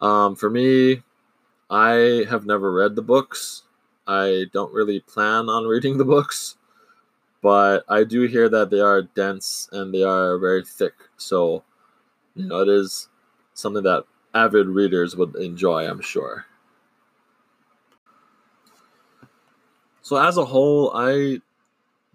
Um, 0.00 0.34
for 0.34 0.50
me, 0.50 1.04
I 1.70 2.26
have 2.28 2.44
never 2.44 2.72
read 2.72 2.96
the 2.96 3.02
books. 3.02 3.62
I 4.08 4.46
don't 4.52 4.74
really 4.74 5.00
plan 5.00 5.48
on 5.48 5.64
reading 5.68 5.98
the 5.98 6.04
books, 6.04 6.56
but 7.42 7.84
I 7.88 8.02
do 8.02 8.22
hear 8.22 8.48
that 8.48 8.70
they 8.70 8.80
are 8.80 9.02
dense 9.02 9.68
and 9.70 9.94
they 9.94 10.02
are 10.02 10.36
very 10.38 10.64
thick. 10.64 10.94
So, 11.16 11.62
you 12.34 12.46
know, 12.46 12.60
it 12.62 12.68
is 12.68 13.08
something 13.54 13.84
that 13.84 14.04
avid 14.34 14.66
readers 14.66 15.16
would 15.16 15.36
enjoy, 15.36 15.88
I'm 15.88 16.00
sure. 16.00 16.46
So, 20.02 20.16
as 20.16 20.36
a 20.36 20.44
whole, 20.44 20.92
I 20.94 21.40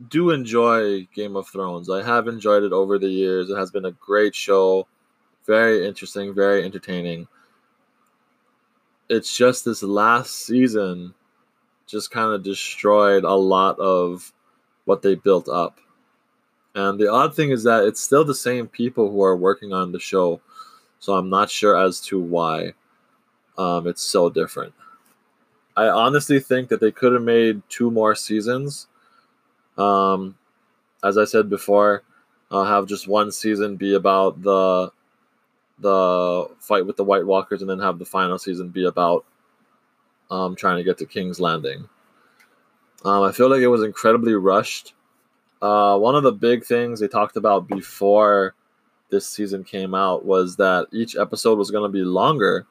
do 0.09 0.29
enjoy 0.29 1.07
Game 1.13 1.35
of 1.35 1.47
Thrones. 1.47 1.89
I 1.89 2.03
have 2.03 2.27
enjoyed 2.27 2.63
it 2.63 2.71
over 2.71 2.99
the 2.99 3.09
years. 3.09 3.49
It 3.49 3.57
has 3.57 3.71
been 3.71 3.85
a 3.85 3.91
great 3.91 4.35
show, 4.35 4.87
very 5.45 5.87
interesting, 5.87 6.33
very 6.33 6.63
entertaining. 6.63 7.27
It's 9.09 9.35
just 9.35 9.65
this 9.65 9.81
last 9.81 10.45
season 10.45 11.15
just 11.87 12.11
kind 12.11 12.31
of 12.31 12.43
destroyed 12.43 13.23
a 13.23 13.33
lot 13.33 13.79
of 13.79 14.31
what 14.85 15.01
they 15.01 15.15
built 15.15 15.49
up. 15.49 15.79
And 16.75 16.99
the 16.99 17.11
odd 17.11 17.35
thing 17.35 17.49
is 17.49 17.63
that 17.63 17.85
it's 17.85 17.99
still 17.99 18.23
the 18.23 18.35
same 18.35 18.67
people 18.67 19.09
who 19.09 19.23
are 19.23 19.35
working 19.35 19.73
on 19.73 19.91
the 19.91 19.99
show. 19.99 20.39
So 20.99 21.13
I'm 21.13 21.29
not 21.29 21.49
sure 21.49 21.77
as 21.77 21.99
to 22.01 22.19
why 22.19 22.73
um, 23.57 23.87
it's 23.87 24.03
so 24.03 24.29
different. 24.29 24.73
I 25.75 25.87
honestly 25.87 26.39
think 26.39 26.69
that 26.69 26.81
they 26.81 26.91
could 26.91 27.13
have 27.13 27.21
made 27.21 27.61
two 27.69 27.89
more 27.89 28.15
seasons 28.15 28.87
um, 29.79 30.35
as 31.03 31.17
I 31.17 31.23
said 31.25 31.49
before, 31.49 32.03
have 32.51 32.85
just 32.85 33.07
one 33.07 33.31
season 33.31 33.77
be 33.77 33.95
about 33.95 34.41
the 34.41 34.91
the 35.81 36.49
fight 36.59 36.85
with 36.85 36.97
the 36.97 37.05
White 37.05 37.25
Walkers, 37.25 37.61
and 37.61 37.69
then 37.69 37.79
have 37.79 37.99
the 37.99 38.05
final 38.05 38.37
season 38.37 38.67
be 38.67 38.85
about 38.85 39.23
um, 40.29 40.55
trying 40.55 40.77
to 40.77 40.83
get 40.83 40.97
to 40.97 41.05
King's 41.05 41.39
Landing. 41.39 41.87
Um, 43.05 43.23
I 43.23 43.31
feel 43.31 43.49
like 43.49 43.61
it 43.61 43.67
was 43.67 43.83
incredibly 43.83 44.33
rushed. 44.33 44.93
Uh, 45.61 45.97
one 45.97 46.15
of 46.15 46.23
the 46.23 46.33
big 46.33 46.65
things 46.65 46.99
they 46.99 47.07
talked 47.07 47.37
about 47.37 47.67
before 47.67 48.55
this 49.09 49.27
season 49.27 49.63
came 49.63 49.95
out 49.95 50.25
was 50.25 50.55
that 50.57 50.87
each 50.91 51.15
episode 51.15 51.57
was 51.57 51.71
going 51.71 51.89
to 51.89 51.93
be 51.93 52.03
longer. 52.03 52.65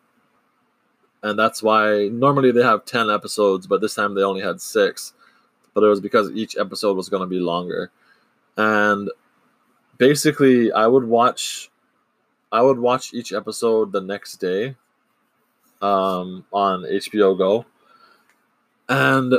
And 1.23 1.39
that's 1.39 1.63
why 1.63 2.09
normally 2.13 2.53
they 2.53 2.63
have 2.63 2.85
10 2.85 3.11
episodes, 3.11 3.67
but 3.67 3.81
this 3.81 3.95
time 3.95 4.15
they 4.15 4.23
only 4.23 4.43
had 4.43 4.61
six 4.61 5.13
but 5.79 5.85
it 5.85 5.91
was 5.91 6.01
because 6.01 6.29
each 6.33 6.57
episode 6.57 6.97
was 6.97 7.09
going 7.09 7.21
to 7.21 7.27
be 7.29 7.39
longer. 7.39 7.93
And 8.57 9.09
basically, 9.97 10.73
I 10.73 10.89
would 10.89 11.05
watch 11.05 11.71
I 12.51 12.63
would 12.63 12.81
watch 12.81 13.15
each 13.15 13.33
episode 13.33 13.93
the 13.93 14.01
next 14.01 14.39
day 14.39 14.75
um, 15.81 16.45
on 16.53 16.83
HBO 16.83 17.39
Go. 17.39 17.65
And 18.89 19.35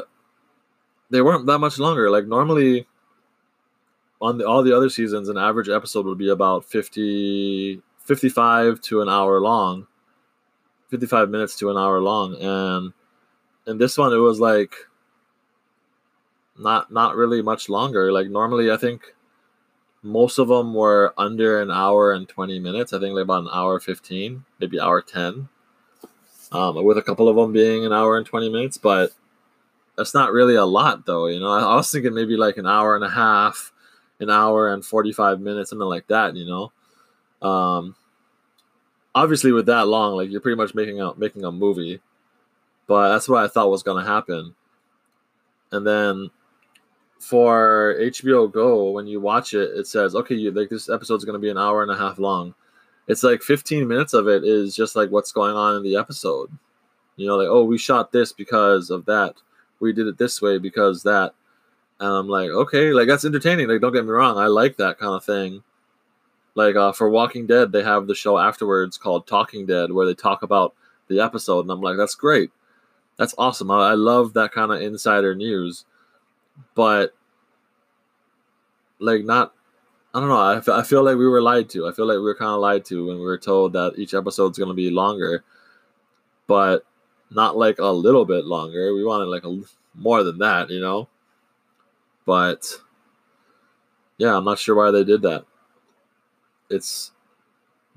they 1.10 1.22
weren't 1.22 1.46
that 1.48 1.60
much 1.60 1.78
longer. 1.78 2.10
Like 2.10 2.26
normally 2.26 2.88
on 4.22 4.38
the, 4.38 4.48
all 4.48 4.64
the 4.64 4.76
other 4.76 4.90
seasons, 4.90 5.30
an 5.30 5.38
average 5.38 5.70
episode 5.70 6.06
would 6.06 6.18
be 6.18 6.30
about 6.30 6.66
50, 6.66 7.82
55 8.00 8.82
to 8.82 9.02
an 9.02 9.10
hour 9.10 9.40
long, 9.40 9.88
55 10.90 11.30
minutes 11.30 11.56
to 11.58 11.70
an 11.70 11.78
hour 11.78 12.00
long. 12.02 12.36
And 12.36 12.94
in 13.68 13.78
this 13.78 13.98
one, 13.98 14.14
it 14.14 14.18
was 14.18 14.40
like 14.40 14.74
not 16.58 16.92
not 16.92 17.16
really 17.16 17.42
much 17.42 17.70
longer. 17.70 18.12
Like 18.12 18.30
normally, 18.30 18.70
I 18.70 18.78
think 18.78 19.16
most 20.04 20.38
of 20.38 20.48
them 20.48 20.74
were 20.74 21.14
under 21.18 21.62
an 21.62 21.72
hour 21.72 22.12
and 22.12 22.28
20 22.28 22.60
minutes. 22.60 22.94
I 22.94 23.00
think 23.00 23.16
like 23.16 23.24
about 23.24 23.44
an 23.44 23.50
hour 23.54 23.80
15, 23.80 24.46
maybe 24.60 24.80
hour 24.80 25.02
10. 25.02 25.50
Um, 26.52 26.84
with 26.84 26.98
a 26.98 27.04
couple 27.04 27.30
of 27.30 27.36
them 27.36 27.54
being 27.54 27.86
an 27.86 27.94
hour 27.94 28.18
and 28.18 28.26
20 28.26 28.50
minutes, 28.50 28.78
but 28.78 29.12
that's 29.96 30.16
not 30.16 30.32
really 30.32 30.56
a 30.56 30.66
lot 30.66 31.06
though. 31.06 31.28
You 31.28 31.40
know, 31.40 31.52
I 31.52 31.76
was 31.76 31.92
thinking 31.92 32.14
maybe 32.14 32.38
like 32.38 32.58
an 32.58 32.66
hour 32.66 32.96
and 32.96 33.04
a 33.04 33.10
half, 33.10 33.72
an 34.20 34.30
hour 34.30 34.74
and 34.74 34.86
45 34.86 35.40
minutes, 35.40 35.70
something 35.70 35.88
like 35.88 36.08
that, 36.08 36.36
you 36.36 36.46
know. 36.46 36.72
Um, 37.48 37.96
obviously 39.16 39.52
with 39.52 39.66
that 39.68 39.88
long, 39.88 40.16
like 40.16 40.30
you're 40.30 40.42
pretty 40.42 40.58
much 40.58 40.76
making 40.76 41.02
a 41.02 41.14
making 41.16 41.44
a 41.46 41.52
movie. 41.52 42.02
But 42.88 43.10
that's 43.10 43.30
what 43.30 43.44
I 43.44 43.48
thought 43.48 43.70
was 43.70 43.84
gonna 43.84 44.06
happen. 44.06 44.56
And 45.72 45.86
then 45.86 46.32
for 47.20 47.96
HBO 48.00 48.52
Go, 48.52 48.92
when 48.92 49.06
you 49.06 49.20
watch 49.20 49.54
it, 49.54 49.72
it 49.78 49.88
says, 49.88 50.16
okay, 50.16 50.36
you, 50.36 50.52
like 50.52 50.70
this 50.70 50.90
episode's 50.90 51.26
going 51.26 51.34
to 51.34 51.40
be 51.40 51.50
an 51.50 51.58
hour 51.58 51.84
and 51.84 51.92
a 51.92 51.98
half 51.98 52.18
long. 52.18 52.56
It's 53.08 53.24
like 53.24 53.42
15 53.42 53.88
minutes 53.88 54.14
of 54.14 54.28
it 54.28 54.44
is 54.44 54.76
just 54.76 54.96
like 54.96 55.12
what's 55.12 55.32
going 55.32 55.56
on 55.56 55.76
in 55.76 55.84
the 55.84 55.98
episode. 55.98 56.50
You 57.18 57.28
know, 57.28 57.36
like, 57.36 57.50
oh, 57.50 57.66
we 57.66 57.78
shot 57.78 58.12
this 58.12 58.32
because 58.32 58.90
of 58.90 59.06
that. 59.06 59.36
We 59.80 59.94
did 59.94 60.08
it 60.08 60.18
this 60.18 60.42
way 60.42 60.58
because 60.58 61.04
that. 61.04 61.34
And 62.00 62.10
I'm 62.10 62.28
like, 62.28 62.50
okay, 62.50 62.92
like 62.92 63.08
that's 63.08 63.26
entertaining. 63.26 63.68
Like, 63.68 63.82
don't 63.82 63.94
get 63.94 64.06
me 64.06 64.12
wrong, 64.12 64.38
I 64.38 64.48
like 64.48 64.78
that 64.78 64.98
kind 65.00 65.14
of 65.14 65.24
thing. 65.24 65.64
Like 66.56 66.76
uh, 66.76 66.92
for 66.94 67.10
Walking 67.10 67.48
Dead, 67.48 67.72
they 67.72 67.84
have 67.84 68.08
the 68.08 68.16
show 68.16 68.38
afterwards 68.38 68.98
called 68.98 69.28
Talking 69.28 69.66
Dead, 69.66 69.92
where 69.92 70.06
they 70.06 70.14
talk 70.16 70.44
about 70.44 70.74
the 71.08 71.20
episode, 71.20 71.62
and 71.62 71.72
I'm 71.72 71.82
like, 71.82 71.98
that's 71.98 72.16
great, 72.16 72.52
that's 73.18 73.36
awesome. 73.38 73.72
I, 73.72 73.92
I 73.92 73.94
love 73.94 74.34
that 74.34 74.52
kind 74.52 74.72
of 74.72 74.82
insider 74.82 75.36
news 75.36 75.86
but 76.76 77.14
like 79.00 79.24
not 79.24 79.54
I 80.14 80.20
don't 80.20 80.30
know. 80.30 80.40
I, 80.40 80.58
f- 80.58 80.70
I 80.70 80.82
feel 80.82 81.04
like 81.04 81.18
we 81.18 81.28
were 81.28 81.42
lied 81.42 81.70
to. 81.70 81.88
I 81.88 81.92
feel 81.92 82.08
like 82.08 82.16
we 82.16 82.24
were 82.24 82.34
kind 82.34 82.50
of 82.50 82.62
lied 82.62 82.84
to 82.86 83.06
when 83.06 83.18
we 83.18 83.24
were 83.24 83.38
told 83.38 83.74
that 83.74 83.94
each 83.96 84.16
episode's 84.16 84.58
going 84.58 84.70
to 84.70 84.74
be 84.74 84.90
longer. 84.90 85.44
But 86.48 86.84
not 87.30 87.58
like 87.58 87.78
a 87.78 87.86
little 87.92 88.26
bit 88.26 88.46
longer. 88.46 88.92
We 88.96 89.06
wanted 89.06 89.26
like 89.26 89.44
more 89.94 90.24
than 90.24 90.40
that, 90.40 90.72
you 90.72 90.82
know. 90.82 91.08
But 92.30 92.80
yeah, 94.20 94.38
I'm 94.38 94.46
not 94.46 94.60
sure 94.60 94.76
why 94.76 94.92
they 94.92 95.04
did 95.04 95.24
that. 95.24 95.46
It's 96.70 97.12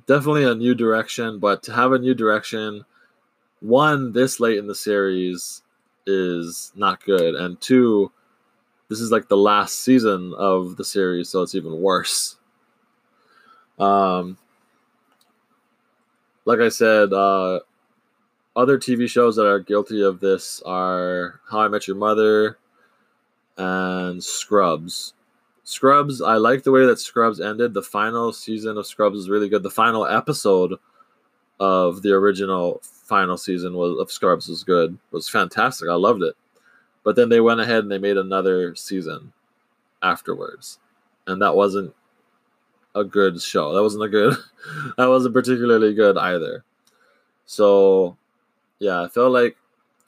definitely 0.07 0.45
a 0.45 0.55
new 0.55 0.75
direction, 0.75 1.39
but 1.39 1.63
to 1.65 1.73
have 1.75 1.93
a 1.93 1.99
new 1.99 2.15
direction, 2.15 2.87
one 3.61 4.13
this 4.13 4.41
late 4.41 4.57
in 4.57 4.69
the 4.69 4.75
series 4.75 5.61
is 6.07 6.73
not 6.75 7.05
good, 7.05 7.35
and 7.35 7.61
two, 7.61 8.11
this 8.89 9.01
is 9.01 9.13
like 9.13 9.29
the 9.29 9.37
last 9.37 9.81
season 9.81 10.33
of 10.39 10.79
the 10.79 10.85
series, 10.87 11.29
so 11.29 11.43
it's 11.43 11.55
even 11.55 11.83
worse. 11.83 12.37
Um, 13.79 14.39
like 16.47 16.61
I 16.61 16.71
said, 16.71 17.13
uh, 17.13 17.61
other 18.57 18.79
TV 18.79 19.11
shows 19.11 19.37
that 19.37 19.47
are 19.47 19.61
guilty 19.61 20.01
of 20.01 20.21
this 20.21 20.63
are 20.65 21.39
How 21.51 21.61
I 21.61 21.69
Met 21.69 21.87
Your 21.87 21.97
Mother 21.97 22.57
and 23.57 24.23
Scrubs. 24.23 25.15
Scrubs, 25.65 26.21
I 26.21 26.35
like 26.37 26.65
the 26.65 26.73
way 26.73 26.85
that 26.87 26.99
Scrubs 26.99 27.41
ended. 27.41 27.75
The 27.75 27.83
final 27.83 28.33
season 28.33 28.77
of 28.77 28.87
Scrubs 28.87 29.19
is 29.19 29.31
really 29.31 29.49
good. 29.49 29.63
The 29.63 29.71
final 29.71 30.07
episode 30.07 30.75
of 31.61 32.03
the 32.03 32.13
original 32.13 32.81
final 32.83 33.37
season 33.37 33.75
was 33.75 33.99
of 33.99 34.11
Scrubs 34.11 34.49
was 34.49 34.65
good. 34.65 34.99
Was 35.13 35.29
fantastic. 35.29 35.89
I 35.89 35.95
loved 35.95 36.23
it. 36.23 36.35
But 37.05 37.17
then 37.17 37.29
they 37.29 37.41
went 37.41 37.61
ahead 37.61 37.81
and 37.81 37.91
they 37.91 37.99
made 37.99 38.17
another 38.17 38.75
season 38.75 39.33
afterwards. 40.03 40.79
And 41.27 41.41
that 41.43 41.55
wasn't 41.55 41.95
a 42.95 43.05
good 43.05 43.41
show. 43.41 43.75
That 43.75 43.83
wasn't 43.83 44.05
a 44.05 44.09
good 44.09 44.37
that 44.97 45.09
wasn't 45.09 45.35
particularly 45.35 45.95
good 45.95 46.19
either. 46.19 46.65
So 47.47 48.17
yeah, 48.79 49.03
I 49.03 49.09
felt 49.09 49.33
like 49.33 49.57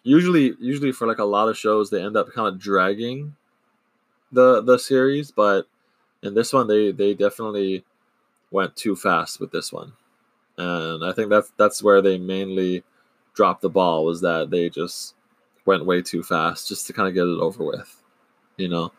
usually 0.04 0.54
usually 0.60 0.92
for 0.92 1.08
like 1.08 1.18
a 1.18 1.24
lot 1.24 1.48
of 1.48 1.58
shows 1.58 1.90
they 1.90 2.02
end 2.02 2.16
up 2.16 2.32
kind 2.32 2.46
of 2.46 2.60
dragging 2.60 3.34
the 4.30 4.62
the 4.62 4.78
series, 4.78 5.32
but 5.32 5.66
in 6.22 6.34
this 6.34 6.52
one 6.52 6.68
they 6.68 6.92
they 6.92 7.14
definitely 7.14 7.84
went 8.52 8.76
too 8.76 8.94
fast 8.94 9.40
with 9.40 9.50
this 9.50 9.72
one, 9.72 9.92
and 10.58 11.04
I 11.04 11.12
think 11.12 11.30
that's 11.30 11.52
that's 11.56 11.82
where 11.82 12.00
they 12.00 12.18
mainly 12.18 12.84
dropped 13.34 13.62
the 13.62 13.70
ball 13.70 14.04
was 14.04 14.20
that 14.20 14.50
they 14.50 14.70
just 14.70 15.14
went 15.66 15.86
way 15.86 16.02
too 16.02 16.22
fast 16.22 16.68
just 16.68 16.86
to 16.86 16.92
kind 16.92 17.08
of 17.08 17.14
get 17.14 17.22
it 17.22 17.40
over 17.40 17.64
with, 17.64 18.02
you 18.56 18.68
know. 18.68 18.92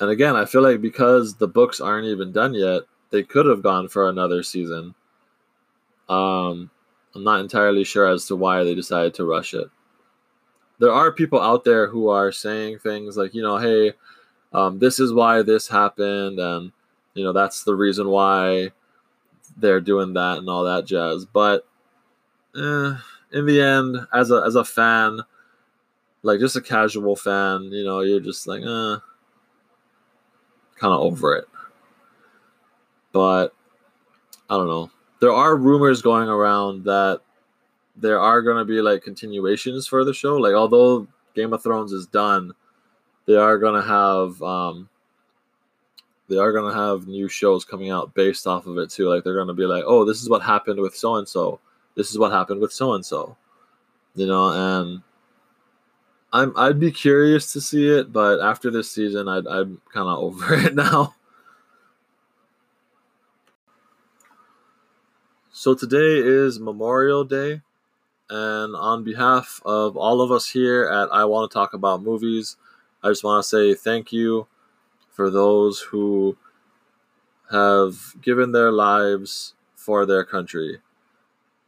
And 0.00 0.10
again, 0.10 0.34
I 0.36 0.44
feel 0.44 0.62
like 0.62 0.80
because 0.80 1.36
the 1.36 1.48
books 1.48 1.80
aren't 1.80 2.06
even 2.06 2.32
done 2.32 2.54
yet, 2.54 2.82
they 3.10 3.22
could 3.22 3.46
have 3.46 3.62
gone 3.62 3.88
for 3.88 4.08
another 4.08 4.42
season. 4.42 4.94
Um, 6.08 6.70
I'm 7.14 7.24
not 7.24 7.40
entirely 7.40 7.84
sure 7.84 8.06
as 8.06 8.26
to 8.26 8.36
why 8.36 8.64
they 8.64 8.74
decided 8.74 9.14
to 9.14 9.24
rush 9.24 9.54
it 9.54 9.68
there 10.80 10.92
are 10.92 11.12
people 11.12 11.40
out 11.40 11.64
there 11.64 11.86
who 11.86 12.08
are 12.08 12.32
saying 12.32 12.78
things 12.78 13.16
like, 13.16 13.34
you 13.34 13.42
know, 13.42 13.58
hey, 13.58 13.92
um, 14.52 14.78
this 14.78 14.98
is 14.98 15.12
why 15.12 15.42
this 15.42 15.68
happened, 15.68 16.40
and 16.40 16.72
you 17.14 17.22
know 17.22 17.32
that's 17.32 17.62
the 17.62 17.74
reason 17.74 18.08
why 18.08 18.72
they're 19.56 19.80
doing 19.80 20.14
that 20.14 20.38
and 20.38 20.48
all 20.48 20.64
that 20.64 20.86
jazz. 20.86 21.24
But 21.24 21.66
eh, 22.56 22.96
in 23.32 23.46
the 23.46 23.60
end, 23.60 23.98
as 24.12 24.30
a 24.30 24.42
as 24.44 24.56
a 24.56 24.64
fan, 24.64 25.20
like 26.22 26.40
just 26.40 26.56
a 26.56 26.60
casual 26.60 27.14
fan, 27.14 27.64
you 27.64 27.84
know, 27.84 28.00
you're 28.00 28.18
just 28.18 28.48
like, 28.48 28.62
eh, 28.62 28.96
kind 30.78 30.94
of 30.94 31.00
over 31.00 31.36
it. 31.36 31.44
But 33.12 33.54
I 34.48 34.56
don't 34.56 34.66
know. 34.66 34.90
There 35.20 35.32
are 35.32 35.56
rumors 35.56 36.02
going 36.02 36.28
around 36.28 36.84
that 36.84 37.20
there 37.96 38.18
are 38.18 38.42
going 38.42 38.56
to 38.56 38.64
be 38.64 38.80
like 38.80 39.02
continuations 39.02 39.86
for 39.86 40.04
the 40.04 40.14
show. 40.14 40.36
Like 40.36 40.54
although 40.54 41.06
Game 41.34 41.52
of 41.52 41.62
Thrones 41.62 41.92
is 41.92 42.06
done, 42.06 42.52
they 43.26 43.36
are 43.36 43.58
going 43.58 43.80
to 43.80 43.86
have 43.86 44.42
um 44.42 44.88
they 46.28 46.36
are 46.36 46.52
going 46.52 46.72
to 46.72 46.78
have 46.78 47.08
new 47.08 47.28
shows 47.28 47.64
coming 47.64 47.90
out 47.90 48.14
based 48.14 48.46
off 48.46 48.66
of 48.66 48.78
it 48.78 48.88
too. 48.88 49.08
Like 49.08 49.24
they're 49.24 49.34
going 49.34 49.48
to 49.48 49.52
be 49.52 49.66
like, 49.66 49.84
"Oh, 49.86 50.04
this 50.04 50.22
is 50.22 50.30
what 50.30 50.42
happened 50.42 50.80
with 50.80 50.94
so 50.94 51.16
and 51.16 51.28
so. 51.28 51.60
This 51.96 52.10
is 52.10 52.18
what 52.18 52.32
happened 52.32 52.60
with 52.60 52.72
so 52.72 52.94
and 52.94 53.04
so." 53.04 53.36
You 54.14 54.26
know, 54.26 54.50
and 54.50 55.02
I'm 56.32 56.56
I'd 56.56 56.78
be 56.78 56.92
curious 56.92 57.52
to 57.52 57.60
see 57.60 57.88
it, 57.88 58.12
but 58.12 58.40
after 58.40 58.70
this 58.70 58.90
season, 58.90 59.28
I'd, 59.28 59.46
I'm 59.48 59.80
kind 59.92 60.08
of 60.08 60.18
over 60.24 60.54
it 60.54 60.74
now. 60.74 61.14
So 65.60 65.74
today 65.74 66.16
is 66.16 66.58
Memorial 66.58 67.22
Day. 67.22 67.60
And 68.30 68.74
on 68.74 69.04
behalf 69.04 69.60
of 69.66 69.94
all 69.94 70.22
of 70.22 70.32
us 70.32 70.48
here 70.48 70.84
at 70.86 71.12
I 71.12 71.26
Want 71.26 71.50
to 71.50 71.54
Talk 71.54 71.74
About 71.74 72.02
Movies, 72.02 72.56
I 73.02 73.08
just 73.08 73.22
want 73.22 73.44
to 73.44 73.46
say 73.46 73.74
thank 73.74 74.10
you 74.10 74.46
for 75.10 75.28
those 75.28 75.80
who 75.90 76.38
have 77.50 78.14
given 78.22 78.52
their 78.52 78.72
lives 78.72 79.52
for 79.74 80.06
their 80.06 80.24
country. 80.24 80.78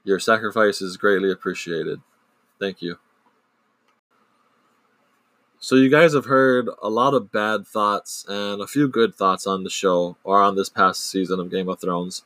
Your 0.04 0.18
sacrifice 0.18 0.80
is 0.80 0.96
greatly 0.96 1.30
appreciated. 1.30 2.00
Thank 2.58 2.80
you. 2.80 2.98
So, 5.60 5.76
you 5.76 5.90
guys 5.90 6.14
have 6.14 6.24
heard 6.24 6.70
a 6.82 6.88
lot 6.88 7.12
of 7.12 7.30
bad 7.30 7.66
thoughts 7.66 8.24
and 8.26 8.62
a 8.62 8.66
few 8.66 8.88
good 8.88 9.14
thoughts 9.14 9.46
on 9.46 9.64
the 9.64 9.70
show 9.70 10.16
or 10.24 10.40
on 10.40 10.56
this 10.56 10.70
past 10.70 11.10
season 11.10 11.38
of 11.38 11.50
Game 11.50 11.68
of 11.68 11.78
Thrones 11.78 12.22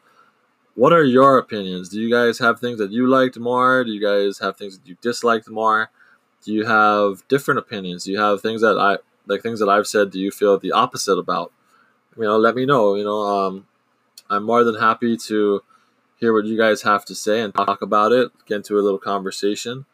what 0.76 0.92
are 0.92 1.02
your 1.02 1.38
opinions? 1.38 1.88
Do 1.88 2.00
you 2.00 2.10
guys 2.10 2.38
have 2.38 2.60
things 2.60 2.78
that 2.78 2.92
you 2.92 3.06
liked 3.06 3.38
more? 3.38 3.82
Do 3.82 3.90
you 3.90 4.00
guys 4.00 4.38
have 4.38 4.56
things 4.56 4.78
that 4.78 4.86
you 4.86 4.96
disliked 5.00 5.48
more? 5.48 5.90
Do 6.44 6.52
you 6.52 6.66
have 6.66 7.26
different 7.28 7.58
opinions? 7.58 8.04
Do 8.04 8.12
you 8.12 8.20
have 8.20 8.42
things 8.42 8.60
that 8.60 8.78
I 8.78 8.98
like 9.26 9.42
things 9.42 9.58
that 9.58 9.70
I've 9.70 9.86
said? 9.86 10.10
Do 10.10 10.20
you 10.20 10.30
feel 10.30 10.58
the 10.58 10.72
opposite 10.72 11.18
about? 11.18 11.50
You 12.16 12.24
know, 12.24 12.36
let 12.36 12.54
me 12.54 12.66
know. 12.66 12.94
You 12.94 13.04
know, 13.04 13.20
um, 13.22 13.66
I'm 14.28 14.44
more 14.44 14.64
than 14.64 14.76
happy 14.76 15.16
to 15.16 15.62
hear 16.18 16.32
what 16.32 16.44
you 16.44 16.58
guys 16.58 16.82
have 16.82 17.04
to 17.06 17.14
say 17.14 17.40
and 17.40 17.54
talk 17.54 17.80
about 17.80 18.12
it. 18.12 18.30
Get 18.46 18.56
into 18.56 18.78
a 18.78 18.84
little 18.84 18.98
conversation. 18.98 19.86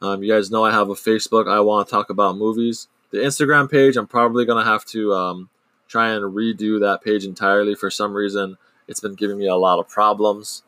Um, 0.00 0.22
you 0.22 0.32
guys 0.32 0.50
know 0.50 0.64
I 0.64 0.70
have 0.70 0.88
a 0.88 0.94
Facebook. 0.94 1.50
I 1.50 1.60
want 1.60 1.88
to 1.88 1.90
talk 1.90 2.10
about 2.10 2.36
movies. 2.36 2.86
The 3.10 3.18
Instagram 3.18 3.70
page, 3.70 3.96
I'm 3.96 4.06
probably 4.06 4.44
gonna 4.44 4.64
have 4.64 4.84
to 4.86 5.12
um, 5.14 5.50
try 5.88 6.10
and 6.10 6.34
redo 6.34 6.80
that 6.80 7.02
page 7.02 7.24
entirely. 7.24 7.74
For 7.74 7.90
some 7.90 8.14
reason, 8.14 8.56
it's 8.88 9.00
been 9.00 9.14
giving 9.14 9.38
me 9.38 9.46
a 9.46 9.56
lot 9.56 9.78
of 9.78 9.88
problems. 9.88 10.62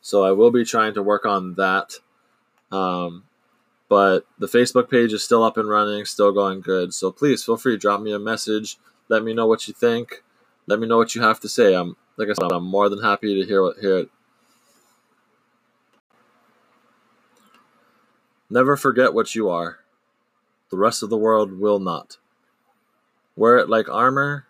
So 0.00 0.24
I 0.24 0.32
will 0.32 0.50
be 0.50 0.64
trying 0.64 0.94
to 0.94 1.02
work 1.02 1.24
on 1.24 1.54
that. 1.54 1.94
Um, 2.70 3.24
but 3.88 4.26
the 4.38 4.46
Facebook 4.46 4.90
page 4.90 5.12
is 5.12 5.22
still 5.22 5.44
up 5.44 5.56
and 5.56 5.68
running, 5.68 6.04
still 6.04 6.32
going 6.32 6.60
good. 6.60 6.94
So 6.94 7.12
please 7.12 7.44
feel 7.44 7.56
free, 7.56 7.74
to 7.74 7.78
drop 7.78 8.00
me 8.00 8.12
a 8.12 8.18
message. 8.18 8.78
Let 9.08 9.22
me 9.22 9.34
know 9.34 9.46
what 9.46 9.68
you 9.68 9.74
think. 9.74 10.22
Let 10.66 10.80
me 10.80 10.86
know 10.86 10.96
what 10.96 11.14
you 11.14 11.22
have 11.22 11.40
to 11.40 11.48
say. 11.48 11.74
I'm 11.74 11.96
like 12.16 12.28
I 12.28 12.32
said, 12.32 12.52
I'm 12.52 12.64
more 12.64 12.88
than 12.88 13.02
happy 13.02 13.40
to 13.40 13.46
hear 13.46 13.62
what 13.62 13.78
hear 13.78 13.98
it. 13.98 14.10
Never 18.48 18.76
forget 18.76 19.14
what 19.14 19.34
you 19.34 19.48
are. 19.48 19.78
The 20.70 20.76
rest 20.76 21.02
of 21.02 21.10
the 21.10 21.16
world 21.16 21.58
will 21.58 21.78
not. 21.78 22.18
Wear 23.36 23.58
it 23.58 23.68
like 23.68 23.88
armor, 23.88 24.46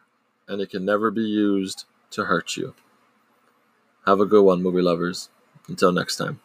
and 0.48 0.60
it 0.60 0.70
can 0.70 0.84
never 0.84 1.10
be 1.10 1.22
used 1.22 1.84
to 2.10 2.24
hurt 2.24 2.56
you. 2.56 2.74
Have 4.07 4.20
a 4.20 4.26
good 4.26 4.44
one, 4.44 4.62
movie 4.62 4.80
lovers. 4.82 5.28
Until 5.68 5.90
next 5.92 6.16
time. 6.16 6.40